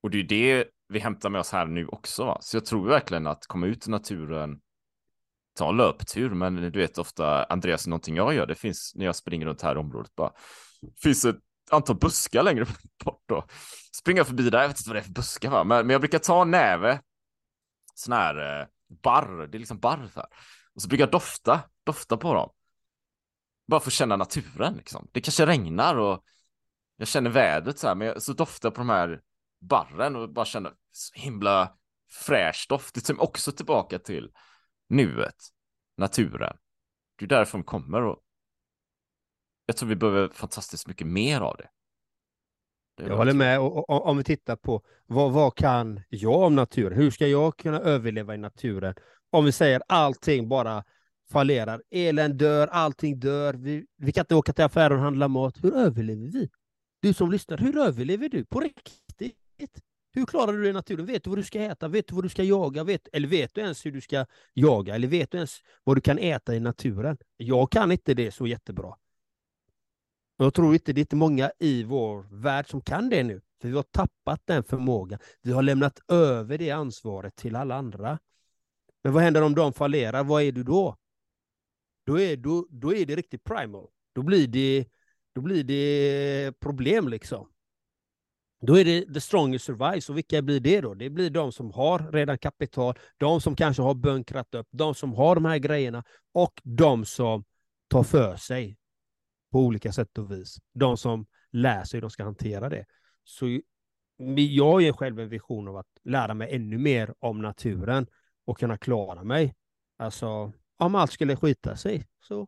Och 0.02 0.10
det 0.10 0.20
är 0.20 0.24
det 0.24 0.66
vi 0.90 1.00
hämtar 1.00 1.30
med 1.30 1.42
oss 1.42 1.52
här 1.52 1.66
nu 1.66 1.88
också. 1.88 2.26
Va? 2.26 2.38
Så 2.42 2.58
jag 2.58 2.66
tror 2.66 2.88
verkligen 2.88 3.28
att 3.28 3.48
komma 3.48 3.66
ut 3.66 3.88
i 3.88 3.92
naturen, 3.92 4.60
ta 5.58 5.70
en 5.70 5.78
löptur, 5.78 6.30
men 6.30 6.56
du 6.56 6.80
vet 6.80 6.98
ofta, 6.98 7.44
Andreas, 7.44 7.88
någonting 7.88 8.16
jag 8.16 8.34
gör, 8.34 8.46
det 8.46 8.56
finns 8.56 8.92
när 8.96 9.06
jag 9.06 9.16
springer 9.16 9.46
runt 9.46 9.62
här 9.62 9.76
i 9.76 9.78
området 9.78 10.16
bara, 10.16 10.32
finns 11.04 11.26
ett 11.26 11.40
antal 11.72 11.96
buskar 11.96 12.44
längre 12.44 12.66
bort 13.06 13.24
då. 13.26 13.46
Springa 13.98 14.26
förbi 14.26 14.50
där, 14.50 14.62
jag 14.62 14.68
vet 14.68 14.80
inte 14.80 14.90
vad 14.90 14.96
det 14.96 15.00
är 15.00 15.04
för 15.04 15.12
buskar 15.12 15.50
va, 15.50 15.64
men, 15.64 15.88
men 15.88 15.94
jag 15.94 16.02
brukar 16.02 16.20
ta 16.20 16.42
en 16.42 16.52
näve, 16.52 17.02
sån 17.96 18.14
här 18.14 18.62
eh, 18.62 18.68
barr, 19.04 19.48
det 19.48 19.58
är 19.58 19.60
liksom 19.60 19.80
barr 19.80 20.10
här. 20.16 20.26
Och 20.76 20.82
så 20.82 20.88
brukar 20.88 21.04
jag 21.04 21.12
dofta, 21.12 21.62
dofta 21.84 22.18
på 22.18 22.34
dem. 22.34 22.50
Bara 23.68 23.80
för 23.80 23.90
att 23.90 23.94
känna 23.94 24.16
naturen 24.16 24.74
liksom. 24.74 25.08
Det 25.12 25.22
kanske 25.22 25.46
regnar 25.46 25.96
och 25.96 26.24
jag 26.98 27.08
känner 27.08 27.30
vädret 27.30 27.80
så 27.80 27.88
här, 27.88 27.96
men 27.96 28.08
jag, 28.08 28.22
så 28.22 28.34
doftar 28.34 28.70
jag 28.70 28.76
på 28.76 28.82
de 28.82 28.90
här 28.90 29.22
barren 29.60 30.16
och 30.16 30.34
bara 30.34 30.46
känner 30.46 30.74
så 30.92 31.20
himla 31.20 31.78
fräsch 32.10 32.66
doft. 32.70 32.96
Det 32.96 33.02
tar 33.02 33.22
också 33.22 33.52
tillbaka 33.52 34.00
till 34.00 34.32
nuet, 34.90 35.36
naturen. 35.98 36.58
Det 37.16 37.26
är 37.26 37.30
därifrån 37.30 37.64
kommer 37.64 38.02
och 38.02 38.20
jag 39.66 39.78
tror 39.78 39.90
vi 39.90 39.96
behöver 39.96 40.30
fantastiskt 40.30 40.88
mycket 40.88 41.08
mer 41.08 41.42
av 41.42 41.58
det. 41.58 41.70
det 42.98 43.10
jag 43.10 43.18
håller 43.18 43.34
med. 43.34 43.60
Och, 43.60 43.90
och, 43.90 44.06
om 44.06 44.18
vi 44.18 44.24
tittar 44.24 44.56
på 44.56 44.82
vad, 45.06 45.32
vad 45.32 45.56
kan 45.56 46.02
jag 46.10 46.42
om 46.42 46.56
naturen? 46.56 46.98
Hur 46.98 47.12
ska 47.12 47.28
jag 47.28 47.58
kunna 47.58 47.80
överleva 47.80 48.36
i 48.36 48.38
naturen? 48.38 48.96
Om 49.30 49.46
vi 49.46 49.52
säger 49.52 49.82
allting 49.88 50.50
bara 50.50 50.84
fallerar, 51.32 51.84
elen 51.92 52.38
dör, 52.38 52.68
allting 52.68 53.20
dör, 53.20 53.54
vi, 53.54 53.86
vi 53.98 54.12
kan 54.12 54.22
inte 54.22 54.36
åka 54.36 54.54
till 54.54 54.64
affären 54.64 54.98
och 54.98 55.04
handla 55.04 55.28
mat. 55.28 55.64
Hur 55.64 55.76
överlever 55.76 56.28
vi? 56.28 56.50
Du 57.00 57.14
som 57.14 57.32
lyssnar, 57.32 57.58
hur 57.58 57.78
överlever 57.78 58.30
du 58.30 58.46
på 58.46 58.60
riktigt? 58.60 59.07
Hur 60.12 60.26
klarar 60.26 60.54
du 60.54 60.62
dig 60.62 60.70
i 60.70 60.74
naturen? 60.74 61.06
Vet 61.06 61.24
du 61.24 61.30
vad 61.30 61.40
du 61.40 61.44
ska 61.44 61.62
äta? 61.62 61.88
Vet 61.88 62.08
du 62.08 62.16
vad 62.16 62.24
du 62.24 62.30
ska 62.30 62.44
jaga? 62.44 62.84
Vet, 62.84 63.08
eller 63.14 63.28
vet 63.28 63.56
du 63.56 63.62
ens 63.62 63.86
hur 63.86 63.92
du 63.92 64.02
ska 64.02 64.26
jaga? 64.54 64.96
Eller 64.96 65.08
vet 65.08 65.32
du 65.32 65.38
ens 65.38 65.62
vad 65.84 65.98
du 65.98 66.02
kan 66.02 66.18
äta 66.18 66.56
i 66.56 66.60
naturen? 66.60 67.18
Jag 67.38 67.72
kan 67.72 67.92
inte 67.92 68.14
det 68.14 68.32
så 68.32 68.48
jättebra. 68.48 68.96
Jag 70.38 70.54
tror 70.54 70.74
inte 70.74 70.94
det 70.94 71.00
är 71.00 71.04
inte 71.04 71.16
många 71.16 71.52
i 71.60 71.84
vår 71.84 72.28
värld 72.32 72.70
som 72.70 72.82
kan 72.82 73.10
det 73.10 73.24
nu. 73.24 73.42
För 73.62 73.68
vi 73.68 73.76
har 73.76 73.84
tappat 73.84 74.42
den 74.46 74.64
förmågan. 74.64 75.20
Vi 75.42 75.52
har 75.52 75.62
lämnat 75.62 76.00
över 76.08 76.58
det 76.58 76.72
ansvaret 76.72 77.36
till 77.36 77.56
alla 77.56 77.76
andra. 77.76 78.20
Men 79.04 79.14
vad 79.14 79.24
händer 79.24 79.42
om 79.42 79.56
de 79.56 79.74
fallerar? 79.74 80.24
Vad 80.24 80.44
är 80.44 80.52
du 80.52 80.64
då? 80.64 80.98
Då 82.06 82.20
är, 82.20 82.38
då, 82.38 82.68
då 82.70 82.94
är 82.94 83.06
det 83.06 83.16
riktigt 83.16 83.44
primal. 83.44 83.88
Då 84.14 84.22
blir 84.24 84.48
det, 84.48 84.86
då 85.34 85.42
blir 85.42 85.64
det 85.64 86.60
problem 86.60 87.08
liksom. 87.08 87.50
Då 88.60 88.78
är 88.78 88.86
det 88.86 89.14
the 89.14 89.22
strongest 89.22 89.66
survives. 89.66 90.10
Och 90.10 90.18
vilka 90.18 90.42
blir 90.42 90.60
det 90.60 90.82
då? 90.82 90.94
Det 90.94 91.10
blir 91.10 91.30
de 91.30 91.52
som 91.52 91.72
har 91.72 92.12
redan 92.12 92.38
kapital, 92.38 93.00
de 93.18 93.42
som 93.42 93.56
kanske 93.56 93.82
har 93.84 93.94
bunkrat 93.94 94.56
upp, 94.56 94.68
de 94.72 94.96
som 94.96 95.14
har 95.14 95.36
de 95.36 95.46
här 95.46 95.58
grejerna 95.58 96.04
och 96.34 96.62
de 96.64 97.06
som 97.06 97.44
tar 97.88 98.04
för 98.04 98.36
sig 98.36 98.78
på 99.52 99.60
olika 99.60 99.92
sätt 99.92 100.18
och 100.18 100.32
vis. 100.32 100.58
De 100.74 100.98
som 100.98 101.26
lär 101.52 101.84
sig 101.84 101.98
hur 101.98 102.02
de 102.02 102.10
ska 102.10 102.24
hantera 102.24 102.70
det. 102.70 102.86
Så 103.24 103.60
jag 104.36 104.72
har 104.72 104.80
ju 104.80 104.94
själv 104.94 105.20
en 105.20 105.30
vision 105.30 105.68
av 105.68 105.78
att 105.78 105.88
lära 106.04 106.34
mig 106.34 106.56
ännu 106.56 106.78
mer 106.78 107.14
om 107.20 107.42
naturen 107.42 108.08
och 108.46 108.60
kunna 108.60 108.78
klara 108.78 109.24
mig. 109.24 109.56
Alltså, 109.98 110.54
om 110.78 110.96
allt 110.96 111.12
skulle 111.12 111.36
skita 111.36 111.76
sig 111.76 112.08
så 112.20 112.48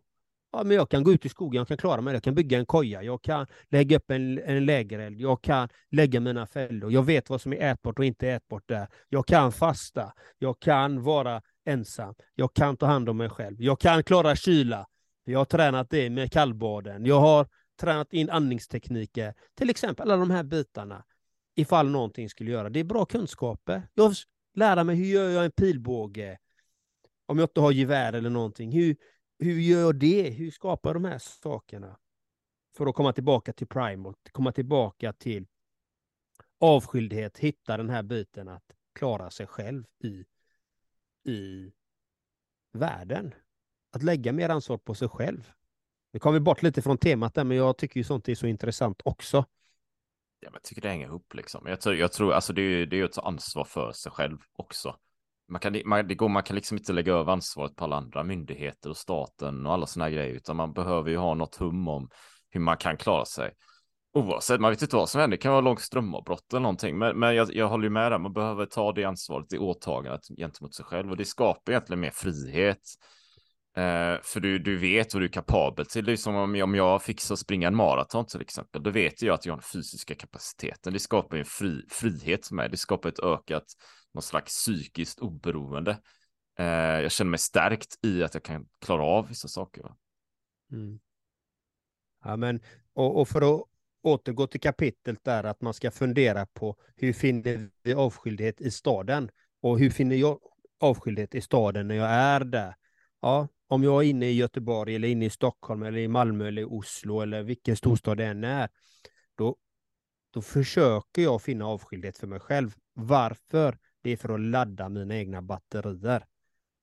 ja, 0.52 0.64
men 0.64 0.78
jag 0.78 0.90
kan 0.90 1.04
gå 1.04 1.14
ut 1.14 1.26
i 1.26 1.30
skogen, 1.30 1.58
jag 1.58 1.68
kan 1.68 1.78
klara 1.78 2.02
mig, 2.02 2.14
jag 2.14 2.24
kan 2.24 2.36
bygga 2.36 2.60
en 2.60 2.66
koja, 2.66 3.04
jag 3.04 3.22
kan 3.22 3.48
lägga 3.70 3.98
upp 3.98 4.12
en, 4.12 4.40
en 4.40 4.66
lägereld, 4.66 5.22
jag 5.22 5.42
kan 5.42 5.70
lägga 5.92 6.20
mina 6.20 6.46
fällor, 6.46 6.92
jag 6.92 7.04
vet 7.04 7.30
vad 7.30 7.42
som 7.42 7.54
är 7.54 7.72
ätbart 7.72 8.00
och 8.00 8.06
inte 8.06 8.30
ätbart 8.30 8.64
där. 8.68 8.88
Jag 9.10 9.28
kan 9.28 9.52
fasta, 9.52 10.14
jag 10.38 10.60
kan 10.60 11.04
vara 11.04 11.42
ensam, 11.66 12.16
jag 12.36 12.54
kan 12.54 12.78
ta 12.78 12.86
hand 12.86 13.10
om 13.10 13.18
mig 13.18 13.30
själv, 13.30 13.62
jag 13.62 13.80
kan 13.80 14.04
klara 14.04 14.36
kyla, 14.36 14.88
jag 15.24 15.40
har 15.40 15.46
tränat 15.46 15.90
det 15.90 16.10
med 16.10 16.32
kallbaden, 16.32 17.06
jag 17.06 17.20
har 17.20 17.48
tränat 17.82 18.14
in 18.14 18.30
andningstekniker, 18.30 19.34
till 19.58 19.70
exempel 19.70 20.12
alla 20.12 20.18
de 20.18 20.32
här 20.32 20.44
bitarna, 20.44 21.04
ifall 21.56 21.90
någonting 21.90 22.30
skulle 22.30 22.52
göra. 22.52 22.70
Det 22.70 22.80
är 22.80 22.84
bra 22.84 23.06
kunskaper. 23.06 23.88
Jag 23.94 24.14
lära 24.56 24.84
mig 24.84 24.96
hur 24.96 25.06
gör 25.06 25.30
jag 25.30 25.46
en 25.46 25.52
pilbåge, 25.52 26.38
om 27.26 27.38
jag 27.38 27.46
inte 27.46 27.62
har 27.62 27.72
gevär 27.72 28.14
eller 28.14 28.30
någonting. 28.30 28.72
Hur, 28.72 28.96
hur 29.40 29.60
gör 29.60 29.82
jag 29.82 29.96
det? 29.96 30.30
Hur 30.30 30.52
skapar 30.52 30.90
jag 30.90 30.96
de 30.96 31.06
här 31.06 31.18
sakerna? 31.20 31.98
För 32.78 32.86
att 32.88 32.96
komma 32.96 33.14
tillbaka 33.14 33.54
till 33.54 33.68
primal, 33.68 34.16
komma 34.32 34.52
tillbaka 34.52 35.14
till 35.14 35.48
avskildhet, 36.60 37.38
hitta 37.38 37.78
den 37.78 37.90
här 37.90 38.04
biten 38.04 38.48
att 38.48 38.64
klara 38.94 39.30
sig 39.30 39.48
själv 39.48 39.84
i, 40.04 40.26
i 41.32 41.72
världen. 42.72 43.34
Att 43.92 44.04
lägga 44.04 44.34
mer 44.34 44.50
ansvar 44.50 44.78
på 44.78 44.96
sig 44.96 45.10
själv. 45.10 45.52
Nu 46.12 46.20
kom 46.20 46.34
vi 46.34 46.40
bort 46.40 46.64
lite 46.64 46.82
från 46.82 46.98
temat 46.98 47.34
där, 47.34 47.44
men 47.44 47.58
jag 47.58 47.78
tycker 47.78 48.00
ju 48.00 48.04
sånt 48.04 48.30
är 48.30 48.36
så 48.36 48.48
intressant 48.48 49.02
också. 49.06 49.38
Ja, 50.40 50.50
men 50.50 50.54
jag 50.54 50.64
tycker 50.64 50.82
det 50.82 50.90
hänger 50.90 51.06
ihop 51.08 51.34
liksom. 51.34 51.68
Jag 51.68 51.82
tror, 51.82 51.96
jag 51.96 52.12
tror 52.12 52.34
alltså 52.34 52.54
det 52.54 52.62
är, 52.62 52.86
det 52.86 53.00
är 53.00 53.04
att 53.04 53.12
ta 53.12 53.22
ansvar 53.22 53.64
för 53.64 53.92
sig 53.92 54.12
själv 54.12 54.38
också 54.56 54.96
man 55.50 55.60
kan, 55.60 55.82
man, 55.86 56.08
det 56.08 56.16
går, 56.16 56.30
man 56.30 56.44
kan 56.44 56.56
liksom 56.56 56.78
inte 56.78 56.94
lägga 56.94 57.14
över 57.14 57.34
ansvaret 57.34 57.76
på 57.76 57.84
alla 57.84 57.96
andra 57.96 58.24
myndigheter 58.24 58.90
och 58.90 58.98
staten 58.98 59.66
och 59.66 59.74
alla 59.74 59.86
sådana 59.86 60.10
grejer, 60.10 60.36
utan 60.36 60.56
man 60.56 60.74
behöver 60.74 61.10
ju 61.10 61.18
ha 61.18 61.34
något 61.34 61.56
hum 61.56 61.88
om 61.88 62.10
hur 62.50 62.60
man 62.60 62.78
kan 62.78 62.98
klara 62.98 63.26
sig. 63.26 63.52
Oavsett, 64.14 64.62
man 64.62 64.72
vet 64.72 64.82
inte 64.82 64.96
vad 64.96 65.10
som 65.10 65.22
händer, 65.22 65.38
det 65.38 65.42
kan 65.42 65.52
vara 65.52 65.62
långt 65.62 65.82
strömavbrott 65.82 66.54
eller 66.54 66.62
någonting, 66.62 66.98
men, 66.98 67.20
men 67.20 67.36
jag, 67.36 67.56
jag 67.56 67.68
håller 67.68 67.84
ju 67.84 67.90
med 67.90 68.12
där, 68.12 68.20
man 68.20 68.34
behöver 68.34 68.66
ta 68.66 68.92
det 68.92 69.04
ansvaret, 69.04 69.46
det 69.50 69.58
åtagandet 69.58 70.22
gentemot 70.38 70.76
sig 70.76 70.86
själv 70.86 71.12
och 71.12 71.18
det 71.18 71.26
skapar 71.26 71.72
egentligen 71.72 72.00
mer 72.00 72.12
frihet. 72.12 72.82
Eh, 73.78 74.18
för 74.24 74.40
du, 74.40 74.60
du 74.60 74.78
vet 74.78 75.14
vad 75.14 75.22
du 75.22 75.26
är 75.26 75.32
kapabel 75.32 75.86
till. 75.86 76.06
Det 76.06 76.12
är 76.12 76.16
som 76.16 76.36
om, 76.36 76.62
om 76.62 76.76
jag 76.76 77.04
fixar 77.04 77.34
att 77.34 77.40
springa 77.40 77.68
en 77.68 77.76
maraton 77.76 78.26
till 78.26 78.42
exempel. 78.42 78.84
Då 78.84 78.90
vet 78.90 79.22
jag 79.22 79.34
att 79.34 79.46
jag 79.46 79.54
har 79.54 79.58
den 79.58 79.64
fysiska 79.64 80.16
kapaciteten. 80.16 80.94
Det 80.94 81.00
skapar 81.00 81.38
en 81.38 81.46
fri, 81.46 81.82
frihet 81.90 82.48
för 82.48 82.56
mig. 82.56 82.70
Det 82.70 82.78
skapar 82.78 83.10
ett 83.10 83.20
ökat 83.20 83.66
någon 84.14 84.22
slags 84.22 84.56
psykiskt 84.56 85.20
oberoende. 85.20 86.00
Eh, 86.60 86.66
jag 87.02 87.12
känner 87.12 87.30
mig 87.30 87.40
stärkt 87.40 88.06
i 88.06 88.24
att 88.24 88.34
jag 88.34 88.44
kan 88.44 88.68
klara 88.80 89.04
av 89.04 89.28
vissa 89.28 89.48
saker. 89.48 89.94
Mm. 90.72 91.00
Ja, 92.24 92.36
men, 92.36 92.62
och, 92.94 93.22
och 93.22 93.28
för 93.28 93.56
att 93.56 93.64
återgå 94.02 94.48
till 94.48 94.62
kapitlet 94.62 95.24
där 95.24 95.44
att 95.44 95.62
man 95.62 95.74
ska 95.74 95.92
fundera 95.92 96.46
på 96.46 96.76
hur 96.96 97.14
finner 97.14 97.70
vi 97.84 97.94
avskildhet 97.94 98.62
i 98.62 98.72
staden 98.72 99.30
och 99.62 99.80
hur 99.80 99.90
finner 99.90 100.16
jag 100.16 100.40
avskildhet 100.80 101.36
i 101.36 101.42
staden 101.42 101.88
när 101.88 101.96
jag 101.96 102.10
är 102.10 102.40
där? 102.40 102.76
Ja, 103.22 103.48
om 103.68 103.84
jag 103.84 104.04
är 104.04 104.10
inne 104.10 104.26
i 104.26 104.34
Göteborg 104.34 104.96
eller 104.96 105.08
inne 105.08 105.26
i 105.26 105.30
Stockholm 105.30 105.84
eller 105.84 106.00
i 106.00 106.08
Malmö 106.08 106.48
eller 106.48 106.62
i 106.62 106.66
Oslo 106.66 107.22
eller 107.22 107.44
vilken 107.44 107.78
storstad 107.78 108.18
det 108.18 108.26
än 108.26 108.44
är, 108.44 108.70
då, 109.38 109.56
då 110.34 110.42
försöker 110.42 111.22
jag 111.22 111.42
finna 111.42 111.66
avskildhet 111.66 112.18
för 112.18 112.28
mig 112.28 112.40
själv. 112.40 112.76
Varför? 112.94 113.78
Det 114.02 114.10
är 114.10 114.18
för 114.18 114.34
att 114.34 114.40
ladda 114.40 114.90
mina 114.90 115.16
egna 115.16 115.42
batterier. 115.42 116.26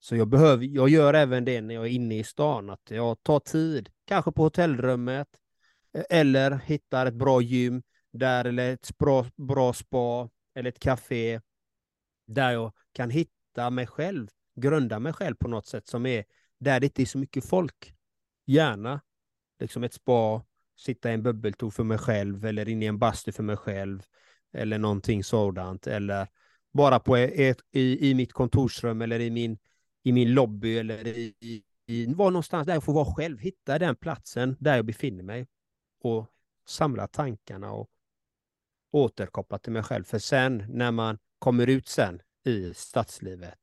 Så 0.00 0.16
jag, 0.16 0.28
behöver, 0.28 0.64
jag 0.64 0.88
gör 0.88 1.14
även 1.14 1.44
det 1.44 1.60
när 1.60 1.74
jag 1.74 1.84
är 1.84 1.90
inne 1.90 2.18
i 2.18 2.24
stan, 2.24 2.70
att 2.70 2.90
jag 2.90 3.22
tar 3.22 3.40
tid, 3.40 3.90
kanske 4.04 4.32
på 4.32 4.42
hotellrummet, 4.42 5.28
eh, 5.94 6.04
eller 6.10 6.50
hittar 6.64 7.06
ett 7.06 7.14
bra 7.14 7.40
gym, 7.40 7.82
där 8.12 8.44
eller 8.44 8.72
ett 8.72 8.98
bra, 8.98 9.26
bra 9.36 9.72
spa, 9.72 10.28
eller 10.54 10.68
ett 10.68 10.78
café, 10.78 11.40
där 12.26 12.52
jag 12.52 12.72
kan 12.92 13.10
hitta 13.10 13.70
mig 13.70 13.86
själv, 13.86 14.28
grunda 14.56 14.98
mig 14.98 15.12
själv 15.12 15.34
på 15.34 15.48
något 15.48 15.66
sätt 15.66 15.88
som 15.88 16.06
är 16.06 16.24
där 16.58 16.80
det 16.80 16.86
inte 16.86 17.02
är 17.02 17.06
så 17.06 17.18
mycket 17.18 17.44
folk. 17.44 17.94
Gärna 18.46 19.00
liksom 19.60 19.84
ett 19.84 19.94
spa, 19.94 20.44
sitta 20.76 21.10
i 21.10 21.14
en 21.14 21.22
bubbeltog 21.22 21.74
för 21.74 21.84
mig 21.84 21.98
själv, 21.98 22.44
eller 22.44 22.68
in 22.68 22.82
i 22.82 22.86
en 22.86 22.98
bastu 22.98 23.32
för 23.32 23.42
mig 23.42 23.56
själv, 23.56 24.02
eller 24.52 24.78
någonting 24.78 25.24
sådant, 25.24 25.86
eller 25.86 26.28
bara 26.72 27.00
på 27.00 27.16
ett, 27.16 27.58
i, 27.72 28.10
i 28.10 28.14
mitt 28.14 28.32
kontorsrum 28.32 29.02
eller 29.02 29.20
i 29.20 29.30
min, 29.30 29.58
i 30.02 30.12
min 30.12 30.34
lobby 30.34 30.78
eller 30.78 31.06
i, 31.06 31.34
i, 31.40 31.62
i 31.86 32.14
var 32.14 32.30
någonstans 32.30 32.66
där 32.66 32.74
jag 32.74 32.84
får 32.84 32.92
vara 32.92 33.14
själv, 33.14 33.38
hitta 33.38 33.78
den 33.78 33.96
platsen 33.96 34.56
där 34.60 34.76
jag 34.76 34.84
befinner 34.84 35.22
mig 35.22 35.46
och 36.02 36.26
samla 36.68 37.06
tankarna 37.06 37.72
och 37.72 37.88
återkoppla 38.92 39.58
till 39.58 39.72
mig 39.72 39.82
själv. 39.82 40.04
För 40.04 40.18
sen 40.18 40.64
när 40.68 40.90
man 40.90 41.18
kommer 41.38 41.66
ut 41.66 41.88
sen 41.88 42.22
i 42.44 42.74
stadslivet, 42.74 43.58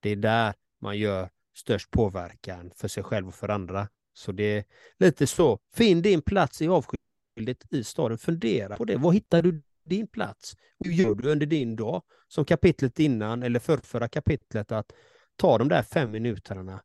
det 0.00 0.10
är 0.10 0.16
där 0.16 0.54
man 0.80 0.98
gör 0.98 1.30
störst 1.56 1.90
påverkan 1.90 2.70
för 2.76 2.88
sig 2.88 3.02
själv 3.02 3.28
och 3.28 3.34
för 3.34 3.48
andra. 3.48 3.88
Så 4.12 4.32
det 4.32 4.44
är 4.44 4.64
lite 4.98 5.26
så. 5.26 5.58
Finn 5.74 6.02
din 6.02 6.22
plats 6.22 6.62
i 6.62 6.68
avskildhet 6.68 7.64
i 7.70 7.84
staden. 7.84 8.18
Fundera 8.18 8.76
på 8.76 8.84
det. 8.84 8.96
Var 8.96 9.12
hittar 9.12 9.42
du 9.42 9.62
din 9.88 10.06
plats. 10.06 10.56
Hur 10.84 10.92
gör 10.92 11.14
du 11.14 11.30
under 11.30 11.46
din 11.46 11.76
dag? 11.76 12.02
Som 12.28 12.44
kapitlet 12.44 12.98
innan, 12.98 13.42
eller 13.42 13.60
förrförra 13.60 14.08
kapitlet, 14.08 14.72
att 14.72 14.92
ta 15.36 15.58
de 15.58 15.68
där 15.68 15.82
fem 15.82 16.10
minuterna 16.10 16.82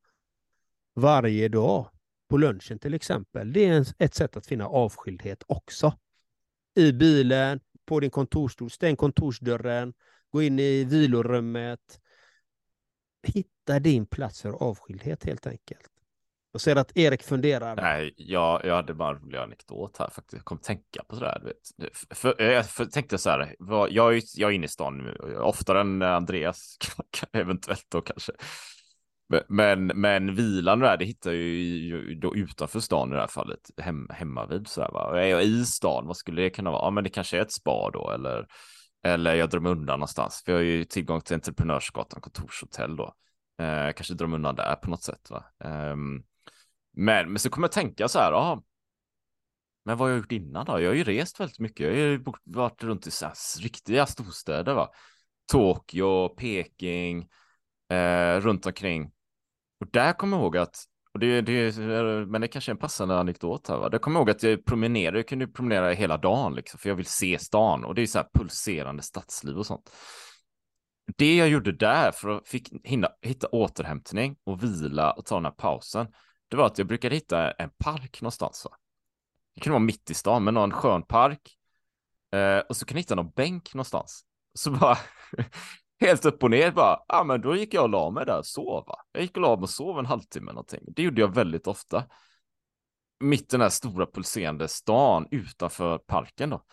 varje 0.96 1.50
dag 1.50 1.90
på 2.30 2.38
lunchen 2.38 2.80
till 2.80 2.94
exempel. 2.94 3.54
Det 3.54 3.66
är 3.66 3.86
ett 4.00 4.16
sätt 4.16 4.38
att 4.38 4.46
finna 4.46 4.68
avskildhet 4.68 5.44
också. 5.48 5.98
I 6.76 6.92
bilen, 6.92 7.60
på 7.86 8.00
din 8.00 8.12
kontorsstol, 8.12 8.70
stäng 8.70 8.96
kontorsdörren, 8.96 9.94
gå 10.30 10.42
in 10.42 10.60
i 10.60 10.84
vilorummet. 10.84 12.00
Hitta 13.24 13.80
din 13.80 14.06
plats 14.06 14.42
för 14.42 14.50
avskildhet 14.50 15.24
helt 15.24 15.48
enkelt. 15.48 15.93
Jag 16.54 16.62
ser 16.62 16.76
att 16.76 16.98
Erik 16.98 17.24
funderar. 17.24 17.76
Nej, 17.76 18.14
jag, 18.18 18.62
jag 18.66 18.76
hade 18.76 18.94
bara 18.94 19.16
en 19.16 19.24
rolig 19.24 19.38
anekdot 19.38 19.98
här 19.98 20.10
faktiskt. 20.10 20.34
Jag 20.34 20.46
kom 20.46 20.58
tänka 20.58 21.04
på 21.08 21.16
sådär. 21.16 21.42
Vet. 21.44 21.92
För, 22.18 22.42
eh, 22.42 22.52
jag 22.52 22.70
för, 22.70 22.86
tänkte 22.86 23.18
så 23.18 23.30
här, 23.30 23.56
jag 23.90 24.16
är, 24.16 24.22
jag 24.36 24.52
är 24.52 24.56
inne 24.56 24.66
i 24.66 24.70
stan 24.70 24.98
nu, 24.98 25.38
oftare 25.38 25.82
än 25.82 26.02
eh, 26.02 26.12
Andreas, 26.12 26.78
eventuellt 27.34 27.86
då 27.90 28.02
kanske. 28.02 28.32
Men, 29.48 29.88
men 29.88 30.36
vilan 30.36 30.80
där, 30.80 30.98
det 30.98 31.06
hittar 31.06 31.32
jag 31.32 31.40
ju 31.40 32.16
då 32.16 32.36
utanför 32.36 32.80
stan 32.80 33.12
i 33.12 33.14
det 33.14 33.22
här 33.22 33.28
fallet, 33.28 33.72
hem, 33.78 34.08
hemma 34.10 34.46
vid 34.46 34.68
så 34.68 34.82
här, 34.82 34.92
va. 34.92 35.22
Är 35.22 35.28
jag 35.28 35.44
i 35.44 35.66
stan, 35.66 36.08
vad 36.08 36.18
skulle 36.18 36.42
det 36.42 36.50
kunna 36.50 36.72
vara? 36.72 36.86
Ja, 36.86 36.90
men 36.90 37.04
det 37.04 37.10
kanske 37.10 37.38
är 37.38 37.42
ett 37.42 37.52
spa 37.52 37.90
då, 37.94 38.12
eller, 38.12 38.48
eller 39.04 39.36
jag 39.36 39.50
drar 39.50 39.60
mig 39.60 39.72
undan 39.72 40.00
någonstans. 40.00 40.42
För 40.46 40.52
jag 40.52 40.60
har 40.60 40.64
ju 40.64 40.86
tillgång 40.86 41.22
till 41.22 41.34
Entreprenörsgatan 41.34 42.22
kontorshotell 42.22 42.96
då. 42.96 43.14
Eh, 43.62 43.94
kanske 43.96 44.14
drar 44.14 44.28
mig 44.28 44.36
undan 44.36 44.56
där 44.56 44.76
på 44.76 44.90
något 44.90 45.04
sätt. 45.04 45.30
Va? 45.30 45.44
Um, 45.92 46.24
men, 46.94 47.30
men 47.30 47.40
så 47.40 47.50
kommer 47.50 47.68
jag 47.68 47.72
tänka 47.72 48.08
så 48.08 48.20
här, 48.20 48.32
aha, 48.32 48.64
Men 49.86 49.98
vad 49.98 50.08
har 50.08 50.10
jag 50.10 50.18
gjort 50.18 50.32
innan 50.32 50.66
då? 50.66 50.82
Jag 50.82 50.90
har 50.90 50.96
ju 50.96 51.04
rest 51.04 51.40
väldigt 51.40 51.60
mycket. 51.60 51.86
Jag 51.86 51.92
har 51.92 51.98
ju 51.98 52.24
varit 52.44 52.84
runt 52.84 53.08
i 53.08 53.12
så 53.12 53.26
här 53.26 53.62
riktiga 53.62 54.06
storstäder, 54.06 54.74
va? 54.74 54.90
Tokyo, 55.52 56.30
Peking, 56.30 57.30
eh, 57.90 58.40
runt 58.40 58.66
omkring. 58.66 59.12
Och 59.80 59.88
där 59.92 60.14
kommer 60.14 60.38
jag 60.38 60.44
ihåg 60.44 60.58
att, 60.58 60.76
och 61.14 61.20
det, 61.20 61.42
det, 61.42 61.78
men 62.28 62.42
det 62.42 62.48
kanske 62.48 62.72
är 62.72 62.74
en 62.74 62.80
passande 62.80 63.20
anekdot 63.20 63.68
här, 63.68 63.78
va? 63.78 63.90
Där 63.90 63.98
kommer 63.98 64.20
jag 64.20 64.22
ihåg 64.22 64.36
att 64.36 64.44
jag 64.44 64.66
promenerade, 64.66 65.18
jag 65.18 65.28
kunde 65.28 65.48
promenera 65.48 65.92
hela 65.92 66.18
dagen, 66.18 66.56
liksom, 66.56 66.80
för 66.80 66.90
jag 66.90 66.96
vill 66.96 67.06
se 67.06 67.40
stan. 67.40 67.84
Och 67.86 67.96
det 67.96 68.02
är 68.02 68.06
så 68.06 68.18
här 68.18 68.28
pulserande 68.34 69.04
stadsliv 69.04 69.58
och 69.58 69.66
sånt. 69.66 69.92
Det 71.18 71.36
jag 71.36 71.50
gjorde 71.50 71.72
där 71.72 72.12
för 72.12 72.30
att 72.30 72.48
fick, 72.48 72.70
hinna, 72.84 73.10
hitta 73.22 73.48
återhämtning 73.48 74.36
och 74.44 74.64
vila 74.64 75.12
och 75.12 75.26
ta 75.26 75.36
den 75.36 75.46
här 75.46 75.52
pausen, 75.52 76.08
det 76.54 76.58
var 76.58 76.66
att 76.66 76.78
jag 76.78 76.88
brukade 76.88 77.16
hitta 77.16 77.52
en 77.52 77.70
park 77.70 78.22
någonstans. 78.22 78.66
Va? 78.66 78.78
Det 79.56 79.62
kunde 79.62 79.74
vara 79.74 79.86
mitt 79.86 80.10
i 80.10 80.14
stan, 80.14 80.44
men 80.44 80.54
någon 80.54 80.72
skön 80.72 81.04
park. 81.04 81.58
Eh, 82.34 82.58
och 82.58 82.78
så 82.78 82.86
kunde 82.86 83.00
jag 83.00 83.04
hitta 83.04 83.16
någon 83.16 83.32
bänk 83.32 83.74
någonstans. 83.74 84.26
Så 84.54 84.72
bara 84.72 84.98
helt 86.00 86.26
upp 86.26 86.44
och 86.44 86.50
ner 86.52 86.72
bara, 86.72 87.00
ja 87.08 87.20
ah, 87.20 87.24
men 87.24 87.42
då 87.42 87.56
gick 87.56 87.74
jag 87.74 87.84
och 87.84 87.90
la 87.90 88.10
mig 88.10 88.26
där 88.26 88.38
och 88.38 88.46
sov. 88.46 88.86
Jag 89.12 89.22
gick 89.22 89.36
och 89.38 89.42
la 89.42 89.56
mig 89.56 89.64
och 89.64 89.70
sov 89.70 90.00
en 90.00 90.06
halvtimme 90.06 90.52
någonting. 90.52 90.80
Det 90.88 91.04
gjorde 91.04 91.22
jag 91.22 91.36
väldigt 91.36 91.68
ofta. 91.68 92.04
Mitt 93.20 93.42
i 93.42 93.46
den 93.52 93.62
här 93.62 93.70
stora 93.70 94.06
pulserande 94.06 94.68
stan 94.68 95.28
utanför 95.32 95.98
parken 95.98 96.50
då. 96.50 96.64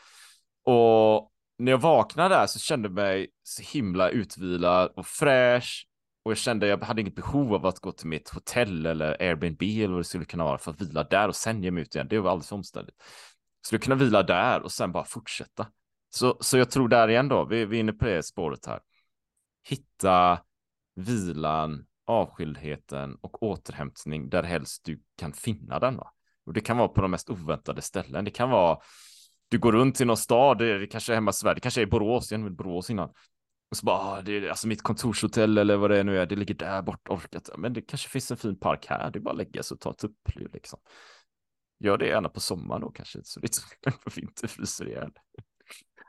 Och 0.73 1.33
när 1.59 1.73
jag 1.73 1.79
vaknade 1.79 2.35
där 2.35 2.47
så 2.47 2.59
kände 2.59 2.89
jag 2.89 2.95
mig 2.95 3.31
så 3.43 3.63
himla 3.63 4.09
utvilad 4.09 4.93
och 4.97 5.07
fräsch 5.07 5.90
och 6.23 6.31
jag 6.31 6.39
kände 6.39 6.67
jag 6.67 6.85
hade 6.85 7.01
inget 7.01 7.15
behov 7.15 7.55
av 7.55 7.67
att 7.67 7.79
gå 7.79 7.93
till 7.93 8.07
mitt 8.07 8.29
hotell 8.29 8.87
eller 8.87 9.23
Airbnb 9.23 9.63
eller 9.63 9.89
vad 9.89 10.01
det 10.01 10.05
skulle 10.05 10.25
kunna 10.25 10.45
vara 10.45 10.59
för 10.59 10.71
att 10.71 10.81
vila 10.81 11.05
där 11.05 11.29
och 11.29 11.37
sen 11.37 11.63
ge 11.63 11.71
mig 11.71 11.83
ut 11.83 11.95
igen. 11.95 12.09
Det 12.11 12.19
var 12.19 12.31
alldeles 12.31 12.49
för 12.49 12.57
omständigt. 12.57 13.03
Så 13.67 13.75
du 13.75 13.79
kunna 13.79 13.97
vila 13.97 14.23
där 14.23 14.63
och 14.63 14.73
sen 14.73 14.93
bara 14.93 15.05
fortsätta. 15.05 15.67
Så, 16.11 16.37
så 16.41 16.59
jag 16.59 16.71
tror 16.71 16.89
där 16.89 17.09
igen 17.09 17.29
då, 17.29 17.45
vi, 17.45 17.65
vi 17.65 17.77
är 17.77 17.81
inne 17.81 17.93
på 17.93 18.05
det 18.05 18.23
spåret 18.23 18.67
här. 18.67 18.81
Hitta 19.69 20.41
vilan, 20.95 21.85
avskildheten 22.07 23.17
och 23.21 23.43
återhämtning 23.43 24.29
där 24.31 24.43
helst 24.43 24.85
du 24.85 25.03
kan 25.17 25.33
finna 25.33 25.79
den. 25.79 25.97
Va? 25.97 26.13
Och 26.47 26.53
det 26.53 26.61
kan 26.61 26.77
vara 26.77 26.89
på 26.89 27.01
de 27.01 27.11
mest 27.11 27.31
oväntade 27.31 27.83
ställen. 27.83 28.25
Det 28.25 28.31
kan 28.31 28.51
vara 28.51 28.79
du 29.51 29.59
går 29.59 29.73
runt 29.73 30.01
i 30.01 30.05
någon 30.05 30.17
stad, 30.17 30.59
det 30.59 30.87
kanske 30.87 31.13
är 31.13 31.15
hemma 31.15 31.31
i 31.31 31.35
Sverige, 31.35 31.55
det 31.55 31.61
kanske 31.61 31.81
är 31.81 31.83
i 31.83 31.87
Borås, 31.87 32.33
jag 32.33 32.57
Borås 32.57 32.91
innan. 32.91 33.11
Och 33.71 33.77
så 33.77 33.87
bara, 33.87 33.99
ah, 33.99 34.23
det 34.23 34.33
är 34.33 34.49
alltså 34.49 34.69
mitt 34.69 34.83
kontorshotell 34.83 35.59
eller 35.59 35.77
vad 35.77 35.91
det 35.91 36.03
nu 36.03 36.19
är, 36.19 36.27
det 36.27 36.37
ligger 36.37 36.55
där 36.55 36.83
bort, 36.83 37.09
orkat. 37.09 37.51
Men 37.59 37.73
det 37.73 37.83
kanske 37.83 38.09
finns 38.09 38.31
en 38.31 38.37
fin 38.37 38.59
park 38.59 38.87
här, 38.89 39.11
det 39.11 39.19
är 39.19 39.21
bara 39.21 39.31
att 39.31 39.37
lägga 39.37 39.63
sig 39.63 39.75
och 39.75 39.81
ta 39.81 39.91
ett 39.91 40.05
upplyv 40.05 40.49
liksom. 40.53 40.79
Gör 41.85 41.99
det 41.99 42.07
gärna 42.07 42.29
på 42.29 42.41
sommaren 42.41 42.83
då 42.83 42.91
kanske, 42.91 43.21
så 43.25 43.41
det 43.43 43.47
inte 44.17 44.43
på 44.43 44.49
fryser 44.49 44.89
ihjäl. 44.89 45.11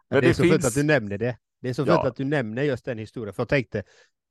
Men 0.09 0.21
det 0.21 0.27
är 0.27 0.29
det 0.29 0.33
så 0.33 0.43
finns... 0.43 0.53
fint 0.53 0.65
att 0.65 0.73
du 0.73 0.83
nämner 0.83 1.17
det. 1.17 1.37
Det 1.61 1.69
är 1.69 1.73
så 1.73 1.81
ja. 1.87 1.95
fint 1.95 2.07
att 2.07 2.15
du 2.15 2.23
nämner 2.23 2.63
just 2.63 2.85
den 2.85 2.97
historien, 2.97 3.33
för 3.33 3.41
jag 3.41 3.49
tänkte, 3.49 3.83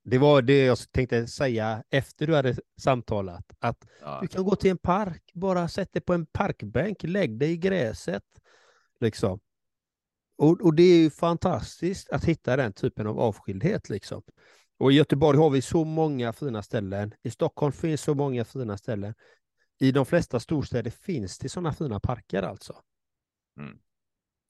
det 0.05 0.19
var 0.19 0.43
det 0.43 0.65
jag 0.65 0.79
tänkte 0.93 1.27
säga 1.27 1.85
efter 1.91 2.27
du 2.27 2.35
hade 2.35 2.57
samtalat, 2.83 3.45
att 3.59 3.87
ja. 4.01 4.19
du 4.23 4.29
kan 4.29 4.45
gå 4.45 4.57
till 4.57 4.71
en 4.71 4.79
park, 4.79 5.23
bara 5.35 5.69
sätt 5.69 5.93
dig 5.93 6.03
på 6.03 6.15
en 6.15 6.27
parkbänk, 6.27 7.03
lägg 7.03 7.39
dig 7.39 7.53
i 7.53 7.57
gräset, 7.57 8.25
Liksom. 9.01 9.41
Och, 10.41 10.61
och, 10.61 10.75
det 10.75 10.83
är 10.83 10.97
ju 10.97 11.11
fantastiskt 11.11 12.11
att 12.11 12.25
hitta 12.25 12.57
den 12.57 12.73
typen 12.73 13.07
av 13.07 13.21
avskildhet. 13.21 13.89
Liksom. 13.89 14.23
Och 14.79 14.93
i 14.93 14.95
Göteborg 14.95 15.39
har 15.39 15.51
vi 15.51 15.63
så 15.63 15.85
många 15.85 16.33
fina 16.33 16.63
ställen. 16.63 17.15
I 17.23 17.31
Stockholm 17.31 17.73
finns 17.73 18.01
så 18.01 18.15
många 18.15 18.45
fina 18.45 18.77
ställen. 18.77 19.15
I 19.81 19.93
de 19.93 20.07
flesta 20.07 20.41
storstäder 20.41 20.91
finns 20.91 21.39
det 21.39 21.49
sådana 21.49 21.73
fina 21.73 22.01
parker 22.01 22.43
alltså. 22.43 22.73
Mm. 23.59 23.79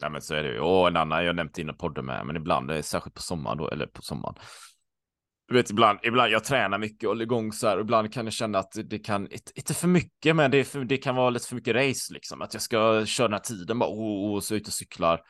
Ja 0.02 0.08
men 0.08 0.22
så 0.22 0.34
är 0.34 0.42
det 0.42 0.52
ju. 0.52 0.60
Och 0.60 0.88
en 0.88 0.96
annan 0.96 1.24
jag 1.24 1.36
nämnt 1.36 1.58
innan 1.58 1.76
podden 1.76 2.06
med, 2.06 2.26
men 2.26 2.36
ibland, 2.36 2.84
särskilt 2.84 3.14
på 3.14 3.22
sommaren 3.22 3.58
då, 3.58 3.68
eller 3.68 3.86
på 3.86 4.02
sommaren, 4.02 4.34
du 5.48 5.54
vet 5.54 5.70
ibland, 5.70 5.98
ibland 6.02 6.32
jag 6.32 6.44
tränar 6.44 6.78
mycket 6.78 7.04
och 7.04 7.10
håller 7.10 7.24
igång 7.24 7.52
så 7.52 7.68
här 7.68 7.76
och 7.76 7.82
ibland 7.82 8.12
kan 8.12 8.26
jag 8.26 8.32
känna 8.32 8.58
att 8.58 8.72
det 8.84 8.98
kan, 8.98 9.28
inte 9.54 9.74
för 9.74 9.88
mycket, 9.88 10.36
men 10.36 10.50
det, 10.50 10.64
för, 10.64 10.84
det 10.84 10.96
kan 10.96 11.14
vara 11.14 11.30
lite 11.30 11.48
för 11.48 11.54
mycket 11.54 11.74
race 11.74 12.14
liksom. 12.14 12.42
Att 12.42 12.54
jag 12.54 12.62
ska 12.62 13.06
köra 13.06 13.28
den 13.28 13.34
här 13.34 13.40
tiden 13.40 13.78
bara, 13.78 13.90
oh, 13.90 14.34
och 14.34 14.44
så 14.44 14.54
ut 14.54 14.66
och 14.66 14.72
cyklar. 14.72 15.20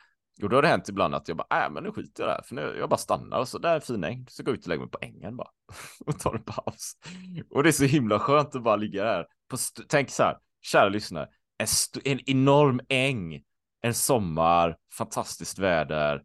Och 0.43 0.49
då 0.49 0.57
har 0.57 0.61
det 0.61 0.67
hänt 0.67 0.89
ibland 0.89 1.15
att 1.15 1.27
jag 1.27 1.37
bara, 1.37 1.65
äh 1.65 1.71
men 1.71 1.83
nu 1.83 1.91
skiter 1.91 2.23
jag 2.23 2.29
där, 2.37 2.41
för 2.43 2.55
nu, 2.55 2.75
jag 2.79 2.89
bara 2.89 2.97
stannar 2.97 3.39
och 3.39 3.47
så 3.47 3.57
där 3.57 3.69
är 3.69 3.75
en 3.75 3.81
fin 3.81 4.03
äng, 4.03 4.25
så 4.29 4.43
går 4.43 4.51
jag 4.51 4.57
ut 4.57 4.65
och 4.65 4.69
lägger 4.69 4.81
mig 4.81 4.91
på 4.91 4.99
ängen 5.01 5.37
bara 5.37 5.49
och 6.05 6.19
tar 6.19 6.35
en 6.35 6.43
paus. 6.43 6.93
Och 7.49 7.63
det 7.63 7.69
är 7.69 7.73
så 7.73 7.83
himla 7.83 8.19
skönt 8.19 8.55
att 8.55 8.63
bara 8.63 8.75
ligga 8.75 9.03
där. 9.03 9.25
På 9.47 9.57
tänk 9.87 10.09
så 10.09 10.23
här, 10.23 10.37
kära 10.61 10.89
lyssnare, 10.89 11.27
en, 11.57 11.67
en 12.03 12.29
enorm 12.29 12.81
äng, 12.89 13.41
en 13.81 13.93
sommar, 13.93 14.77
fantastiskt 14.97 15.59
väder, 15.59 16.23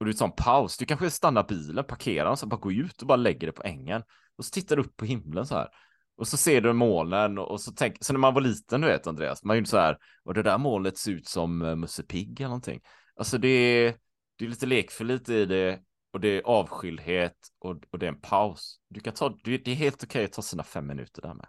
och 0.00 0.06
du 0.06 0.12
tar 0.12 0.26
en 0.26 0.32
paus. 0.32 0.76
Du 0.76 0.84
kanske 0.84 1.10
stannar 1.10 1.44
bilen, 1.48 1.84
parkerar 1.84 2.30
och 2.30 2.38
så 2.38 2.46
bara 2.46 2.60
går 2.60 2.72
ut 2.72 3.02
och 3.02 3.08
bara 3.08 3.16
lägger 3.16 3.46
det 3.46 3.52
på 3.52 3.62
ängen. 3.62 4.02
Och 4.38 4.44
så 4.44 4.50
tittar 4.50 4.76
du 4.76 4.82
upp 4.82 4.96
på 4.96 5.04
himlen 5.04 5.46
så 5.46 5.54
här. 5.54 5.68
Och 6.16 6.28
så 6.28 6.36
ser 6.36 6.60
du 6.60 6.72
molnen 6.72 7.38
och 7.38 7.60
så 7.60 7.72
tänker, 7.72 8.04
så 8.04 8.12
när 8.12 8.20
man 8.20 8.34
var 8.34 8.40
liten 8.40 8.80
du 8.80 8.86
vet 8.86 9.06
Andreas, 9.06 9.44
man 9.44 9.56
gjorde 9.56 9.68
så 9.68 9.78
här, 9.78 9.98
och 10.24 10.34
det 10.34 10.42
där 10.42 10.58
molnet 10.58 10.98
ser 10.98 11.12
ut 11.12 11.28
som 11.28 11.62
eh, 11.62 11.76
Musse 11.76 12.02
Pigg 12.02 12.40
eller 12.40 12.48
någonting. 12.48 12.80
Alltså 13.16 13.38
det 13.38 13.48
är, 13.48 13.98
det 14.36 14.44
är 14.44 14.48
lite 14.48 14.66
lekfullt 14.66 15.28
i 15.28 15.44
det 15.44 15.82
och 16.12 16.20
det 16.20 16.28
är 16.28 16.42
avskildhet 16.42 17.36
och, 17.58 17.82
och 17.90 17.98
det 17.98 18.06
är 18.06 18.12
en 18.12 18.20
paus. 18.20 18.80
Du 18.88 19.00
kan 19.00 19.14
ta, 19.14 19.38
det 19.44 19.68
är 19.68 19.74
helt 19.74 20.04
okej 20.04 20.24
att 20.24 20.32
ta 20.32 20.42
sina 20.42 20.62
fem 20.62 20.86
minuter 20.86 21.22
där 21.22 21.34
med. 21.34 21.48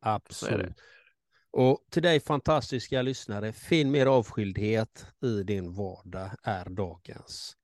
Absolut. 0.00 0.80
Och 1.50 1.84
till 1.90 2.02
dig 2.02 2.20
fantastiska 2.20 3.02
lyssnare, 3.02 3.52
finn 3.52 3.90
mer 3.90 4.06
avskildhet 4.06 5.06
i 5.24 5.42
din 5.42 5.74
vardag 5.74 6.30
är 6.42 6.68
dagens 6.68 7.56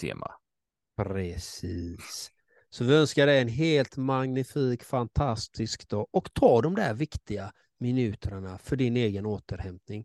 tema. 0.00 0.32
Precis. 0.96 2.30
Så 2.70 2.84
vi 2.84 2.94
önskar 2.94 3.26
dig 3.26 3.40
en 3.40 3.48
helt 3.48 3.96
magnifik, 3.96 4.84
fantastisk 4.84 5.88
dag 5.88 6.06
och 6.10 6.34
ta 6.34 6.60
de 6.62 6.74
där 6.74 6.94
viktiga 6.94 7.52
minuterna 7.78 8.58
för 8.58 8.76
din 8.76 8.96
egen 8.96 9.26
återhämtning. 9.26 10.04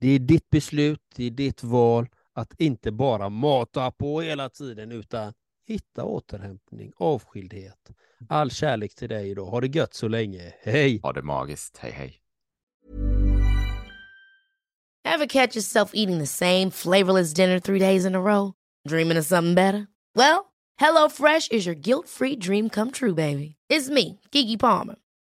Det 0.00 0.08
är 0.08 0.18
ditt 0.18 0.50
beslut, 0.50 1.02
det 1.16 1.24
är 1.24 1.30
ditt 1.30 1.62
val 1.62 2.08
att 2.32 2.60
inte 2.60 2.92
bara 2.92 3.28
mata 3.28 3.90
på 3.90 4.20
hela 4.20 4.48
tiden 4.48 4.92
utan 4.92 5.32
hitta 5.66 6.04
återhämtning, 6.04 6.92
avskildhet. 6.96 7.90
All 8.28 8.50
kärlek 8.50 8.94
till 8.94 9.08
dig 9.08 9.30
idag. 9.30 9.46
Ha 9.46 9.60
det 9.60 9.76
gött 9.76 9.94
så 9.94 10.08
länge. 10.08 10.54
Hej! 10.62 11.00
Ha 11.02 11.12
det 11.12 11.22
magiskt. 11.22 11.78
Hej, 11.78 11.92
hej. 11.92 12.16
Have 15.04 15.26
catch 15.26 15.56
yourself 15.56 15.90
eating 15.94 16.18
the 16.18 16.26
same 16.26 16.70
flavorless 16.70 17.34
dinner 17.34 17.60
three 17.60 17.78
days 17.78 18.04
in 18.04 18.14
a 18.14 18.20
row? 18.20 18.52
Dreaming 18.88 19.18
of 19.18 19.24
something 19.24 19.54
better? 19.54 19.86
Well, 20.14 20.44
hello 20.76 21.08
fresh 21.08 21.48
is 21.50 21.66
your 21.66 21.80
guilt 21.80 22.08
free 22.08 22.36
dream 22.36 22.70
come 22.70 22.90
true, 22.90 23.14
baby. 23.14 23.56
It's 23.68 23.90
me, 23.90 24.20
Gigi 24.32 24.56
Palmer. 24.56 24.96